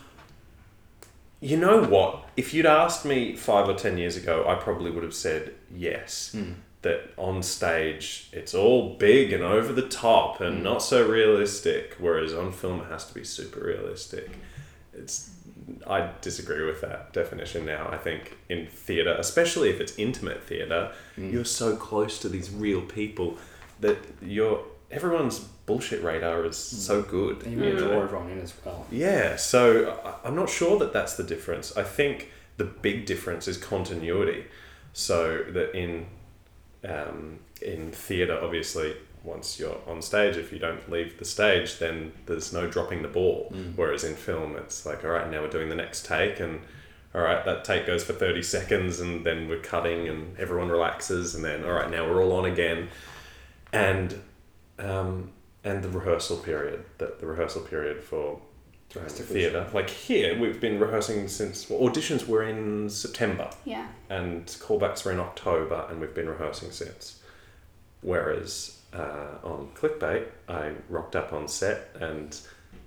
you 1.41 1.57
know 1.57 1.85
what? 1.85 2.29
If 2.37 2.53
you'd 2.53 2.67
asked 2.67 3.05
me 3.05 3.37
five 3.37 3.69
or 3.69 3.75
ten 3.75 3.97
years 3.97 4.17
ago, 4.17 4.45
I 4.49 4.57
probably 4.57 4.91
would 4.91 5.05
have 5.05 5.15
said 5.15 5.55
yes. 5.73 6.33
Hmm. 6.33 6.53
That 6.83 7.13
on 7.17 7.43
stage 7.43 8.29
it's 8.33 8.55
all 8.55 8.95
big 8.95 9.33
and 9.33 9.43
over 9.43 9.73
the 9.73 9.89
top 9.89 10.41
and 10.41 10.63
not 10.63 10.81
so 10.83 11.07
realistic, 11.09 11.97
whereas 11.99 12.33
on 12.33 12.53
film 12.53 12.81
it 12.81 12.89
has 12.91 13.07
to 13.07 13.15
be 13.15 13.25
super 13.25 13.61
realistic. 13.61 14.31
It's 14.93 15.31
I 15.87 16.11
disagree 16.21 16.65
with 16.65 16.81
that 16.83 17.13
definition 17.13 17.65
now. 17.67 17.89
I 17.91 17.97
think 17.99 18.37
in 18.49 18.67
theatre, 18.67 19.15
especially 19.19 19.71
if 19.71 19.81
it's 19.81 19.99
intimate 19.99 20.43
theatre, 20.43 20.93
you're 21.17 21.45
so 21.45 21.77
close 21.77 22.19
to 22.21 22.29
these 22.29 22.51
real 22.51 22.83
people 22.83 23.37
that 23.81 23.99
you're 24.23 24.63
everyone's 24.91 25.41
bullshit 25.67 26.03
radar 26.03 26.47
is 26.47 26.57
so 26.57 27.03
good. 27.03 27.43
and 27.43 27.53
you 27.53 27.59
really 27.61 27.77
draw 27.77 28.03
everyone 28.03 28.31
in 28.31 28.41
as 28.41 28.55
well 28.65 28.87
Yeah, 28.91 29.37
so 29.37 29.91
I- 30.05 30.27
I'm 30.27 30.35
not 30.35 30.49
sure 30.49 30.79
that 30.79 30.93
that's 30.95 31.15
the 31.15 31.23
difference. 31.25 31.77
I 31.77 31.83
think 31.83 32.31
the 32.57 32.65
big 32.65 33.05
difference 33.05 33.47
is 33.47 33.57
continuity. 33.59 34.47
So 34.95 35.45
that 35.51 35.75
in 35.77 36.07
um, 36.85 37.41
in 37.61 37.91
theatre, 37.93 38.39
obviously, 38.43 38.97
once 39.29 39.59
you're 39.61 39.77
on 39.87 40.01
stage, 40.03 40.37
if 40.37 40.53
you 40.53 40.59
don't 40.59 40.91
leave 40.91 41.19
the 41.19 41.25
stage, 41.25 41.79
then 41.79 42.13
there's 42.27 42.53
no 42.53 42.67
dropping 42.67 43.03
the 43.03 43.09
ball. 43.09 43.53
Whereas 43.77 44.05
in 44.05 44.15
film, 44.15 44.57
it's 44.57 44.85
like, 44.87 45.05
all 45.05 45.11
right, 45.11 45.31
now 45.31 45.43
we're 45.43 45.51
doing 45.51 45.69
the 45.69 45.75
next 45.77 46.07
take, 46.07 46.41
and 46.41 46.61
all 47.15 47.23
right, 47.23 47.45
that 47.45 47.65
take 47.65 47.87
goes 47.87 48.03
for 48.05 48.13
30 48.13 48.43
seconds, 48.43 49.01
and 49.01 49.25
then 49.25 49.49
we're 49.49 49.61
cutting, 49.61 50.09
and 50.09 50.37
everyone 50.39 50.69
relaxes, 50.69 51.35
and 51.35 51.45
then 51.45 51.65
all 51.65 51.73
right, 51.73 51.91
now 51.91 52.05
we're 52.07 52.23
all 52.23 52.33
on 52.33 52.45
again, 52.45 52.89
and 53.73 54.21
um, 54.79 55.31
and 55.65 55.83
the 55.83 55.89
rehearsal 55.89 56.37
period, 56.39 56.85
the, 56.99 57.15
the 57.21 57.27
rehearsal 57.27 57.63
period 57.63 58.03
for 58.03 58.41
Drastically 58.91 59.35
theatre. 59.43 59.67
Like 59.75 59.91
here, 59.91 60.39
we've 60.41 60.61
been 60.63 60.79
rehearsing 60.81 61.29
since 61.29 61.69
well, 61.69 61.81
auditions 61.81 62.27
were 62.27 62.43
in 62.45 62.89
September 62.89 63.51
Yeah. 63.67 63.87
and 64.09 64.47
callbacks 64.47 65.05
were 65.05 65.13
in 65.13 65.21
October, 65.21 65.87
and 65.91 66.01
we've 66.01 66.15
been 66.15 66.29
rehearsing 66.29 66.71
since. 66.71 67.21
Whereas 68.01 68.78
uh, 68.93 69.37
on 69.43 69.69
Clickbait, 69.75 70.27
I 70.49 70.73
rocked 70.89 71.17
up 71.17 71.33
on 71.33 71.49
set, 71.49 71.91
and 72.01 72.39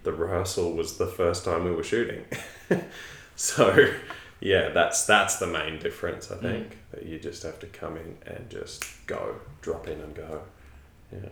the 0.03 0.11
rehearsal 0.11 0.73
was 0.73 0.97
the 0.97 1.07
first 1.07 1.45
time 1.45 1.63
we 1.65 1.71
were 1.71 1.83
shooting. 1.83 2.25
so, 3.35 3.87
yeah, 4.39 4.69
that's 4.69 5.05
that's 5.05 5.37
the 5.37 5.47
main 5.47 5.79
difference. 5.79 6.31
I 6.31 6.37
think 6.37 6.77
that 6.91 7.05
you 7.05 7.19
just 7.19 7.43
have 7.43 7.59
to 7.59 7.67
come 7.67 7.97
in 7.97 8.17
and 8.25 8.49
just 8.49 8.83
go, 9.07 9.35
drop 9.61 9.87
in 9.87 9.99
and 10.01 10.15
go. 10.15 10.41
Yeah. 11.11 11.29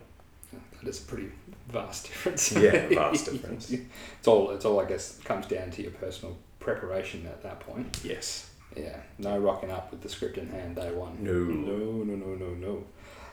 that 0.82 0.88
is 0.89 1.01
a 1.01 1.05
pretty 1.05 1.29
vast 1.69 2.08
difference 2.08 2.51
Yeah, 2.51 2.88
vast 2.89 3.25
difference. 3.32 3.71
it's 3.71 4.27
all 4.27 4.51
it's 4.51 4.65
all 4.65 4.79
I 4.82 4.86
guess 4.86 5.17
comes 5.19 5.45
down 5.45 5.71
to 5.71 5.82
your 5.82 5.91
personal 5.91 6.36
preparation 6.60 7.25
at 7.27 7.41
that 7.43 7.60
point 7.62 7.99
Yes. 8.03 8.49
Yeah, 8.75 8.97
no 9.17 9.38
rocking 9.39 9.71
up 9.71 9.89
with 9.91 10.01
the 10.01 10.10
script 10.10 10.38
in 10.38 10.49
hand 10.49 10.75
day 10.75 10.91
one. 10.91 11.23
No. 11.23 11.32
no, 11.32 12.03
no, 12.03 12.15
no, 12.15 12.36
no, 12.36 12.53
no. 12.55 12.84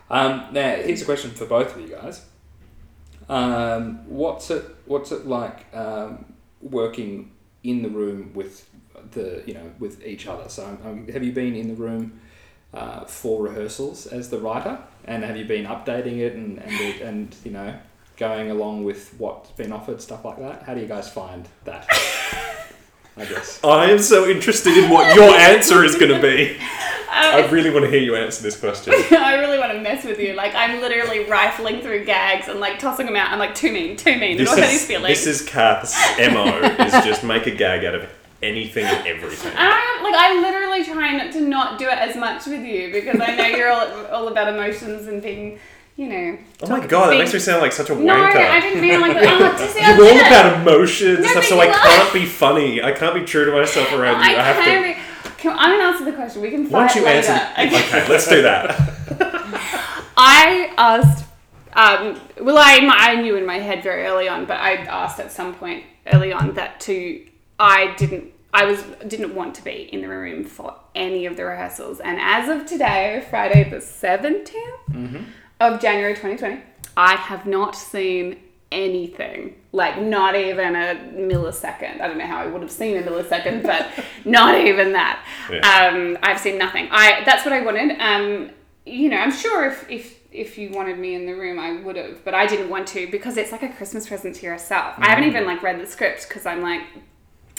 Um, 0.09 0.47
now 0.53 0.77
here's 0.77 1.03
a 1.03 1.05
question 1.05 1.31
for 1.31 1.47
both 1.47 1.75
of 1.75 1.83
you 1.83 1.89
guys. 1.89 2.25
Um, 3.29 4.09
what's 4.09 4.51
it 4.51 4.65
What's 4.87 5.11
it 5.11 5.27
like 5.27 5.75
um, 5.75 6.25
working 6.61 7.33
in 7.65 7.83
the 7.83 7.89
room 7.89 8.33
with 8.35 8.71
the 9.13 9.43
you 9.47 9.55
know 9.55 9.73
with 9.79 10.05
each 10.07 10.27
other? 10.27 10.49
So 10.49 10.79
um, 10.85 11.09
have 11.09 11.25
you 11.25 11.33
been 11.33 11.57
in 11.57 11.69
the 11.69 11.75
room 11.75 12.21
uh, 12.73 13.05
for 13.05 13.43
rehearsals 13.43 14.07
as 14.07 14.31
the 14.31 14.39
writer, 14.39 14.79
and 15.05 15.25
have 15.25 15.37
you 15.37 15.45
been 15.45 15.67
updating 15.67 16.19
it 16.19 16.35
and 16.35 16.59
and, 16.59 17.01
and 17.01 17.37
you 17.45 17.51
know 17.51 17.77
going 18.17 18.51
along 18.51 18.85
with 18.85 19.15
what's 19.19 19.51
been 19.51 19.73
offered, 19.73 20.01
stuff 20.01 20.25
like 20.25 20.39
that? 20.39 20.63
How 20.63 20.75
do 20.75 20.81
you 20.81 20.87
guys 20.87 21.11
find 21.11 21.49
that? 21.65 21.87
I 23.19 23.25
guess. 23.25 23.65
I 23.65 23.91
am 23.91 23.99
so 23.99 24.29
interested 24.29 24.77
in 24.77 24.91
what 24.91 25.17
your 25.17 25.31
answer 25.31 25.85
is 25.85 25.97
going 25.97 26.13
to 26.13 26.21
be. 26.21 26.59
I 27.17 27.43
Um, 27.43 27.51
really 27.51 27.71
want 27.71 27.85
to 27.85 27.91
hear 27.91 28.01
you 28.01 28.15
answer 28.17 28.43
this 28.43 28.59
question. 28.59 28.93
I 29.11 29.35
really 29.37 29.59
want 29.59 29.73
to 29.73 29.81
mess 29.81 30.05
with 30.05 30.19
you. 30.21 30.35
Like 30.35 30.55
I'm 30.55 30.81
literally 30.81 31.25
rifling 31.25 31.81
through 31.81 32.05
gags 32.05 32.49
and 32.49 32.61
like 32.61 32.79
tossing 32.79 33.07
them 33.07 33.17
out. 33.17 33.31
I'm 33.33 33.39
like 33.39 33.55
too 33.55 33.73
mean, 33.73 33.97
too 33.97 34.17
mean. 34.19 34.37
This 34.37 34.49
What 34.49 34.59
are 34.59 34.63
these 34.63 34.83
is, 34.83 34.87
feelings? 34.87 35.25
this 35.25 35.41
is 35.43 35.49
Kath's 35.49 35.95
MO, 36.19 36.47
is 36.85 36.93
just 37.05 37.25
make 37.25 37.47
a 37.47 37.51
gag 37.53 37.85
out 37.85 37.95
of 37.95 38.09
anything 38.43 38.85
and 38.85 39.07
everything. 39.07 39.53
I 39.57 40.01
like 40.03 40.15
I 40.15 40.41
literally 40.41 40.85
try 40.85 41.17
not 41.17 41.33
to 41.33 41.41
not 41.41 41.79
do 41.79 41.87
it 41.89 41.99
as 41.99 42.17
much 42.17 42.47
with 42.47 42.63
you 42.63 42.93
because 42.93 43.21
I 43.21 43.35
know 43.35 43.47
you're 43.47 43.71
all, 43.73 44.07
all 44.07 44.29
about 44.29 44.53
emotions 44.53 45.07
and 45.09 45.23
being, 45.23 45.59
you 45.97 46.09
know. 46.09 46.39
Oh 46.63 46.69
my 46.69 46.87
god, 46.87 47.11
that 47.13 47.19
makes 47.19 47.33
me 47.33 47.39
sound 47.39 47.63
like 47.63 47.73
such 47.73 47.89
a 47.91 47.95
No. 47.95 48.15
I 48.15 48.61
didn't 48.61 48.83
mean 48.83 49.01
like 49.01 49.17
oh, 49.19 49.57
just, 49.59 49.75
You're 49.75 50.07
all 50.07 50.19
about 50.19 50.61
emotions 50.61 51.17
and 51.19 51.23
No, 51.25 51.31
stuff, 51.31 51.45
so 51.47 51.61
I 51.61 51.67
can't 51.69 52.13
be 52.13 52.27
funny. 52.27 52.83
I 52.83 52.93
can't 52.93 53.15
be 53.15 53.25
true 53.25 53.47
to 53.47 53.53
myself 53.53 53.91
around 53.93 54.17
I 54.17 54.31
you. 54.33 54.37
I 54.37 54.43
have 54.43 54.65
to. 54.65 54.83
be. 54.95 55.06
Can, 55.47 55.57
I'm 55.57 55.71
gonna 55.71 55.85
answer 55.93 56.05
the 56.05 56.13
question. 56.13 56.43
We 56.43 56.51
can 56.51 56.65
fight 56.65 56.73
Why 56.73 56.87
don't 56.89 56.97
you 56.97 57.05
later. 57.05 57.29
answer? 57.31 57.53
Okay. 57.77 57.87
Okay, 58.01 58.09
let's 58.09 58.29
do 58.29 58.43
that. 58.43 58.75
I 60.17 60.73
asked. 60.77 61.25
Um, 61.73 62.21
well, 62.41 62.59
I 62.59 62.81
I 62.93 63.21
knew 63.21 63.37
in 63.37 63.47
my 63.47 63.59
head 63.59 63.83
very 63.83 64.05
early 64.07 64.29
on, 64.29 64.47
but 64.47 64.57
I 64.59 64.73
asked 64.73 65.21
at 65.21 65.31
some 65.31 65.55
point 65.55 65.85
early 66.13 66.33
on 66.33 66.55
that 66.55 66.81
to 66.81 67.25
I 67.61 67.95
didn't 67.97 68.33
I 68.53 68.65
was 68.65 68.83
didn't 69.07 69.35
want 69.37 69.55
to 69.57 69.63
be 69.63 69.89
in 69.93 70.01
the 70.01 70.09
room 70.09 70.43
for 70.45 70.75
any 70.97 71.27
of 71.27 71.37
the 71.37 71.45
rehearsals, 71.45 72.01
and 72.01 72.19
as 72.21 72.49
of 72.49 72.67
today, 72.67 73.25
Friday 73.31 73.69
the 73.71 73.77
17th 73.77 75.25
of 75.61 75.81
January 75.81 76.15
2020, 76.15 76.61
I 76.97 77.15
have 77.15 77.47
not 77.47 77.77
seen 77.77 78.39
anything 78.73 79.55
like 79.73 80.01
not 80.01 80.35
even 80.35 80.75
a 80.75 80.95
millisecond. 81.15 82.01
I 82.01 82.09
don't 82.09 82.19
know 82.19 82.27
how 82.27 82.39
I 82.39 82.47
would 82.47 82.63
have 82.63 82.71
seen 82.71 82.97
a 82.97 83.03
millisecond, 83.03 83.63
but 83.63 83.89
not 84.25 84.61
even 84.61 84.93
that. 84.93 85.25
Yeah. 85.51 85.59
Um, 85.59 86.19
I've 86.23 86.41
seen 86.41 86.59
nothing. 86.59 86.89
I 86.91 87.23
that's 87.25 87.45
what 87.45 87.53
I 87.53 87.63
wanted. 87.63 87.99
Um, 88.01 88.51
you 88.85 89.09
know, 89.09 89.19
I'm 89.19 89.33
sure 89.33 89.67
if 89.67 89.89
if 89.91 90.17
if 90.33 90.59
you 90.59 90.71
wanted 90.71 90.99
me 90.99 91.15
in 91.15 91.27
the 91.27 91.33
room, 91.33 91.59
I 91.59 91.81
would 91.81 91.97
have, 91.97 92.25
but 92.25 92.35
I 92.35 92.47
didn't 92.47 92.69
want 92.69 92.87
to 92.89 93.11
because 93.11 93.37
it's 93.37 93.53
like 93.53 93.63
a 93.63 93.71
Christmas 93.71 94.07
present 94.09 94.37
to 94.37 94.47
yourself. 94.47 94.95
I 94.99 95.09
haven't 95.09 95.25
even 95.25 95.47
like 95.47 95.63
read 95.63 95.81
the 95.81 95.87
script 95.87 96.29
because 96.29 96.45
I'm 96.47 96.61
like, 96.61 96.83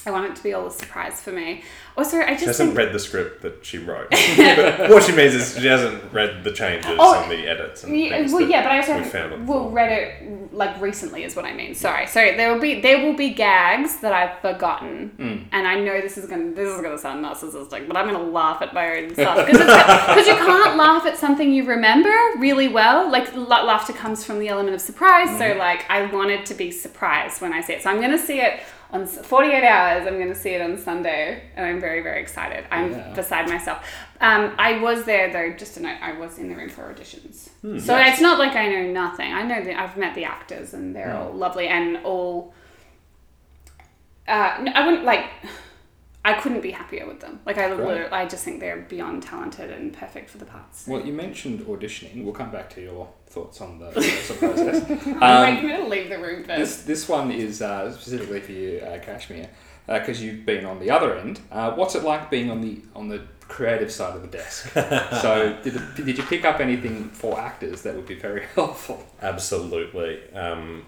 I 0.08 0.12
want 0.12 0.32
it 0.32 0.36
to 0.38 0.44
be 0.44 0.54
all 0.54 0.68
a 0.68 0.72
surprise 0.72 1.22
for 1.22 1.32
me. 1.32 1.64
Also, 1.98 2.20
I 2.20 2.30
just 2.30 2.40
She 2.40 2.46
hasn't 2.46 2.70
think 2.70 2.78
read 2.78 2.94
the 2.94 3.00
script 3.00 3.42
that 3.42 3.66
she 3.66 3.78
wrote. 3.78 4.10
but 4.38 4.90
what 4.90 5.04
she 5.04 5.12
means 5.12 5.34
is 5.34 5.60
she 5.60 5.68
hasn't 5.68 6.14
read 6.14 6.44
the 6.44 6.52
changes 6.52 6.96
Oh, 6.98 7.20
and 7.20 7.30
the 7.30 7.48
edits 7.48 7.84
and 7.84 8.00
Yeah, 8.00 8.32
well, 8.32 8.42
yeah, 8.42 8.64
but 8.64 8.72
I 8.72 8.78
also 8.78 8.98
we 8.98 9.10
haven't 9.10 9.48
well, 9.48 9.70
read 9.70 9.92
it 9.92 10.54
like 10.54 10.80
recently 10.80 11.24
is 11.24 11.36
what 11.36 11.44
I 11.44 11.54
mean. 11.54 11.76
Sorry, 11.76 12.08
sorry. 12.08 12.38
There 12.38 12.54
will 12.54 12.62
be 12.62 12.80
there 12.82 13.06
will 13.06 13.16
be 13.16 13.34
gags 13.34 13.98
that 13.98 14.14
I've 14.14 14.40
forgotten, 14.40 15.12
mm. 15.18 15.46
and 15.52 15.68
I 15.68 15.80
know 15.80 16.00
this 16.00 16.18
is 16.18 16.30
gonna 16.30 16.52
this 16.52 16.74
is 16.74 16.82
gonna 16.82 16.98
sound 16.98 17.26
narcissistic, 17.26 17.88
but 17.88 17.98
I'm 17.98 18.06
gonna 18.06 18.24
laugh 18.24 18.62
at 18.62 18.74
my 18.74 18.98
own 18.98 19.14
stuff 19.14 19.46
because 19.46 20.28
you 20.28 20.36
can't 20.36 20.78
laugh 20.78 21.06
at 21.06 21.18
something 21.18 21.52
you 21.52 21.66
remember 21.66 22.14
really 22.38 22.68
well. 22.68 23.12
Like 23.12 23.36
la- 23.36 23.64
laughter 23.64 23.94
comes 23.94 24.24
from 24.24 24.40
the 24.40 24.48
element 24.48 24.76
of 24.76 24.82
surprise, 24.82 25.30
so 25.38 25.46
mm-hmm. 25.46 25.60
like 25.60 25.90
I 25.90 26.06
wanted 26.06 26.46
to 26.46 26.54
be 26.54 26.72
surprised 26.72 27.42
when 27.42 27.54
I 27.54 27.62
see 27.62 27.74
it. 27.74 27.84
So 27.84 27.90
I'm 27.90 28.00
gonna 28.00 28.18
see 28.18 28.40
it 28.40 28.62
on 28.92 29.06
48 29.06 29.64
hours. 29.64 30.08
I'm 30.08 30.18
gonna 30.20 30.34
see 30.36 30.52
it 30.52 30.62
on 30.62 30.78
Sunday, 30.78 31.44
and 31.56 31.66
I'm 31.66 31.80
very 31.80 32.02
very 32.02 32.22
excited. 32.22 32.66
I'm 32.72 32.92
Yeah. 32.92 33.14
beside 33.14 33.48
myself. 33.50 33.86
Um, 34.22 34.54
I 34.58 34.80
was 34.80 35.04
there 35.06 35.32
though, 35.32 35.56
just 35.58 35.76
to 35.76 35.82
note, 35.84 35.98
I 36.02 36.14
was 36.14 36.38
in 36.40 36.48
the 36.50 36.56
room 36.56 36.70
for 36.70 36.84
auditions. 36.94 37.50
Hmm. 37.62 37.78
so 37.80 37.96
it's 37.98 38.22
not 38.22 38.40
like 38.40 38.56
I 38.56 38.68
know 38.70 38.84
nothing. 38.92 39.32
I 39.34 39.44
know 39.44 39.62
that 39.62 39.80
I've 39.80 39.98
met 39.98 40.16
the 40.16 40.26
actors 40.26 40.74
and 40.74 40.96
they're 40.96 41.12
Hmm. 41.12 41.18
all 41.28 41.34
lovely 41.34 41.68
and 41.68 41.98
all. 42.04 42.54
Uh, 44.28 44.66
I 44.74 44.86
wouldn't 44.86 45.06
like. 45.06 45.26
I 46.28 46.34
couldn't 46.42 46.62
be 46.62 46.72
happier 46.72 47.08
with 47.08 47.20
them. 47.22 47.40
Like 47.46 47.58
I, 47.58 47.74
Great. 47.74 48.12
I 48.12 48.26
just 48.26 48.44
think 48.44 48.60
they're 48.60 48.82
beyond 48.90 49.24
talented 49.24 49.72
and 49.72 49.94
perfect 49.94 50.30
for 50.30 50.38
the 50.38 50.46
parts. 50.46 50.86
Well, 50.88 51.06
you 51.06 51.14
mentioned 51.14 51.62
auditioning. 51.62 52.24
We'll 52.24 52.34
come 52.34 52.52
back 52.52 52.70
to 52.76 52.82
your 52.82 53.08
thoughts 53.28 53.62
on 53.62 53.80
the 53.80 53.92
sort 54.02 54.30
of 54.32 54.40
process. 54.40 54.92
I'm 55.22 55.56
Um, 55.58 55.62
gonna 55.68 55.88
leave 55.88 56.10
the 56.10 56.20
room 56.20 56.44
first. 56.44 56.60
this 56.60 56.82
this 56.84 57.10
one 57.10 57.32
is 57.32 57.62
uh, 57.62 57.92
specifically 57.94 58.42
for 58.42 58.52
you, 58.52 58.80
uh, 58.80 59.00
Kashmir, 59.00 59.48
because 59.88 60.22
you've 60.22 60.46
been 60.46 60.66
on 60.66 60.80
the 60.80 60.92
other 60.92 61.16
end. 61.18 61.40
Uh, 61.52 61.72
what's 61.72 61.96
it 61.96 62.04
like 62.04 62.30
being 62.30 62.52
on 62.52 62.60
the 62.62 62.82
on 62.94 63.08
the 63.08 63.22
creative 63.48 63.90
side 63.92 64.14
of 64.18 64.22
the 64.22 64.28
desk? 64.28 64.70
so, 65.22 65.58
did, 65.64 65.78
it, 65.78 65.96
did 65.96 66.18
you 66.18 66.24
pick 66.26 66.44
up 66.44 66.60
anything 66.60 67.08
for 67.10 67.40
actors 67.40 67.84
that 67.84 67.96
would 67.96 68.06
be 68.06 68.16
very 68.16 68.44
helpful? 68.56 69.02
Absolutely. 69.22 70.30
Um, 70.34 70.86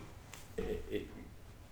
it, 0.57 0.83
it, 0.91 1.07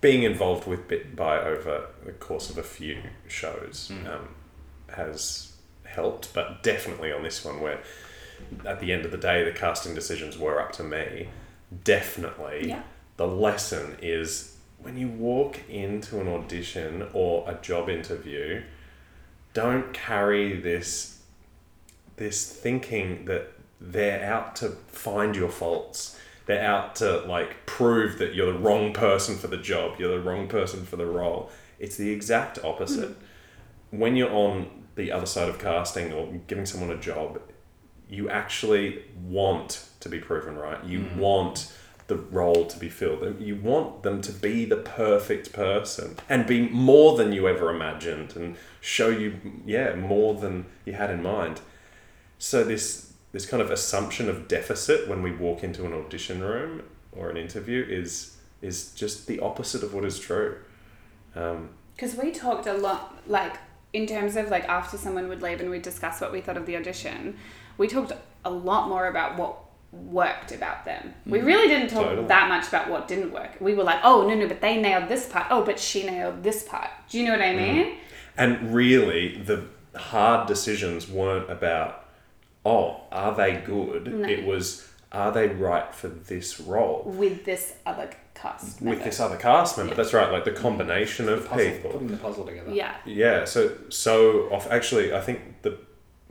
being 0.02 0.24
involved 0.24 0.68
with 0.68 0.88
Bit 0.88 1.16
by 1.16 1.40
over 1.40 1.88
the 2.06 2.12
course 2.12 2.50
of 2.50 2.58
a 2.58 2.64
few 2.64 3.02
shows 3.28 3.92
um, 4.08 4.30
has 4.96 5.54
helped, 5.86 6.34
but 6.34 6.62
definitely 6.64 7.12
on 7.12 7.24
this 7.24 7.44
one, 7.44 7.62
where 7.62 7.80
at 8.66 8.80
the 8.80 8.92
end 8.94 9.06
of 9.06 9.12
the 9.12 9.18
day, 9.18 9.44
the 9.44 9.52
casting 9.52 9.96
decisions 9.96 10.38
were 10.38 10.62
up 10.62 10.72
to 10.74 10.84
me. 10.84 11.30
Definitely, 11.84 12.70
Yeah. 12.70 12.84
the 13.18 13.28
lesson 13.28 13.98
is 14.02 14.58
when 14.80 14.96
you 14.98 15.08
walk 15.08 15.60
into 15.68 16.20
an 16.22 16.28
audition 16.28 17.08
or 17.14 17.50
a 17.50 17.56
job 17.56 17.90
interview, 17.90 18.62
don't 19.54 19.94
carry 19.94 20.56
this 20.60 21.16
this 22.18 22.52
thinking 22.52 23.26
that 23.26 23.52
they're 23.80 24.24
out 24.26 24.56
to 24.56 24.70
find 24.88 25.36
your 25.36 25.50
faults. 25.50 26.18
They're 26.48 26.64
out 26.64 26.96
to 26.96 27.20
like 27.22 27.66
prove 27.66 28.18
that 28.20 28.34
you're 28.34 28.52
the 28.52 28.60
wrong 28.60 28.94
person 28.94 29.38
for 29.38 29.48
the 29.48 29.58
job. 29.58 30.00
You're 30.00 30.18
the 30.18 30.24
wrong 30.24 30.48
person 30.48 30.86
for 30.86 30.96
the 30.96 31.06
role. 31.06 31.52
It's 31.78 31.98
the 31.98 32.10
exact 32.10 32.60
opposite. 32.64 33.10
Mm-hmm. 33.10 34.00
When 34.00 34.16
you're 34.16 34.34
on 34.34 34.86
the 34.96 35.12
other 35.12 35.26
side 35.26 35.50
of 35.50 35.60
casting 35.60 36.12
or 36.12 36.34
giving 36.48 36.66
someone 36.66 36.90
a 36.90 36.98
job, 36.98 37.40
you 38.10 38.30
actually 38.30 39.04
want 39.22 39.88
to 40.00 40.10
be 40.10 40.20
proven 40.20 40.56
right. 40.56 40.84
You 40.84 41.00
mm. 41.00 41.18
want 41.18 41.72
the 42.08 42.16
role 42.16 42.66
to 42.66 42.80
be 42.80 42.90
filled. 42.90 43.40
You 43.40 43.58
want 43.58 44.04
them 44.04 44.22
to 44.22 44.32
be 44.32 44.66
the 44.66 44.78
perfect 44.78 45.52
person 45.52 46.16
and 46.30 46.48
be 46.48 46.70
more 46.70 47.18
than 47.18 47.34
you 47.34 47.48
ever 47.48 47.70
imagined 47.70 48.36
and 48.36 48.56
show 48.80 49.10
you, 49.10 49.40
yeah, 49.66 49.94
more 49.96 50.34
than 50.34 50.66
you 50.86 50.94
had 50.94 51.10
in 51.10 51.22
mind. 51.22 51.62
So 52.40 52.64
this 52.64 53.07
this 53.38 53.46
kind 53.46 53.62
of 53.62 53.70
assumption 53.70 54.30
of 54.30 54.48
deficit 54.48 55.08
when 55.08 55.22
we 55.22 55.32
walk 55.32 55.64
into 55.64 55.86
an 55.86 55.94
audition 55.94 56.42
room 56.42 56.82
or 57.12 57.30
an 57.30 57.38
interview 57.38 57.86
is 57.88 58.36
is 58.64 58.92
just 58.94 59.28
the 59.28 59.40
opposite 59.42 59.84
of 59.84 59.94
what 59.94 60.04
is 60.04 60.18
true. 60.18 60.58
Um, 61.36 61.70
Because 61.96 62.16
we 62.16 62.32
talked 62.32 62.66
a 62.66 62.74
lot, 62.74 63.16
like 63.28 63.58
in 63.94 64.08
terms 64.08 64.36
of 64.38 64.50
like 64.50 64.68
after 64.68 64.98
someone 64.98 65.28
would 65.28 65.44
leave 65.44 65.60
and 65.62 65.70
we'd 65.70 65.84
discuss 65.84 66.20
what 66.20 66.32
we 66.32 66.42
thought 66.42 66.58
of 66.58 66.66
the 66.66 66.76
audition, 66.78 67.38
we 67.78 67.88
talked 67.88 68.12
a 68.44 68.50
lot 68.50 68.90
more 68.90 69.06
about 69.08 69.38
what 69.38 69.60
worked 69.92 70.52
about 70.52 70.84
them. 70.86 71.14
We 71.28 71.42
really 71.42 71.68
didn't 71.68 71.90
talk 71.90 72.06
Totally. 72.06 72.28
that 72.28 72.50
much 72.50 72.68
about 72.70 72.90
what 72.90 73.08
didn't 73.08 73.32
work. 73.32 73.52
We 73.62 73.76
were 73.76 73.84
like, 73.84 74.00
oh 74.04 74.28
no 74.28 74.34
no, 74.34 74.48
but 74.48 74.62
they 74.62 74.82
nailed 74.82 75.10
this 75.10 75.30
part. 75.30 75.46
Oh, 75.52 75.64
but 75.64 75.78
she 75.80 76.08
nailed 76.08 76.42
this 76.42 76.64
part. 76.64 76.90
Do 77.08 77.20
you 77.20 77.26
know 77.28 77.34
what 77.34 77.44
I 77.44 77.56
mean? 77.56 77.98
And 78.36 78.74
really, 78.74 79.38
the 79.38 79.66
hard 79.96 80.48
decisions 80.48 81.08
weren't 81.08 81.52
about, 81.52 82.07
oh, 82.68 83.02
are 83.12 83.34
they 83.36 83.54
good? 83.66 84.14
No. 84.14 84.28
It 84.28 84.46
was, 84.46 84.88
are 85.12 85.32
they 85.32 85.48
right 85.48 85.94
for 85.94 86.10
this 86.10 86.60
role? 86.60 87.04
With 87.06 87.46
this 87.46 87.76
other 87.86 88.10
cast. 88.36 88.82
With 88.82 89.04
this 89.04 89.20
other 89.20 89.38
cast 89.38 89.78
member. 89.78 89.94
Yeah. 89.94 89.98
That's 89.98 90.14
right, 90.14 90.32
like 90.32 90.46
the 90.46 90.52
combination 90.52 91.30
of 91.30 91.48
Puzzle, 91.48 91.72
people. 91.72 91.92
putting 91.92 92.08
the 92.08 92.18
puzzle 92.18 92.46
together. 92.46 92.72
Yeah. 92.72 92.96
Yeah, 93.06 93.46
so 93.46 93.72
so 93.90 94.50
off. 94.54 94.70
Actually, 94.70 95.14
I 95.14 95.22
think 95.22 95.40
the 95.62 95.78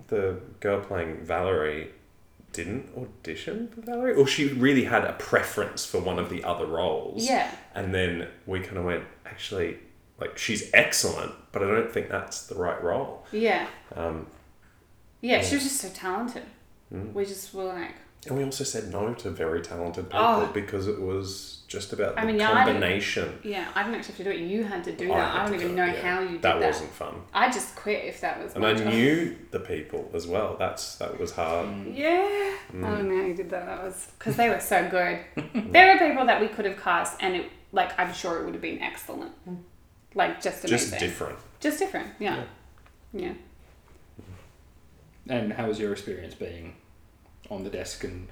the 0.08 0.38
girl 0.60 0.80
playing 0.80 1.24
Valerie 1.24 1.90
didn't 2.52 2.86
audition 2.96 3.68
for 3.68 3.80
Valerie, 3.82 4.14
or 4.14 4.26
she 4.26 4.48
really 4.48 4.84
had 4.84 5.04
a 5.04 5.12
preference 5.14 5.84
for 5.84 6.00
one 6.00 6.18
of 6.18 6.30
the 6.30 6.44
other 6.44 6.66
roles. 6.66 7.28
Yeah. 7.28 7.50
and 7.74 7.94
then 7.94 8.28
we 8.46 8.60
kind 8.60 8.78
of 8.78 8.84
went, 8.84 9.04
actually, 9.26 9.78
like 10.20 10.38
she's 10.38 10.70
excellent, 10.72 11.32
but 11.52 11.62
I 11.62 11.66
don't 11.66 11.90
think 11.92 12.08
that's 12.08 12.46
the 12.46 12.54
right 12.54 12.80
role. 12.82 13.24
Yeah. 13.32 13.66
Um, 13.94 14.26
Yeah, 15.26 15.42
she 15.42 15.54
was 15.56 15.64
just 15.64 15.80
so 15.80 15.88
talented. 15.90 16.44
Mm. 16.92 17.12
We 17.12 17.24
just 17.24 17.52
were 17.54 17.64
like, 17.64 17.92
and 18.28 18.36
we 18.36 18.42
also 18.44 18.64
said 18.64 18.90
no 18.92 19.14
to 19.14 19.30
very 19.30 19.60
talented 19.62 20.06
people 20.10 20.20
Oh. 20.20 20.50
because 20.52 20.88
it 20.88 21.00
was 21.00 21.62
just 21.68 21.92
about 21.92 22.14
the 22.16 22.20
I 22.22 22.24
mean, 22.24 22.38
yeah, 22.38 22.52
I 22.52 22.64
combination. 22.64 23.38
yeah, 23.44 23.68
I 23.74 23.82
didn't 23.84 23.96
actually 23.96 24.14
have 24.14 24.16
to 24.18 24.24
do 24.24 24.30
it. 24.30 24.40
You 24.40 24.64
had 24.64 24.82
to 24.84 24.92
do 24.92 25.12
I 25.12 25.16
that. 25.16 25.30
had 25.32 25.40
I, 25.40 25.42
don't 25.50 25.58
do 25.58 25.64
even 25.64 25.70
it, 25.72 25.76
know 25.80 25.92
yeah. 25.92 26.00
how 26.14 26.20
you 26.20 26.28
did 26.30 26.42
That 26.42 26.60
that. 26.60 26.66
wasn't 26.66 26.90
fun. 26.92 27.14
I 27.32 27.50
just 27.50 27.76
quit 27.76 28.04
if 28.04 28.20
that 28.22 28.42
was 28.42 28.54
And 28.54 28.62
my 28.62 28.70
I 28.70 28.74
job. 28.74 28.86
knew 28.88 29.36
the 29.52 29.60
people 29.60 30.10
as 30.14 30.26
well. 30.26 30.56
That's 30.58 30.96
that 30.96 31.18
was 31.20 31.32
hard. 31.32 31.68
Yeah. 31.92 32.52
Mm. 32.72 32.84
I 32.84 32.90
don't 32.96 33.08
know 33.08 33.16
how 33.22 33.26
you 33.28 33.34
did 33.34 33.50
that. 33.50 33.66
That 33.66 33.82
was 33.84 34.08
because 34.18 34.36
they 34.36 34.48
were 34.48 34.60
so 34.60 34.88
good. 34.88 35.18
there 35.72 35.92
were 35.94 36.08
people 36.08 36.26
that 36.26 36.40
we 36.40 36.48
could 36.48 36.64
have 36.64 36.80
cast, 36.82 37.16
and 37.20 37.36
it 37.36 37.46
like 37.72 37.96
I'm 37.98 38.12
sure 38.12 38.40
it 38.40 38.44
would 38.44 38.54
have 38.54 38.62
been 38.62 38.80
excellent. 38.80 39.32
Like 40.14 40.40
just 40.42 40.64
amazing. 40.64 40.90
Just 40.90 40.98
different. 41.00 41.38
Just 41.60 41.78
different. 41.78 42.08
Yeah. 42.18 42.42
Yeah. 43.12 43.34
And 45.28 45.52
how 45.52 45.66
was 45.66 45.78
your 45.78 45.92
experience 45.92 46.34
being 46.34 46.76
on 47.50 47.64
the 47.64 47.70
desk 47.70 48.04
and 48.04 48.28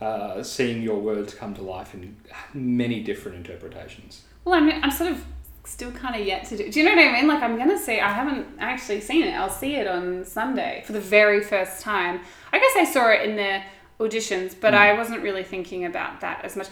uh, 0.00 0.42
seeing 0.42 0.82
your 0.82 0.98
words 0.98 1.34
come 1.34 1.54
to 1.54 1.62
life 1.62 1.94
in 1.94 2.16
many 2.52 3.02
different 3.02 3.36
interpretations? 3.38 4.22
Well, 4.44 4.54
I'm 4.54 4.70
I'm 4.82 4.90
sort 4.90 5.12
of 5.12 5.24
still 5.64 5.92
kind 5.92 6.20
of 6.20 6.26
yet 6.26 6.44
to 6.46 6.56
do. 6.56 6.70
Do 6.70 6.80
you 6.80 6.84
know 6.84 6.94
what 6.94 7.06
I 7.06 7.12
mean? 7.12 7.28
Like 7.28 7.42
I'm 7.42 7.56
gonna 7.56 7.78
see. 7.78 8.00
I 8.00 8.12
haven't 8.12 8.46
actually 8.58 9.00
seen 9.00 9.24
it. 9.24 9.32
I'll 9.32 9.50
see 9.50 9.76
it 9.76 9.86
on 9.86 10.24
Sunday 10.24 10.82
for 10.86 10.92
the 10.92 11.00
very 11.00 11.42
first 11.42 11.82
time. 11.82 12.20
I 12.52 12.58
guess 12.58 12.72
I 12.76 12.84
saw 12.84 13.10
it 13.10 13.28
in 13.28 13.36
the 13.36 13.62
auditions, 14.00 14.54
but 14.58 14.74
I 14.74 14.94
wasn't 14.94 15.22
really 15.22 15.44
thinking 15.44 15.84
about 15.84 16.20
that 16.22 16.44
as 16.44 16.56
much. 16.56 16.68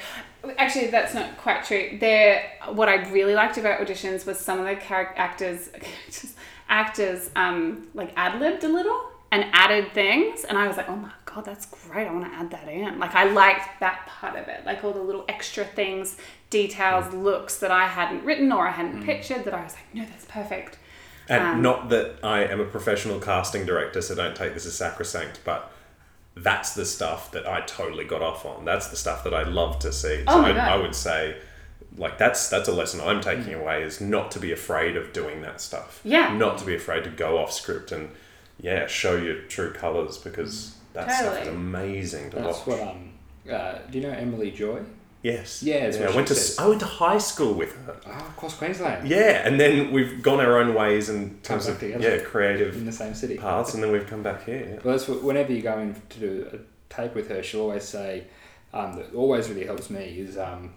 Actually, 0.59 0.89
that's 0.89 1.15
not 1.15 1.37
quite 1.37 1.65
true. 1.65 1.97
There, 2.01 2.43
what 2.73 2.89
I 2.89 3.09
really 3.11 3.35
liked 3.35 3.57
about 3.59 3.81
auditions 3.81 4.27
was 4.27 4.39
some 4.39 4.59
of 4.59 4.67
the 4.67 4.75
character 4.75 5.15
actors, 5.17 5.71
actors, 6.69 7.31
um, 7.37 7.89
like 7.95 8.13
ad 8.17 8.41
libbed 8.41 8.65
a 8.65 8.69
little 8.69 9.10
and 9.33 9.47
added 9.53 9.93
things, 9.93 10.45
and 10.45 10.59
I 10.59 10.67
was 10.67 10.77
like, 10.77 10.89
oh 10.89 10.97
my 10.97 11.13
god, 11.25 11.45
that's 11.45 11.67
great. 11.67 12.07
I 12.07 12.13
want 12.13 12.25
to 12.25 12.33
add 12.33 12.51
that 12.51 12.69
in. 12.69 12.99
Like 12.99 13.15
I 13.15 13.25
liked 13.25 13.81
that 13.81 14.07
part 14.07 14.37
of 14.37 14.49
it, 14.49 14.67
like 14.67 14.83
all 14.83 14.93
the 14.93 15.03
little 15.03 15.25
extra 15.29 15.65
things, 15.65 16.17
details, 16.51 17.05
mm. 17.07 17.23
looks 17.23 17.59
that 17.59 17.71
I 17.71 17.87
hadn't 17.87 18.25
written 18.25 18.51
or 18.51 18.67
I 18.67 18.73
hadn't 18.73 19.03
mm. 19.03 19.05
pictured. 19.05 19.45
That 19.45 19.55
I 19.55 19.63
was 19.63 19.75
like, 19.75 19.95
no, 19.95 20.05
that's 20.05 20.25
perfect. 20.25 20.79
And 21.29 21.43
Um, 21.43 21.63
not 21.63 21.91
that 21.91 22.17
I 22.25 22.41
am 22.45 22.61
a 22.61 22.65
professional 22.65 23.21
casting 23.21 23.65
director, 23.65 24.03
so 24.03 24.17
don't 24.17 24.35
take 24.35 24.55
this 24.55 24.67
as 24.67 24.75
sacrosanct, 24.75 25.41
but 25.45 25.71
that's 26.35 26.75
the 26.75 26.85
stuff 26.85 27.31
that 27.31 27.47
I 27.47 27.61
totally 27.61 28.05
got 28.05 28.23
off 28.23 28.45
on. 28.45 28.65
That's 28.65 28.89
the 28.89 28.97
stuff 28.97 29.23
that 29.25 29.35
I 29.35 29.45
love 29.45 29.79
to 29.81 29.93
see. 29.93 30.25
Oh 30.27 30.37
so 30.37 30.43
my 30.43 30.51
I. 30.51 30.75
I 30.75 30.77
would 30.77 30.95
say, 30.95 31.37
like 31.97 32.19
that's 32.19 32.49
that's 32.49 32.69
a 32.69 32.73
lesson 32.73 33.01
I'm 33.01 33.21
mm. 33.21 33.23
taking 33.23 33.55
away 33.55 33.85
is 33.85 34.01
not 34.01 34.33
to 34.33 34.41
be 34.41 34.51
afraid 34.51 34.97
of 34.97 35.13
doing 35.13 35.43
that 35.43 35.61
stuff. 35.61 36.01
Yeah. 36.03 36.37
Not 36.37 36.59
to 36.59 36.65
be 36.65 36.75
afraid 36.75 37.05
to 37.05 37.11
go 37.11 37.39
off 37.39 37.53
script 37.53 37.93
and 37.93 38.11
yeah, 38.63 38.87
show 38.87 39.17
your 39.17 39.43
true 39.43 39.73
colours 39.73 40.19
because 40.19 40.77
that 40.93 41.11
stuff 41.11 41.43
is 41.43 41.49
amazing 41.49 42.31
to 42.31 42.37
That's 42.37 42.59
watch. 42.59 42.67
what 42.67 42.81
um. 42.81 43.13
Uh, 43.51 43.79
do 43.91 43.99
you 43.99 44.07
know 44.07 44.13
Emily 44.13 44.51
Joy? 44.51 44.81
Yes. 45.23 45.63
Yeah, 45.63 45.81
that's 45.81 45.99
what 45.99 46.09
I 46.09 46.11
she 46.13 46.17
went 46.17 46.29
to 46.29 46.35
says. 46.35 46.59
I 46.59 46.67
went 46.69 46.81
to 46.81 46.87
high 46.87 47.19
school 47.19 47.53
with 47.53 47.75
her. 47.85 47.97
Oh, 48.07 48.11
across 48.11 48.57
Queensland. 48.57 49.07
Yeah, 49.09 49.47
and 49.47 49.61
then 49.61 49.93
we've 49.93 50.23
gone 50.23 50.41
our 50.41 50.59
own 50.59 50.75
ways 50.75 51.09
in 51.11 51.39
terms 51.43 51.67
of 51.67 51.79
together. 51.79 52.17
yeah 52.17 52.23
creative 52.23 52.75
In 52.75 52.87
the 52.87 52.93
same 52.93 53.15
city. 53.15 53.37
paths, 53.37 53.75
and 53.75 53.83
then 53.83 53.93
we've 53.93 54.07
come 54.07 54.23
back 54.23 54.45
here. 54.45 54.61
Yeah. 54.61 54.81
Well, 54.83 54.97
that's 54.97 55.09
what, 55.09 55.23
whenever 55.23 55.53
you 55.53 55.63
go 55.63 55.79
in 55.79 56.01
to 56.11 56.19
do 56.21 56.49
a 56.53 56.95
tape 56.95 57.15
with 57.15 57.29
her, 57.29 57.43
she'll 57.43 57.61
always 57.63 57.85
say, 57.85 58.25
um, 58.73 58.97
that 58.97 59.15
always 59.15 59.49
really 59.51 59.67
helps 59.67 59.91
me 59.91 60.05
is 60.05 60.39
um, 60.39 60.73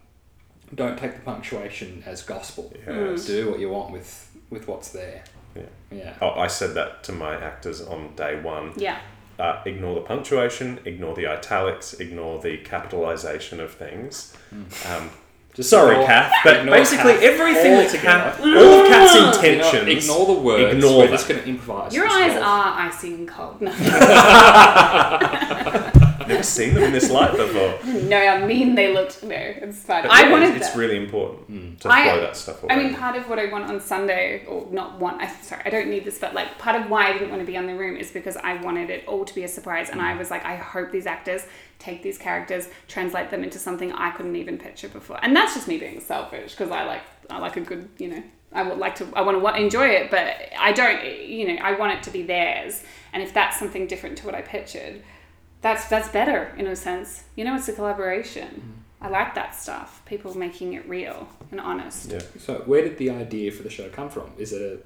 don't 0.76 0.98
take 0.98 1.14
the 1.16 1.22
punctuation 1.22 2.04
as 2.06 2.22
gospel. 2.22 2.74
Yes. 2.86 3.26
Do 3.26 3.52
what 3.52 3.60
you 3.60 3.70
want 3.70 3.92
with, 3.92 4.30
with 4.50 4.68
what's 4.68 4.90
there. 4.90 5.24
Yeah. 5.56 5.62
Yeah. 5.92 6.14
Oh, 6.22 6.32
I 6.32 6.48
said 6.48 6.74
that 6.76 7.04
to 7.06 7.12
my 7.12 7.36
actors 7.36 7.82
on 7.82 8.16
day 8.16 8.40
one. 8.42 8.74
Yeah. 8.76 9.00
Uh, 9.40 9.62
ignore 9.66 9.96
the 9.96 10.02
punctuation, 10.02 10.80
ignore 10.86 11.16
the 11.16 11.26
italics, 11.28 11.94
ignore 11.96 12.40
the 12.40 12.58
capitalization 12.58 13.60
of 13.60 13.74
things. 13.74 14.36
Um, 14.88 15.10
Just 15.56 15.70
sorry, 15.72 15.94
ignore- 15.94 16.06
Kath, 16.08 16.32
but 16.44 16.66
basically 16.68 17.14
Kath 17.14 17.24
everything 17.24 17.72
that 17.72 17.86
altogether. 17.86 18.08
Kath, 18.08 18.40
all 18.42 18.82
of 18.82 18.88
Kath's 18.88 19.16
Ignore, 19.44 19.46
intentions. 19.76 20.04
ignore 20.10 20.26
the 20.28 20.34
words. 20.42 20.74
Ignore 20.76 20.98
We're 21.00 21.06
that. 21.08 21.12
just 21.12 21.28
going 21.28 21.42
to 21.42 21.48
improvise. 21.50 21.94
Your 21.94 22.08
eyes 22.08 22.36
are 22.38 22.74
icy 22.88 23.14
and 23.16 23.28
cold. 23.28 23.60
No, 26.34 26.38
Never 26.38 26.44
seen 26.44 26.74
them 26.74 26.84
in 26.84 26.92
this 26.92 27.10
light 27.10 27.36
before. 27.36 27.80
no, 28.04 28.18
I 28.18 28.46
mean 28.46 28.76
they 28.76 28.94
looked. 28.94 29.24
No, 29.24 29.36
it's 29.36 29.80
fine. 29.80 30.04
But 30.04 30.12
I 30.12 30.24
yeah, 30.24 30.32
wanted 30.32 30.56
It's 30.56 30.70
that. 30.70 30.78
really 30.78 30.98
important 30.98 31.48
hmm. 31.48 31.76
to 31.76 31.92
I- 31.92 32.10
throw 32.10 32.22
that 32.22 32.36
stuff 32.36 32.64
away. 32.64 32.74
I 32.74 32.78
mean, 32.78 32.96
part 32.96 33.16
of 33.16 33.30
what 33.30 33.40
I 33.40 33.52
want 33.52 33.66
on 33.66 33.80
Sunday, 33.80 34.46
or 34.46 34.68
not 34.72 35.00
want, 35.00 35.22
I, 35.22 35.28
sorry, 35.42 35.62
I 35.66 35.70
don't 35.70 35.90
need 35.90 36.06
this, 36.06 36.20
but 36.20 36.34
like 36.34 36.58
part 36.58 36.80
of 36.80 36.90
why 36.90 37.08
I 37.08 37.14
didn't 37.14 37.30
want 37.30 37.42
to 37.42 37.46
be 37.46 37.58
on 37.58 37.68
the 37.68 37.76
room 37.76 37.96
is 37.96 38.12
because 38.12 38.38
I 38.38 38.62
wanted 38.62 38.90
it 38.90 39.08
all 39.08 39.26
to 39.26 39.36
be 39.36 39.44
a 39.44 39.48
surprise. 39.48 39.90
And 39.90 40.02
I 40.02 40.14
hmm. 40.14 40.20
was 40.20 40.32
like, 40.32 40.46
I 40.46 40.56
hope 40.56 40.92
these 40.92 41.06
actors 41.06 41.46
take 41.80 42.02
these 42.02 42.18
characters, 42.18 42.70
translate 42.88 43.30
them 43.30 43.44
into 43.44 43.60
something 43.60 43.92
I 43.92 44.12
couldn't 44.12 44.36
even 44.36 44.58
picture 44.58 44.88
before. 44.88 45.20
And 45.22 45.36
that's 45.36 45.54
just 45.54 45.68
me 45.68 45.78
being 45.78 46.00
selfish 46.00 46.52
because 46.52 46.72
I 46.72 46.86
like, 46.86 47.02
I 47.30 47.40
like 47.40 47.58
a 47.58 47.62
good, 47.62 47.90
you 47.98 48.10
know, 48.10 48.24
I 48.54 48.64
would 48.64 48.78
like 48.78 48.96
to, 48.96 49.08
I 49.16 49.22
want 49.22 49.42
to 49.42 49.62
enjoy 49.62 49.88
it, 49.88 50.12
but 50.12 50.36
I 50.58 50.72
don't, 50.72 51.04
you 51.28 51.48
know, 51.48 51.62
I 51.62 51.74
want 51.74 51.98
it 51.98 52.04
to 52.04 52.12
be 52.12 52.22
theirs. 52.24 52.84
And 53.12 53.22
if 53.22 53.34
that's 53.34 53.58
something 53.60 53.88
different 53.88 54.18
to 54.20 54.26
what 54.26 54.36
I 54.36 54.42
pictured, 54.42 55.02
that's 55.64 55.88
that's 55.88 56.10
better 56.10 56.54
in 56.58 56.68
a 56.68 56.76
sense. 56.76 57.24
You 57.36 57.46
know, 57.46 57.56
it's 57.56 57.68
a 57.68 57.74
collaboration. 57.74 58.84
I 59.02 59.10
like 59.10 59.34
that 59.36 59.54
stuff. 59.56 60.02
People 60.06 60.38
making 60.38 60.74
it 60.74 60.88
real 60.88 61.28
and 61.52 61.60
honest. 61.60 62.10
yeah. 62.12 62.22
So, 62.38 62.62
where 62.66 62.82
did 62.84 62.98
the 62.98 63.10
idea 63.10 63.52
for 63.52 63.64
the 63.64 63.70
show 63.70 63.90
come 63.90 64.10
from? 64.10 64.32
Is 64.38 64.54
it 64.54 64.62
a 64.62 64.78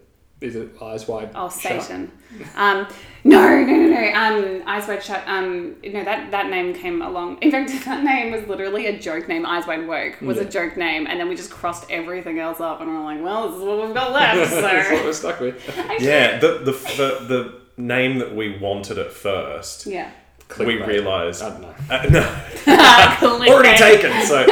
is 0.46 0.56
it 0.56 0.70
Eyes 0.82 1.08
Wide 1.08 1.32
Oh, 1.36 1.50
Shut? 1.50 1.82
Satan. 1.84 2.12
Um, 2.56 2.88
no, 3.24 3.42
no, 3.64 3.76
no, 3.76 3.88
no. 3.90 4.14
Um, 4.14 4.64
Eyes 4.68 4.88
Wide 4.88 5.04
Shut. 5.04 5.24
Um, 5.28 5.76
no, 5.84 6.04
that, 6.04 6.30
that 6.32 6.50
name 6.52 6.74
came 6.76 7.02
along. 7.02 7.40
In 7.42 7.50
fact, 7.52 7.72
that 7.86 8.04
name 8.04 8.32
was 8.32 8.48
literally 8.48 8.86
a 8.88 9.00
joke 9.00 9.28
name. 9.28 9.46
Eyes 9.48 9.66
Wide 9.66 9.88
Woke 9.88 10.22
was 10.22 10.38
a 10.38 10.46
joke 10.46 10.78
name, 10.78 11.08
and 11.08 11.20
then 11.20 11.28
we 11.28 11.36
just 11.36 11.50
crossed 11.52 11.90
everything 11.90 12.38
else 12.40 12.60
up, 12.60 12.82
and 12.82 12.90
we're 12.90 13.04
like, 13.04 13.22
well, 13.24 13.50
this 13.50 13.58
is 13.58 13.64
what 13.64 13.84
we've 13.86 13.96
got 13.96 14.12
left. 14.12 14.52
That's 14.52 14.64
what 14.92 15.00
So, 15.00 15.06
we're 15.06 15.14
stuck 15.14 15.40
with. 15.40 16.00
Yeah, 16.00 16.38
the, 16.40 16.60
the, 16.60 16.72
the, 16.72 17.26
the 17.28 17.62
name 17.82 18.20
that 18.20 18.36
we 18.36 18.58
wanted 18.60 19.00
at 19.00 19.12
first, 19.12 19.86
yeah. 19.88 20.12
We 20.60 20.82
realised. 20.82 21.42
I 21.44 21.50
don't 21.50 21.62
know. 21.62 21.76
Uh, 21.90 22.06
no, 22.10 23.48
already 23.54 23.78
taken, 23.78 24.26
so. 24.26 24.44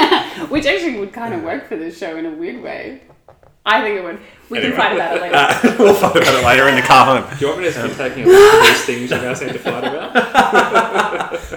Which 0.50 0.66
actually 0.66 1.00
would 1.00 1.14
kind 1.14 1.34
of 1.34 1.44
work 1.44 1.68
for 1.68 1.76
this 1.78 1.98
show 1.98 2.18
in 2.18 2.26
a 2.26 2.32
weird 2.32 2.62
way. 2.62 3.02
I 3.68 3.82
think 3.82 3.98
it 3.98 4.04
would. 4.04 4.20
We 4.50 4.60
Anyway. 4.60 4.76
can 4.76 4.80
fight 4.80 4.94
about 4.94 5.18
it 5.18 5.22
later. 5.24 5.36
Uh, 5.36 5.76
we'll 5.80 5.94
fight 5.96 6.16
about 6.18 6.36
it 6.40 6.46
later 6.46 6.68
in 6.70 6.76
the 6.76 6.82
car 6.84 7.06
home. 7.20 7.38
Do 7.40 7.46
you 7.46 7.48
want 7.52 7.62
me 7.62 7.66
to 7.68 7.74
just 7.74 7.98
be 7.98 8.04
taking 8.04 8.24
a 8.24 8.28
list 8.28 8.54
of 8.54 8.62
these 8.68 8.86
things 8.86 9.12
you 9.12 9.18
guys 9.18 9.42
need 9.42 9.54
to 9.54 9.60
fight 9.60 9.84
about? 9.86 10.14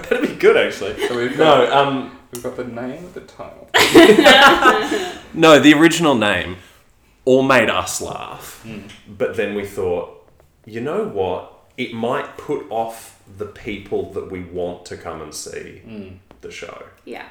That'd 0.09 0.21
be 0.27 0.35
good, 0.35 0.57
actually. 0.57 1.07
So 1.07 1.15
we've 1.15 1.37
got, 1.37 1.69
No, 1.69 1.75
um, 1.77 2.17
we've 2.33 2.41
got 2.41 2.57
the 2.57 2.63
name 2.63 3.05
of 3.05 3.13
the 3.13 3.21
title. 3.21 3.69
no, 5.35 5.59
the 5.59 5.73
original 5.75 6.15
name 6.15 6.57
all 7.25 7.43
made 7.43 7.69
us 7.69 8.01
laugh, 8.01 8.65
but 9.07 9.35
then 9.37 9.53
we 9.53 9.65
thought, 9.67 10.27
you 10.65 10.81
know 10.81 11.07
what? 11.07 11.58
It 11.79 11.93
might 11.93 12.37
put 12.37 12.65
off 12.69 13.21
the 13.37 13.45
people 13.45 14.11
that 14.13 14.29
we 14.29 14.41
want 14.41 14.85
to 14.87 14.97
come 14.97 15.21
and 15.21 15.33
see 15.33 15.81
the 16.41 16.51
show. 16.51 16.83
yeah. 17.05 17.25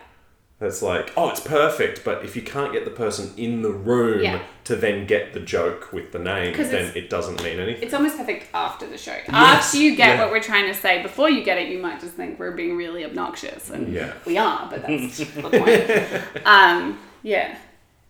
It's 0.61 0.83
like, 0.83 1.13
oh, 1.17 1.29
it's 1.31 1.39
perfect, 1.39 2.03
but 2.05 2.25
if 2.25 2.35
you 2.35 2.43
can't 2.43 2.73
get 2.73 2.85
the 2.85 2.91
person 2.91 3.33
in 3.37 3.63
the 3.63 3.71
room 3.71 4.23
Yeah. 4.25 4.41
to 4.65 4.75
then 4.75 5.07
get 5.07 5.33
the 5.33 5.39
joke 5.39 5.93
with 5.93 6.11
the 6.11 6.19
name, 6.19 6.53
'Cause 6.53 6.71
then 6.73 6.91
it 6.97 7.09
doesn't 7.09 7.41
mean 7.45 7.61
anything. 7.61 7.81
It's 7.85 7.95
almost 7.95 8.17
perfect 8.17 8.49
after 8.53 8.85
the 8.89 8.99
show. 8.99 9.15
After 9.29 9.77
you 9.79 9.95
get 9.95 10.17
yeah. 10.17 10.21
what 10.21 10.33
we're 10.33 10.43
trying 10.43 10.67
to 10.67 10.75
say, 10.75 11.01
before 11.01 11.31
you 11.31 11.45
get 11.45 11.59
it, 11.59 11.69
you 11.69 11.79
might 11.79 12.01
just 12.01 12.15
think 12.15 12.41
we're 12.41 12.57
being 12.57 12.77
really 12.77 13.05
obnoxious, 13.05 13.71
and 13.71 13.93
Yeah. 13.95 14.15
we 14.27 14.37
are, 14.37 14.67
but 14.69 14.85
that's 14.85 15.19
the 15.19 15.43
point. 15.43 16.45
Um, 16.45 16.99
yeah. 17.23 17.57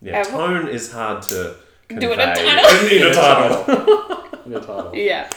Yeah, 0.01 0.21
Uh, 0.21 0.23
tone 0.23 0.67
is 0.69 0.91
hard 0.91 1.21
to 1.23 1.55
Do 1.89 2.11
it 2.13 2.19
in 2.19 2.19
a 2.19 2.35
title. 2.35 2.87
in 2.97 3.03
a 3.03 3.13
title. 3.13 3.75
In 4.45 4.51
the 4.53 4.59
title. 4.59 4.91
Yeah. 4.95 5.29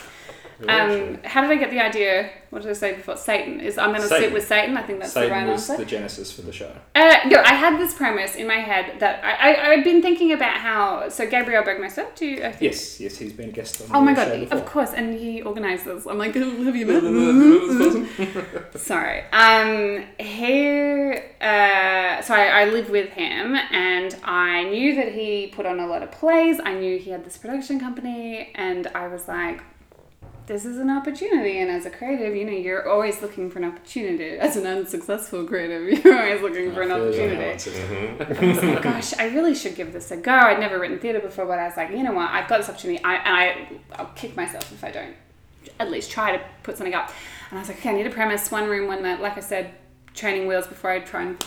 Um, 0.68 1.18
how 1.24 1.40
did 1.42 1.50
I 1.50 1.56
get 1.56 1.70
the 1.70 1.80
idea? 1.80 2.30
What 2.50 2.62
did 2.62 2.70
I 2.70 2.74
say 2.74 2.94
before? 2.94 3.16
Satan 3.16 3.60
is. 3.60 3.78
I'm 3.78 3.90
going 3.90 4.02
to 4.02 4.08
sit 4.08 4.32
with 4.32 4.46
Satan. 4.46 4.76
I 4.76 4.82
think 4.82 5.00
that's 5.00 5.14
the 5.14 5.20
Satan 5.20 5.32
right 5.32 5.48
was 5.48 5.70
answer. 5.70 5.82
the 5.82 5.90
genesis 5.90 6.30
for 6.30 6.42
the 6.42 6.52
show. 6.52 6.70
Uh, 6.94 7.16
no, 7.26 7.40
I 7.40 7.54
had 7.54 7.80
this 7.80 7.94
premise 7.94 8.34
in 8.34 8.46
my 8.46 8.56
head 8.56 9.00
that 9.00 9.24
I, 9.24 9.54
I 9.54 9.70
I'd 9.72 9.84
been 9.84 10.02
thinking 10.02 10.32
about 10.32 10.58
how. 10.58 11.08
So 11.08 11.26
Gabriel 11.26 11.62
Bergmoser, 11.62 12.14
do 12.14 12.26
you? 12.26 12.44
I 12.44 12.50
think, 12.52 12.62
Yes, 12.62 13.00
yes, 13.00 13.16
he's 13.16 13.32
been 13.32 13.48
a 13.48 13.52
guest 13.52 13.80
on 13.80 13.88
Oh 13.96 14.00
my 14.02 14.12
god! 14.12 14.30
Of 14.52 14.66
course, 14.66 14.92
and 14.92 15.18
he 15.18 15.40
organises. 15.42 16.06
I'm 16.06 16.18
like, 16.18 16.36
"Oh, 16.36 16.64
have 16.64 16.76
you 16.76 16.86
met? 16.86 17.02
Sorry. 18.76 19.22
Um, 19.32 20.04
he. 20.18 21.16
Uh, 21.40 22.20
so 22.22 22.34
I, 22.34 22.62
I 22.62 22.64
live 22.66 22.90
with 22.90 23.10
him, 23.10 23.56
and 23.56 24.14
I 24.24 24.64
knew 24.64 24.94
that 24.96 25.12
he 25.12 25.48
put 25.48 25.66
on 25.66 25.80
a 25.80 25.86
lot 25.86 26.02
of 26.02 26.10
plays. 26.12 26.60
I 26.62 26.74
knew 26.74 26.98
he 26.98 27.10
had 27.10 27.24
this 27.24 27.38
production 27.38 27.80
company, 27.80 28.50
and 28.54 28.86
I 28.88 29.08
was 29.08 29.26
like, 29.26 29.62
this 30.52 30.66
is 30.66 30.76
an 30.76 30.90
opportunity. 30.90 31.60
And 31.60 31.70
as 31.70 31.86
a 31.86 31.90
creative, 31.90 32.36
you 32.36 32.44
know, 32.44 32.52
you're 32.52 32.86
always 32.86 33.22
looking 33.22 33.50
for 33.50 33.58
an 33.58 33.64
opportunity. 33.64 34.38
As 34.38 34.56
an 34.56 34.66
unsuccessful 34.66 35.46
creative, 35.46 35.88
you're 36.04 36.18
always 36.18 36.42
looking 36.42 36.72
for 36.74 36.82
an 36.82 36.92
I 36.92 36.96
feel 36.96 37.14
you. 37.14 37.48
opportunity. 37.48 38.24
I 38.24 38.46
was 38.46 38.62
like, 38.62 38.82
gosh, 38.82 39.14
I 39.18 39.28
really 39.28 39.54
should 39.54 39.74
give 39.74 39.94
this 39.94 40.10
a 40.10 40.18
go. 40.18 40.30
I'd 40.30 40.60
never 40.60 40.78
written 40.78 40.98
theatre 40.98 41.20
before, 41.20 41.46
but 41.46 41.58
I 41.58 41.66
was 41.66 41.76
like, 41.78 41.90
you 41.90 42.02
know 42.02 42.12
what, 42.12 42.30
I've 42.30 42.48
got 42.48 42.58
this 42.58 42.68
opportunity. 42.68 43.02
I, 43.02 43.14
and 43.14 43.34
I, 43.34 43.98
I'll 43.98 44.12
kick 44.14 44.36
myself 44.36 44.70
if 44.70 44.84
I 44.84 44.90
don't 44.90 45.16
at 45.80 45.90
least 45.90 46.10
try 46.10 46.36
to 46.36 46.44
put 46.62 46.76
something 46.76 46.94
up. 46.94 47.10
And 47.48 47.58
I 47.58 47.62
was 47.62 47.68
like, 47.68 47.78
okay, 47.78 47.88
I 47.90 47.94
need 47.94 48.06
a 48.06 48.10
premise, 48.10 48.50
one 48.50 48.68
room, 48.68 48.88
one 48.88 49.02
night. 49.02 49.22
Like 49.22 49.38
I 49.38 49.40
said, 49.40 49.72
training 50.12 50.46
wheels 50.46 50.66
before 50.66 50.90
I 50.90 51.00
try 51.00 51.22
and 51.22 51.46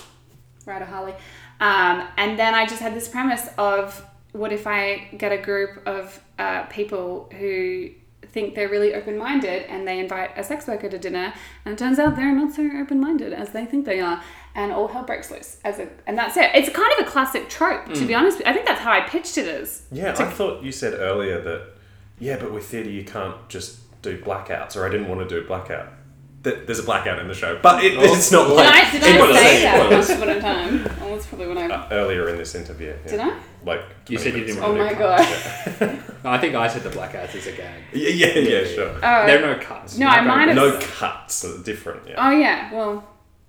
ride 0.66 0.82
a 0.82 0.86
Harley. 0.86 1.14
Um, 1.60 2.08
and 2.18 2.40
then 2.40 2.56
I 2.56 2.66
just 2.66 2.82
had 2.82 2.96
this 2.96 3.08
premise 3.08 3.50
of 3.60 4.04
what 4.32 4.52
if 4.52 4.66
I 4.66 5.10
get 5.16 5.32
a 5.32 5.38
group 5.38 5.86
of 5.86 6.20
uh, 6.40 6.64
people 6.64 7.32
who 7.38 7.92
think 8.32 8.56
they're 8.56 8.70
really 8.70 8.94
open-minded 8.94 9.64
and 9.64 9.88
they 9.88 10.00
invite 10.00 10.32
a 10.38 10.44
sex 10.44 10.68
worker 10.68 10.90
to 10.90 10.98
dinner 10.98 11.34
and 11.66 11.74
it 11.74 11.78
turns 11.78 12.00
out 12.00 12.16
they're 12.16 12.34
not 12.36 12.54
so 12.54 12.64
open-minded 12.80 13.34
as 13.34 13.50
they 13.52 13.66
think 13.66 13.86
they 13.86 14.00
are 14.00 14.22
and 14.56 14.72
all 14.72 14.88
hell 14.88 15.04
breaks 15.04 15.30
loose 15.32 15.58
as 15.64 15.80
a 15.80 15.88
and 16.08 16.18
that's 16.18 16.36
it 16.38 16.50
it's 16.54 16.70
kind 16.70 16.92
of 17.00 17.08
a 17.08 17.10
classic 17.10 17.48
trope 17.50 17.86
to 17.94 18.06
be 18.06 18.14
honest 18.16 18.42
i 18.46 18.54
think 18.54 18.66
that's 18.66 18.82
how 18.82 18.92
i 18.92 19.02
pitched 19.02 19.38
it 19.38 19.48
as 19.48 19.84
Yeah, 19.92 20.16
I 20.18 20.26
thought 20.26 20.64
you 20.64 20.72
said 20.72 20.94
earlier 20.94 21.42
that, 21.42 21.62
yeah, 22.20 22.38
but 22.38 22.52
with 22.54 22.66
theatre 22.66 22.90
you 22.90 23.04
can't 23.04 23.36
just 23.50 23.80
do 24.02 24.18
blackouts, 24.22 24.76
or 24.76 24.86
I 24.86 24.90
didn't 24.90 25.08
want 25.08 25.28
to 25.28 25.28
do 25.28 25.44
a 25.44 25.48
blackout. 25.48 25.88
Th- 26.44 26.60
There's 26.66 26.78
a 26.80 26.84
blackout 26.84 27.18
in 27.18 27.28
the 27.28 27.34
show, 27.34 27.58
but 27.62 27.84
it, 27.84 27.94
it's 27.98 28.32
not 28.32 28.48
did 28.48 28.54
like 28.56 28.68
i, 28.74 28.92
did 28.92 29.04
I 29.04 29.18
Spoilers. 29.18 29.36
say 29.40 29.62
that 29.64 29.92
once 29.92 30.10
upon 30.12 30.30
a 30.30 30.40
time 30.40 30.86
oh, 31.02 31.10
that's 31.16 31.26
probably 31.26 31.48
when 31.48 31.58
i 31.58 31.66
Uh, 31.68 31.88
earlier 31.92 32.30
in 32.30 32.38
this 32.38 32.54
interview. 32.56 32.94
yeah. 33.06 33.12
did 33.12 33.20
i 33.20 33.40
like. 33.66 33.82
You 34.08 34.18
said 34.18 34.34
you 34.34 34.42
minutes 34.46 34.54
didn't 34.56 34.64
Oh 34.70 34.72
in. 34.74 34.78
my 34.78 34.94
god. 34.94 35.20
I 36.24 36.38
think 36.40 36.56
I 36.56 36.68
said 36.68 36.84
the 36.84 36.90
black 36.90 37.14
ads 37.16 37.36
as 37.36 37.48
a 37.48 37.52
gag. 37.52 37.82
Yeah, 37.94 38.10
yeah, 38.10 38.40
yeah, 38.40 38.64
sure. 38.66 38.90
Oh. 38.96 39.26
There 39.26 39.38
are 39.44 39.56
no 39.56 39.60
cuts. 39.62 39.98
No, 39.98 40.06
You're 40.08 40.16
I 40.16 40.24
not 40.24 40.28
might 40.28 40.56
going- 40.56 40.72
have- 40.72 40.80
No 40.82 40.88
cuts, 40.88 41.46
are 41.46 41.64
different. 41.64 42.08
Yeah. 42.08 42.16
Oh 42.28 42.32
yeah. 42.32 42.74
Well, 42.74 43.04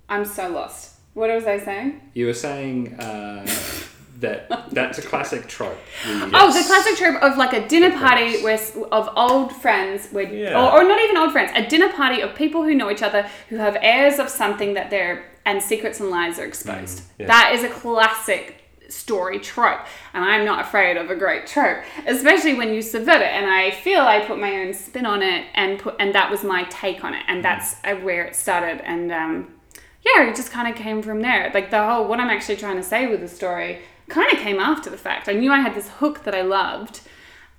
I'm 0.09 0.25
so 0.25 0.49
lost. 0.49 0.95
What 1.13 1.29
was 1.31 1.45
I 1.47 1.57
saying? 1.59 2.01
You 2.13 2.27
were 2.27 2.33
saying 2.33 2.93
uh, 2.99 3.45
that 4.19 4.69
that's 4.71 4.97
a 4.99 5.01
classic 5.01 5.47
trope. 5.47 5.77
Oh, 6.05 6.51
the 6.53 6.63
classic 6.67 6.95
trope 6.97 7.21
of 7.23 7.37
like 7.37 7.53
a 7.53 7.67
dinner 7.67 7.91
party 7.91 8.41
where 8.43 8.53
s- 8.53 8.77
of 8.91 9.09
old 9.15 9.51
friends, 9.55 10.09
where, 10.11 10.31
Yeah. 10.31 10.59
or, 10.59 10.81
or 10.81 10.87
not 10.87 10.99
even 11.01 11.17
old 11.17 11.31
friends, 11.31 11.51
a 11.55 11.67
dinner 11.67 11.91
party 11.93 12.21
of 12.21 12.35
people 12.35 12.63
who 12.63 12.75
know 12.75 12.91
each 12.91 13.01
other, 13.03 13.27
who 13.49 13.57
have 13.57 13.77
airs 13.81 14.19
of 14.19 14.29
something 14.29 14.73
that 14.75 14.89
they're 14.91 15.25
and 15.45 15.61
secrets 15.63 15.99
and 16.01 16.09
lies 16.09 16.37
are 16.39 16.45
exposed. 16.45 17.01
yeah. 17.17 17.25
That 17.27 17.51
is 17.55 17.63
a 17.63 17.69
classic 17.69 18.56
story 18.89 19.39
trope, 19.39 19.81
and 20.13 20.23
I'm 20.23 20.45
not 20.45 20.61
afraid 20.61 20.97
of 20.97 21.09
a 21.09 21.15
great 21.15 21.47
trope, 21.47 21.83
especially 22.05 22.53
when 22.53 22.73
you 22.73 22.81
subvert 22.81 23.21
it. 23.21 23.31
And 23.31 23.45
I 23.45 23.71
feel 23.71 24.01
I 24.01 24.25
put 24.25 24.39
my 24.39 24.61
own 24.61 24.73
spin 24.73 25.05
on 25.05 25.21
it, 25.21 25.45
and 25.53 25.79
put 25.79 25.95
and 25.99 26.13
that 26.15 26.29
was 26.29 26.43
my 26.43 26.63
take 26.65 27.03
on 27.03 27.13
it, 27.13 27.23
and 27.27 27.43
that's 27.43 27.75
uh, 27.83 27.95
where 27.95 28.23
it 28.23 28.35
started. 28.35 28.81
And 28.85 29.11
um, 29.11 29.53
yeah, 30.03 30.29
it 30.29 30.35
just 30.35 30.51
kind 30.51 30.67
of 30.67 30.75
came 30.75 31.01
from 31.01 31.21
there. 31.21 31.51
Like 31.53 31.71
the 31.71 31.83
whole 31.83 32.07
what 32.07 32.19
I'm 32.19 32.29
actually 32.29 32.57
trying 32.57 32.77
to 32.77 32.83
say 32.83 33.07
with 33.07 33.21
the 33.21 33.27
story 33.27 33.79
kind 34.09 34.31
of 34.31 34.39
came 34.39 34.59
after 34.59 34.89
the 34.89 34.97
fact. 34.97 35.27
I 35.27 35.33
knew 35.33 35.51
I 35.51 35.59
had 35.59 35.75
this 35.75 35.89
hook 35.89 36.23
that 36.23 36.33
I 36.33 36.41
loved. 36.41 37.01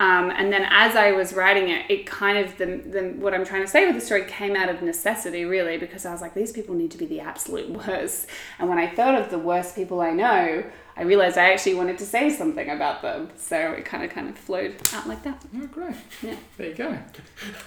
Um, 0.00 0.30
and 0.30 0.52
then 0.52 0.64
as 0.70 0.94
I 0.94 1.10
was 1.10 1.32
writing 1.32 1.70
it, 1.70 1.90
it 1.90 2.06
kind 2.06 2.38
of 2.38 2.56
the, 2.56 2.66
the 2.66 3.14
what 3.18 3.34
I'm 3.34 3.44
trying 3.44 3.62
to 3.62 3.68
say 3.68 3.84
with 3.84 3.96
the 3.96 4.00
story 4.00 4.24
came 4.26 4.54
out 4.54 4.68
of 4.68 4.80
necessity, 4.80 5.44
really, 5.44 5.76
because 5.76 6.06
I 6.06 6.12
was 6.12 6.20
like, 6.20 6.34
these 6.34 6.52
people 6.52 6.76
need 6.76 6.92
to 6.92 6.98
be 6.98 7.06
the 7.06 7.20
absolute 7.20 7.68
worst. 7.86 8.28
And 8.58 8.68
when 8.68 8.78
I 8.78 8.86
thought 8.86 9.16
of 9.16 9.30
the 9.30 9.38
worst 9.38 9.74
people 9.74 10.00
I 10.00 10.12
know, 10.12 10.64
I 10.98 11.02
realized 11.04 11.38
I 11.38 11.52
actually 11.52 11.76
wanted 11.76 11.96
to 11.98 12.04
say 12.06 12.28
something 12.28 12.68
about 12.68 13.02
them. 13.02 13.28
So 13.36 13.56
it 13.56 13.84
kind 13.84 14.02
of 14.02 14.10
kind 14.10 14.28
of 14.28 14.36
flowed 14.36 14.74
out 14.92 15.06
like 15.06 15.22
that. 15.22 15.40
Oh, 15.56 15.66
great. 15.68 15.94
Yeah. 16.22 16.34
There 16.56 16.68
you 16.70 16.74
go. 16.74 16.98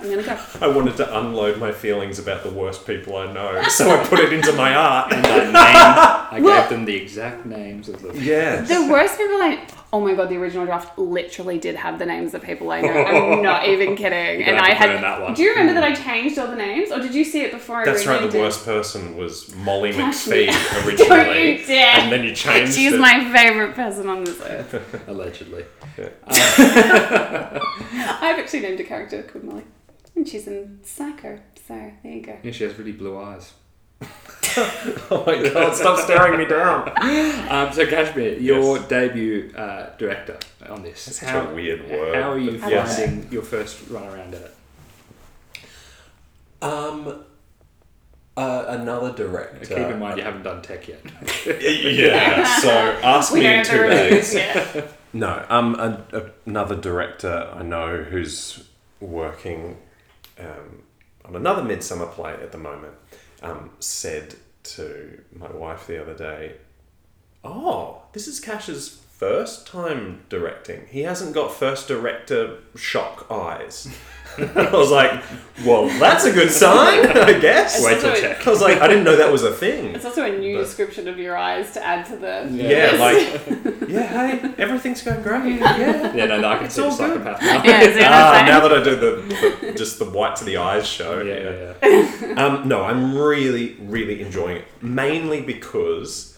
I'm 0.02 0.10
gonna 0.10 0.22
go. 0.24 0.38
I 0.60 0.68
wanted 0.68 0.98
to 0.98 1.18
unload 1.20 1.58
my 1.58 1.72
feelings 1.72 2.20
about 2.20 2.44
the 2.44 2.50
worst 2.52 2.86
people 2.86 3.16
I 3.16 3.32
know, 3.32 3.62
so 3.70 3.90
I 3.90 4.04
put 4.06 4.20
it 4.20 4.34
into 4.34 4.52
my 4.54 4.76
art. 4.76 5.14
And 5.14 5.26
I 5.28 5.38
named, 5.46 5.56
I 5.56 6.40
Well- 6.42 6.62
gave 6.62 6.70
them 6.70 6.84
the 6.86 6.96
exact 6.98 7.46
names 7.46 7.88
of 7.88 8.02
the. 8.02 8.14
Yeah. 8.20 8.62
The 8.62 8.88
worst 8.92 9.18
people 9.18 9.42
I 9.42 9.66
oh 9.94 10.00
my 10.00 10.14
god, 10.14 10.30
the 10.30 10.38
original 10.38 10.66
draft 10.66 10.98
literally 10.98 11.60
did 11.60 11.76
have 11.76 12.00
the 12.00 12.06
names 12.06 12.34
of 12.34 12.42
people 12.42 12.72
I 12.72 12.82
know. 12.82 12.92
I'm 12.92 13.42
not 13.42 13.68
even 13.68 13.96
kidding. 13.96 14.44
And 14.44 14.58
I 14.58 14.74
had. 14.74 14.88
burn 14.88 15.02
that 15.02 15.22
one. 15.22 15.34
Do 15.34 15.44
you 15.44 15.52
remember 15.52 15.74
that 15.74 15.84
I 15.84 15.96
hmm. 15.96 16.04
changed 16.04 16.40
all 16.40 16.48
the 16.48 16.56
names, 16.56 16.92
or 16.92 17.00
did 17.00 17.14
you 17.14 17.24
see 17.24 17.42
it 17.42 17.52
before 17.52 17.78
I 17.78 17.86
That's 17.86 18.06
right. 18.06 18.22
The 18.22 18.38
it? 18.38 18.42
worst 18.42 18.66
person 18.66 19.18
was 19.18 19.54
Molly 19.56 19.92
Gosh, 19.92 20.28
me. 20.28 20.48
McPhee 20.48 20.98
Don't 20.98 21.12
originally, 21.12 21.60
you 21.60 21.66
dare. 21.66 22.00
and 22.00 22.12
then 22.12 22.24
you 22.24 22.34
changed 22.34 22.74
She's 22.74 22.94
it. 22.94 23.00
my 23.00 23.32
favorite 23.32 23.76
person 23.76 24.08
on 24.08 24.24
this 24.24 24.40
earth. 24.42 25.04
Allegedly. 25.08 25.66
I've 26.28 27.60
actually 28.40 28.62
named 28.62 28.80
a 28.80 28.84
character 28.84 29.24
called 29.24 29.44
Molly, 29.44 29.66
and 30.16 30.28
she's 30.28 30.48
in 30.48 30.80
Psycho. 30.84 31.40
So 31.68 31.92
there 32.04 32.12
you 32.12 32.22
go. 32.22 32.38
Yeah, 32.44 32.52
she 32.52 32.64
has 32.64 32.78
really 32.78 32.92
blue 32.92 33.18
eyes. 33.18 33.54
oh 35.12 35.24
my 35.26 35.50
god! 35.50 35.76
Stop 35.76 36.00
staring 36.00 36.38
me 36.38 36.46
down. 36.46 36.92
Um, 37.52 37.72
so, 37.74 37.86
Kashmir, 37.86 38.38
your 38.40 38.78
Yes. 38.78 38.88
debut 38.88 39.52
uh, 39.56 39.90
director 39.98 40.38
on 40.70 40.84
this. 40.84 41.06
That's 41.06 41.20
such 41.20 41.50
a 41.50 41.54
weird 41.54 41.90
word. 41.90 42.16
How 42.16 42.32
are 42.32 42.38
you 42.38 42.58
but 42.58 42.70
yes. 42.70 42.98
finding 42.98 43.32
your 43.32 43.42
first 43.42 43.90
run 43.90 44.04
around 44.08 44.34
at 44.34 44.42
it? 44.42 44.56
Um, 46.62 47.24
uh, 48.38 48.66
another 48.70 49.12
director. 49.14 49.66
Keep 49.66 49.78
in 49.78 50.00
mind 50.00 50.18
you 50.18 50.24
haven't 50.24 50.44
done 50.44 50.62
tech 50.62 50.88
yet. 50.88 51.02
yeah. 51.46 52.60
So 52.60 52.70
ask 53.04 53.34
We 53.34 53.42
me 53.42 53.48
in 53.56 53.66
two 53.66 53.84
days. 53.90 54.34
yet. 54.34 54.94
No, 55.14 55.46
um, 55.50 55.76
a, 55.76 56.02
a, 56.14 56.32
another 56.46 56.76
director 56.76 57.52
I 57.54 57.64
know 57.64 58.04
who's 58.04 58.64
working 59.02 59.78
um, 60.40 60.84
on 61.26 61.36
another 61.36 61.62
Midsumma 61.64 62.10
play 62.12 62.32
at 62.34 62.52
the 62.54 62.58
moment 62.58 62.94
um, 63.42 63.72
said 63.80 64.36
to 64.64 65.22
my 65.34 65.52
wife 65.52 65.88
the 65.88 66.02
other 66.02 66.14
day, 66.14 66.58
"Oh, 67.44 68.04
this 68.14 68.28
is 68.28 68.40
Cash's 68.40 68.90
first 68.90 69.68
time 69.68 70.24
directing. 70.30 70.88
He 70.88 71.02
hasn't 71.02 71.34
got 71.34 71.54
first 71.54 71.88
director 71.88 72.60
shock 72.76 73.28
eyes." 73.30 73.88
I 74.56 74.70
was 74.72 74.90
like, 74.92 75.22
"Well, 75.66 75.88
that's 76.00 76.26
a 76.26 76.32
good 76.32 76.50
sign, 76.52 77.06
I 77.18 77.38
guess." 77.40 77.84
Wait 77.84 78.00
till 78.00 78.10
also- 78.10 78.22
check. 78.22 78.46
I 78.48 78.50
was 78.50 78.62
like, 78.62 78.80
"I 78.82 78.88
didn't 78.88 79.04
know 79.04 79.16
that 79.18 79.32
was 79.32 79.44
a 79.44 79.52
thing." 79.52 79.94
It's 79.96 80.06
also 80.06 80.24
a 80.26 80.38
new 80.38 80.58
But- 80.58 80.64
description 80.66 81.08
of 81.08 81.18
your 81.20 81.36
eyes 81.38 81.72
to 81.74 81.86
add 81.86 82.06
to 82.08 82.16
the. 82.18 82.48
Yeah, 82.52 82.92
list. 82.92 83.48
like, 83.48 83.76
yeah, 83.90 84.02
hey, 84.38 84.54
everything's 84.58 85.02
going 85.02 85.22
great. 85.22 85.60
Yeah. 85.60 86.14
Yeah, 86.16 86.26
no, 86.26 86.40
no 86.42 86.50
I 86.50 86.56
can 86.58 86.66
It's 86.66 86.76
see 86.76 86.82
the 86.82 86.88
all 86.90 86.98
good. 86.98 87.10
psychopath 87.24 87.42
now. 87.42 87.64
Yeah, 87.64 87.82
see 87.82 87.88
what 88.00 88.12
Ah, 88.12 88.44
now 88.48 88.60
that 88.62 88.72
I 88.74 88.84
do 88.84 88.96
the, 88.96 89.58
the 89.62 89.74
just 89.74 90.00
the 90.00 90.06
white 90.06 90.36
to 90.38 90.46
the 90.46 90.58
eyes 90.58 90.88
show. 90.88 91.22
yeah, 91.22 91.34
yeah. 91.40 91.74
yeah, 91.84 92.28
yeah. 92.28 92.46
Um, 92.46 92.68
no, 92.68 92.84
I'm 92.84 93.18
really, 93.18 93.76
really 93.82 94.22
enjoying 94.22 94.58
it. 94.58 94.66
Mainly 94.82 95.42
because 95.42 96.38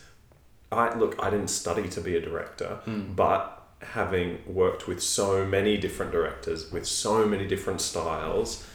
I 0.71 0.93
look, 0.95 1.15
I 1.23 1.29
didn't 1.29 1.49
study 1.49 1.87
to 1.89 2.01
be 2.01 2.15
a 2.15 2.21
director, 2.21 2.79
but 2.87 3.62
having 3.83 4.39
worked 4.47 4.87
with 4.87 5.01
so 5.01 5.45
many 5.45 5.77
different 5.77 6.11
directors 6.11 6.71
with 6.71 6.85
so 6.85 7.25
many 7.25 7.45
different 7.47 7.81
styles, 7.81 8.65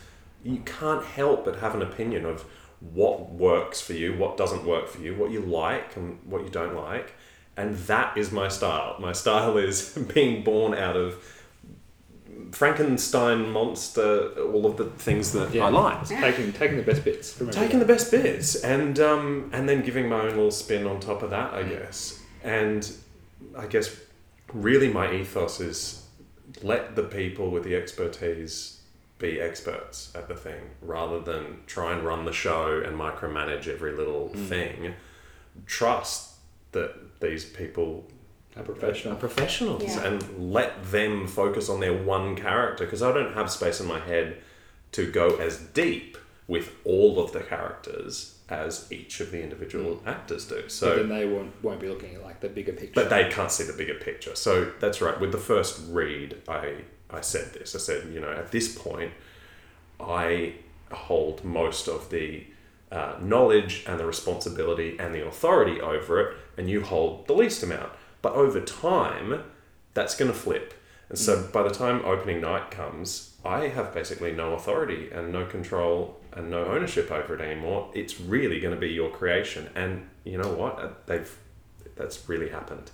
you 0.44 0.58
can't 0.64 1.04
help 1.04 1.44
but 1.44 1.56
have 1.60 1.74
an 1.74 1.82
opinion 1.82 2.24
of 2.24 2.44
what 2.80 3.30
works 3.30 3.80
for 3.80 3.92
you, 3.92 4.16
what 4.16 4.36
doesn't 4.36 4.64
work 4.64 4.88
for 4.88 5.00
you, 5.00 5.14
what 5.14 5.30
you 5.30 5.40
like 5.40 5.96
and 5.96 6.18
what 6.24 6.42
you 6.44 6.48
don't 6.50 6.76
like. 6.76 7.14
And 7.56 7.76
that 7.88 8.16
is 8.16 8.30
my 8.30 8.46
style. 8.48 8.96
My 9.00 9.12
style 9.12 9.56
is 9.68 9.98
being 10.14 10.44
born 10.44 10.74
out 10.74 10.96
of 10.96 11.22
Frankenstein 12.52 13.50
monster, 13.50 14.28
all 14.52 14.64
of 14.64 14.76
the 14.76 14.84
things 14.86 15.32
that 15.32 15.52
Yeah. 15.52 15.66
I 15.66 15.70
like 15.70 16.06
Taking, 16.06 16.52
taking 16.52 16.76
the 16.76 16.82
best 16.82 17.04
bits. 17.04 17.32
From 17.32 17.50
taking 17.50 17.78
the 17.78 17.84
best 17.84 18.10
bits 18.10 18.54
and 18.62 18.98
um, 19.00 19.50
and 19.52 19.68
then 19.68 19.82
giving 19.82 20.08
my 20.08 20.20
own 20.20 20.28
little 20.30 20.50
spin 20.50 20.86
on 20.86 21.00
top 21.00 21.22
of 21.22 21.30
that, 21.30 21.52
I 21.52 21.62
Mm. 21.62 21.68
guess. 21.70 22.22
And 22.44 22.90
I 23.56 23.66
guess 23.66 23.94
really 24.52 24.88
my 24.92 25.12
ethos 25.12 25.60
is 25.60 26.04
let 26.62 26.96
the 26.96 27.02
people 27.02 27.50
with 27.50 27.64
the 27.64 27.74
expertise 27.74 28.80
be 29.18 29.40
experts 29.40 30.12
at 30.14 30.28
the 30.28 30.34
thing 30.34 30.60
rather 30.80 31.18
than 31.20 31.58
try 31.66 31.92
and 31.92 32.04
run 32.04 32.24
the 32.24 32.32
show 32.32 32.80
and 32.84 32.96
micromanage 32.96 33.66
every 33.66 33.92
little 33.92 34.30
Mm. 34.34 34.48
thing. 34.48 34.94
Trust 35.66 36.34
that 36.72 37.20
these 37.20 37.44
people 37.44 38.08
a 38.56 38.60
are 38.60 38.62
professional. 38.62 39.16
professionals 39.16 39.82
Yeah. 39.84 40.04
and 40.06 40.52
let 40.52 40.90
them 40.92 41.26
focus 41.26 41.68
on 41.68 41.80
their 41.80 41.92
one 41.94 42.36
character 42.36 42.84
because 42.84 43.02
I 43.02 43.12
don't 43.12 43.34
have 43.34 43.50
space 43.50 43.80
in 43.80 43.86
my 43.86 43.98
head 44.00 44.38
to 44.92 45.10
go 45.10 45.36
as 45.36 45.58
deep 45.58 46.16
with 46.46 46.74
all 46.84 47.20
of 47.22 47.32
the 47.32 47.40
characters 47.40 48.37
as 48.48 48.90
each 48.90 49.20
of 49.20 49.30
the 49.30 49.42
individual 49.42 50.02
actors 50.06 50.46
do. 50.46 50.62
So 50.68 50.88
So, 50.88 50.96
then 50.96 51.08
they 51.08 51.26
won't, 51.26 51.52
won't 51.62 51.80
be 51.80 51.88
looking 51.88 52.14
at 52.14 52.22
like 52.24 52.40
the 52.40 52.48
bigger 52.48 52.72
picture. 52.72 52.92
but 52.94 53.10
they 53.10 53.28
can't 53.28 53.50
see 53.50 53.64
the 53.64 53.74
bigger 53.74 53.94
picture. 53.94 54.34
So 54.34 54.72
that's 54.80 55.00
right. 55.02 55.18
With 55.20 55.32
the 55.32 55.38
first 55.38 55.80
read, 55.90 56.36
I 56.48 56.76
I 57.10 57.20
said 57.22 57.52
this. 57.54 57.74
I 57.74 57.78
said, 57.78 58.08
you 58.12 58.20
know, 58.20 58.30
at 58.32 58.50
this 58.50 58.76
point, 58.76 59.12
I 60.00 60.54
hold 60.92 61.44
most 61.44 61.88
of 61.88 62.10
the 62.10 62.44
uh, 62.92 63.16
knowledge 63.20 63.84
and 63.86 63.98
the 64.00 64.06
responsibility 64.06 64.96
and 64.98 65.14
the 65.14 65.26
authority 65.26 65.80
over 65.80 66.20
it, 66.20 66.36
and 66.56 66.68
you 66.70 66.82
hold 66.82 67.26
the 67.26 67.32
least 67.34 67.62
amount. 67.62 67.92
But 68.22 68.32
over 68.34 68.60
time, 68.60 69.42
that's 69.94 70.14
going 70.16 70.30
to 70.30 70.36
flip. 70.36 70.74
And 71.08 71.18
so 71.18 71.48
by 71.52 71.62
the 71.62 71.70
time 71.70 72.04
opening 72.04 72.40
night 72.42 72.70
comes, 72.70 73.34
I 73.44 73.68
have 73.68 73.94
basically 73.94 74.32
no 74.32 74.52
authority 74.54 75.10
and 75.10 75.32
no 75.32 75.46
control 75.46 76.17
and 76.32 76.50
no 76.50 76.64
ownership 76.64 77.10
over 77.10 77.34
it 77.34 77.40
anymore. 77.40 77.90
It's 77.94 78.20
really 78.20 78.60
going 78.60 78.74
to 78.74 78.80
be 78.80 78.88
your 78.90 79.10
creation. 79.10 79.68
And 79.74 80.08
you 80.24 80.38
know 80.38 80.52
what? 80.52 80.78
Uh, 80.78 80.88
They've 81.06 81.36
that's 81.96 82.28
really 82.28 82.48
happened. 82.50 82.90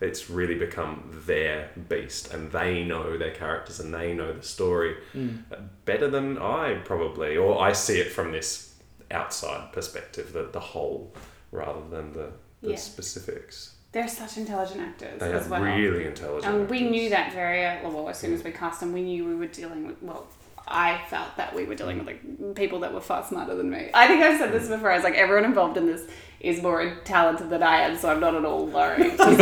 It's 0.00 0.30
really 0.30 0.54
become 0.54 1.10
their 1.26 1.70
beast, 1.88 2.32
and 2.32 2.52
they 2.52 2.84
know 2.84 3.16
their 3.18 3.32
characters 3.34 3.80
and 3.80 3.92
they 3.92 4.14
know 4.14 4.32
the 4.32 4.42
story 4.42 4.96
uh, 5.16 5.56
better 5.84 6.08
than 6.08 6.38
I 6.38 6.74
probably, 6.84 7.36
or 7.36 7.60
I 7.60 7.72
see 7.72 7.98
it 7.98 8.12
from 8.12 8.30
this 8.32 8.74
outside 9.10 9.72
perspective, 9.72 10.32
the, 10.32 10.44
the 10.52 10.60
whole 10.60 11.12
rather 11.50 11.80
than 11.90 12.12
the, 12.12 12.30
the 12.62 12.70
Yeah. 12.70 12.76
specifics. 12.76 13.74
They're 13.90 14.06
such 14.06 14.36
intelligent 14.36 14.80
actors 14.80 15.18
They 15.18 15.32
as 15.32 15.46
are 15.46 15.50
well. 15.50 15.62
really 15.62 16.04
intelligent. 16.06 16.54
And 16.54 16.70
we 16.70 16.82
knew 16.88 17.08
that 17.10 17.32
very 17.32 17.60
well 17.82 18.08
as 18.08 18.18
soon 18.18 18.34
as 18.34 18.44
we 18.44 18.52
cast 18.52 18.80
them. 18.80 18.92
We 18.92 19.02
knew 19.02 19.24
we 19.24 19.34
were 19.34 19.46
dealing 19.46 19.86
with 19.86 20.00
well. 20.02 20.26
I 20.70 21.00
felt 21.08 21.36
that 21.36 21.54
we 21.54 21.64
were 21.64 21.74
dealing 21.74 21.98
with 21.98 22.06
like 22.06 22.54
people 22.54 22.80
that 22.80 22.92
were 22.92 23.00
far 23.00 23.24
smarter 23.24 23.54
than 23.54 23.70
me. 23.70 23.90
I 23.94 24.06
think 24.06 24.22
I've 24.22 24.38
said 24.38 24.52
this 24.52 24.68
before. 24.68 24.90
I 24.90 24.94
was 24.94 25.04
like, 25.04 25.14
everyone 25.14 25.44
involved 25.44 25.76
in 25.76 25.86
this 25.86 26.06
is 26.40 26.62
more 26.62 26.94
talented 27.04 27.50
than 27.50 27.62
I 27.62 27.80
am, 27.80 27.96
so 27.96 28.08
I'm 28.10 28.20
not 28.20 28.34
at 28.34 28.44
all 28.44 28.66
worried. 28.66 29.18
Like, 29.18 29.36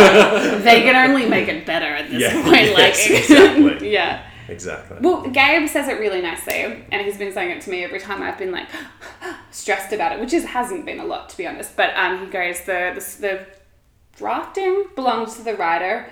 they 0.64 0.82
can 0.82 1.10
only 1.10 1.28
make 1.28 1.48
it 1.48 1.66
better 1.66 1.86
at 1.86 2.10
this 2.10 2.22
Yeah, 2.22 2.42
point. 2.42 2.54
yes, 2.76 3.08
like, 3.10 3.20
exactly. 3.20 3.92
yeah. 3.92 4.26
Exactly. 4.48 4.98
Well, 5.00 5.22
Gabe 5.22 5.68
says 5.68 5.88
it 5.88 5.98
really 5.98 6.22
nicely, 6.22 6.84
and 6.92 7.02
he's 7.04 7.18
been 7.18 7.32
saying 7.32 7.50
it 7.50 7.60
to 7.62 7.70
me 7.70 7.82
every 7.82 7.98
time 7.98 8.22
I've 8.22 8.38
been 8.38 8.52
like 8.52 8.68
stressed 9.50 9.92
about 9.92 10.12
it, 10.12 10.20
which 10.20 10.32
is 10.32 10.44
hasn't 10.44 10.86
been 10.86 11.00
a 11.00 11.04
lot 11.04 11.28
to 11.30 11.36
be 11.36 11.46
honest. 11.46 11.76
But 11.76 11.96
um, 11.96 12.20
he 12.24 12.26
goes 12.26 12.60
the 12.60 12.92
the, 12.94 13.20
the 13.20 13.46
drafting 14.16 14.86
belongs 14.94 15.34
to 15.36 15.42
the 15.42 15.54
writer. 15.56 16.08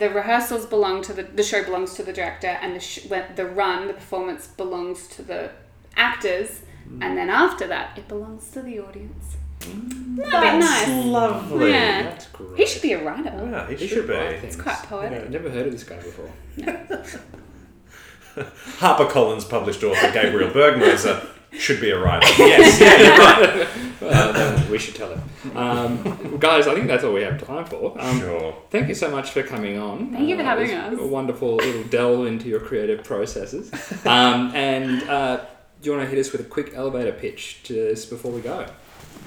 The 0.00 0.10
rehearsals 0.10 0.66
belong 0.66 1.02
to 1.02 1.12
the 1.12 1.22
the 1.22 1.44
show 1.44 1.62
belongs 1.62 1.94
to 1.94 2.02
the 2.02 2.12
director, 2.12 2.48
and 2.48 2.74
the 2.74 2.80
sh- 2.80 3.06
when 3.06 3.24
the 3.36 3.46
run, 3.46 3.86
the 3.86 3.94
performance 3.94 4.48
belongs 4.48 5.06
to 5.08 5.22
the 5.22 5.50
actors, 5.94 6.62
mm. 6.88 7.02
and 7.04 7.16
then 7.16 7.30
after 7.30 7.66
that, 7.68 7.96
it 7.96 8.08
belongs 8.08 8.50
to 8.50 8.62
the 8.62 8.80
audience. 8.80 9.36
Mm. 9.60 10.18
Isn't 10.18 10.30
that 10.30 10.58
nice? 10.58 11.04
lovely. 11.04 11.70
Yeah. 11.70 12.02
That's 12.04 12.26
great. 12.28 12.56
He 12.58 12.66
should 12.66 12.82
be 12.82 12.92
a 12.94 13.04
writer. 13.04 13.30
Yeah, 13.50 13.68
he, 13.68 13.76
He 13.76 13.86
should, 13.86 14.06
be. 14.08 14.14
write 14.14 14.32
It's 14.32 14.40
things. 14.40 14.56
quite 14.56 14.82
poetic. 14.84 15.22
I've 15.22 15.30
never 15.30 15.50
heard 15.50 15.66
of 15.66 15.72
this 15.72 15.84
guy 15.84 15.96
before. 15.96 16.30
HarperCollins 18.78 19.48
published 19.48 19.82
author 19.84 20.10
Gabriel 20.12 20.50
Bergmoser 20.50 21.26
should 21.52 21.80
be 21.80 21.90
a 21.90 21.98
writer. 21.98 22.26
Yes, 22.38 22.80
yeah, 22.80 22.96
you're 23.02 23.18
right. 23.18 23.68
Well, 24.00 24.32
then 24.32 24.70
we 24.70 24.78
should 24.78 24.94
tell 24.94 25.14
him. 25.14 25.56
Um, 25.56 26.36
guys, 26.38 26.66
I 26.66 26.74
think 26.74 26.86
that's 26.86 27.04
all 27.04 27.12
we 27.12 27.22
have 27.22 27.44
time 27.44 27.64
for. 27.66 28.00
Um, 28.00 28.18
Sure. 28.20 28.56
Thank 28.70 28.88
you 28.88 28.94
so 28.94 29.10
much 29.10 29.30
for 29.30 29.42
coming 29.42 29.78
on. 29.78 30.10
Thank 30.12 30.28
you 30.28 30.36
for 30.36 30.42
Uh, 30.42 30.44
having 30.46 30.70
it 30.70 30.90
was 30.90 30.98
us. 31.00 31.04
A 31.04 31.06
wonderful 31.06 31.56
little 31.56 31.82
delve 31.84 32.26
into 32.26 32.48
your 32.48 32.60
creative 32.60 33.04
processes. 33.04 33.70
Um, 34.06 34.52
and 34.54 35.02
uh, 35.08 35.38
do 35.82 35.90
you 35.90 35.96
want 35.96 36.04
to 36.08 36.10
hit 36.14 36.18
us 36.18 36.32
with 36.32 36.40
a 36.40 36.44
quick 36.44 36.72
elevator 36.74 37.12
pitch 37.12 37.60
just 37.64 38.08
before 38.10 38.32
we 38.32 38.40
go? 38.40 38.66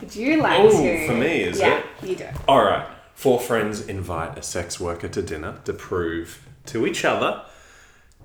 Would 0.02 0.16
you 0.16 0.38
like 0.42 0.60
Oh, 0.60 0.70
to? 0.72 1.08
for 1.08 1.14
me, 1.14 1.44
is 1.44 1.60
yeah, 1.60 1.80
it? 1.80 1.86
you 2.10 2.16
do. 2.16 2.28
All 2.48 2.64
right. 2.64 2.88
Four 3.16 3.40
friends 3.40 3.88
invite 3.88 4.38
a 4.38 4.42
sex 4.42 4.80
worker 4.80 5.08
to 5.08 5.22
dinner 5.22 5.60
to 5.66 5.74
prove 5.74 6.46
to 6.68 6.88
each 6.88 7.06
other 7.06 7.44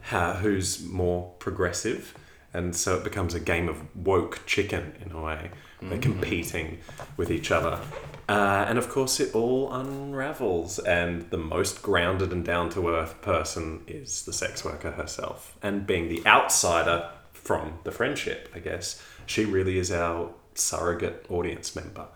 how, 0.00 0.32
who's 0.34 0.82
more 0.82 1.34
progressive. 1.38 2.14
And 2.54 2.74
so 2.74 2.96
it 2.96 3.04
becomes 3.04 3.34
a 3.34 3.40
game 3.40 3.68
of 3.68 3.82
woke 3.94 4.40
chicken 4.46 4.94
in 5.04 5.12
a 5.12 5.20
way. 5.22 5.50
They're 5.80 5.98
competing 5.98 6.78
with 7.16 7.30
each 7.30 7.50
other. 7.50 7.80
Uh, 8.28 8.66
and 8.68 8.78
of 8.78 8.88
course, 8.88 9.20
it 9.20 9.34
all 9.34 9.72
unravels. 9.72 10.78
And 10.78 11.30
the 11.30 11.38
most 11.38 11.82
grounded 11.82 12.32
and 12.32 12.44
down 12.44 12.70
to 12.70 12.88
earth 12.88 13.20
person 13.22 13.82
is 13.86 14.24
the 14.24 14.32
sex 14.32 14.64
worker 14.64 14.90
herself. 14.92 15.56
And 15.62 15.86
being 15.86 16.08
the 16.08 16.26
outsider 16.26 17.10
from 17.32 17.78
the 17.84 17.92
friendship, 17.92 18.48
I 18.54 18.58
guess, 18.58 19.02
she 19.26 19.44
really 19.44 19.78
is 19.78 19.92
our 19.92 20.30
surrogate 20.54 21.26
audience 21.28 21.76
member 21.76 22.08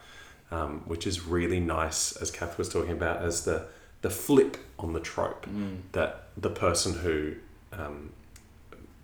um, 0.53 0.83
which 0.85 1.07
is 1.07 1.27
really 1.27 1.59
nice, 1.59 2.15
as 2.17 2.31
Kath 2.31 2.59
was 2.59 2.69
talking 2.69 2.93
about, 2.93 3.23
as 3.23 3.45
the 3.45 3.67
the 4.03 4.11
flip 4.11 4.57
on 4.81 4.93
the 4.93 5.01
trope 5.01 5.47
that 5.93 6.25
the 6.37 6.51
person 6.51 6.93
who 6.93 7.35
um, 7.73 8.11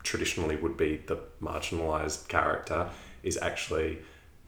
traditionally 0.02 0.56
would 0.56 0.76
be 0.76 1.00
the 1.06 1.16
marginalized 1.40 2.26
character 2.26 2.90
is 3.22 3.38
actually 3.40 3.98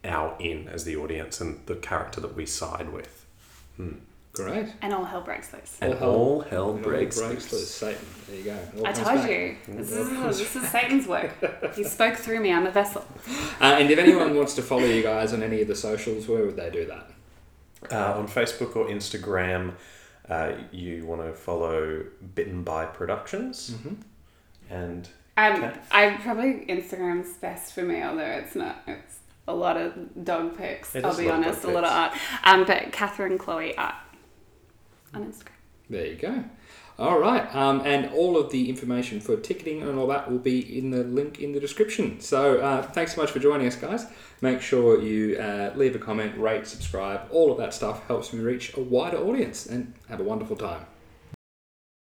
our 0.05 0.35
in 0.39 0.67
as 0.67 0.83
the 0.83 0.95
audience 0.95 1.39
and 1.41 1.59
the 1.67 1.75
character 1.75 2.19
that 2.21 2.35
we 2.35 2.45
side 2.45 2.91
with. 2.91 3.25
Great. 4.33 4.67
And 4.81 4.93
all 4.93 5.03
hell 5.03 5.21
breaks 5.21 5.51
loose. 5.51 5.77
And 5.81 5.93
All 5.93 5.99
hell- 5.99 6.09
all 6.09 6.41
hell 6.41 6.69
It 6.69 6.71
all 6.71 6.77
breaks 6.77 7.19
breaks 7.19 7.51
loose. 7.51 7.53
loose. 7.53 7.69
Satan. 7.71 8.05
There 8.29 8.37
you 8.37 8.43
go. 8.45 8.57
All 8.79 8.87
I 8.87 8.91
told 8.93 9.17
back. 9.17 9.29
you. 9.29 9.57
This 9.67 9.91
is, 9.91 10.37
this 10.39 10.55
is 10.55 10.69
Satan's 10.69 11.05
work. 11.07 11.31
He 11.75 11.83
spoke 11.83 12.15
through 12.15 12.39
me. 12.39 12.53
I'm 12.53 12.65
a 12.65 12.71
vessel. 12.71 13.05
Uh, 13.61 13.75
and 13.79 13.91
if 13.91 13.99
anyone 13.99 14.35
wants 14.35 14.55
to 14.55 14.61
follow 14.63 14.85
you 14.85 15.03
guys 15.03 15.33
on 15.33 15.43
any 15.43 15.61
of 15.61 15.67
the 15.67 15.75
socials, 15.75 16.27
where 16.27 16.43
would 16.43 16.55
they 16.55 16.71
do 16.71 16.83
that? 16.87 17.11
Uh, 17.91 18.17
on 18.17 18.27
Facebook 18.27 18.75
or 18.75 18.87
Instagram, 18.87 19.73
uh, 20.27 20.53
you 20.71 21.05
want 21.05 21.21
to 21.21 21.31
follow 21.33 22.03
Bitten 22.33 22.63
by 22.63 22.85
Productions. 22.85 23.75
And 24.69 25.07
Um, 25.37 25.53
Okay. 25.63 25.73
I 25.91 26.17
probably 26.23 26.65
Instagram's 26.67 27.37
best 27.37 27.73
for 27.75 27.83
me, 27.83 28.01
although 28.01 28.21
it's 28.23 28.55
not. 28.55 28.81
It's 28.87 29.19
a 29.51 29.55
lot 29.55 29.77
of 29.77 30.23
dog 30.23 30.57
pics. 30.57 30.95
It 30.95 31.05
I'll 31.05 31.15
be 31.15 31.25
a 31.25 31.29
lot 31.29 31.39
of 31.39 31.45
honest, 31.45 31.63
a 31.63 31.71
lot 31.71 31.83
of 31.83 31.91
art. 31.91 32.13
Um, 32.43 32.65
but 32.65 32.91
Catherine 32.91 33.37
Chloe 33.37 33.75
art 33.77 33.95
on 35.13 35.25
Instagram. 35.25 35.49
There 35.89 36.05
you 36.05 36.15
go. 36.15 36.43
All 36.97 37.19
right. 37.19 37.53
Um, 37.55 37.81
and 37.83 38.11
all 38.13 38.37
of 38.37 38.51
the 38.51 38.69
information 38.69 39.19
for 39.19 39.35
ticketing 39.35 39.81
and 39.81 39.97
all 39.97 40.07
that 40.07 40.29
will 40.29 40.37
be 40.39 40.77
in 40.77 40.91
the 40.91 41.03
link 41.03 41.39
in 41.39 41.51
the 41.51 41.59
description. 41.59 42.19
So 42.19 42.59
uh, 42.59 42.83
thanks 42.83 43.15
so 43.15 43.21
much 43.21 43.31
for 43.31 43.39
joining 43.39 43.65
us, 43.67 43.75
guys. 43.75 44.05
Make 44.41 44.61
sure 44.61 45.01
you 45.01 45.37
uh, 45.37 45.71
leave 45.75 45.95
a 45.95 45.99
comment, 45.99 46.37
rate, 46.37 46.67
subscribe. 46.67 47.21
All 47.31 47.51
of 47.51 47.57
that 47.57 47.73
stuff 47.73 48.05
helps 48.07 48.33
me 48.33 48.41
reach 48.41 48.75
a 48.77 48.79
wider 48.79 49.17
audience 49.17 49.65
and 49.65 49.93
have 50.09 50.19
a 50.19 50.23
wonderful 50.23 50.55
time. 50.55 50.85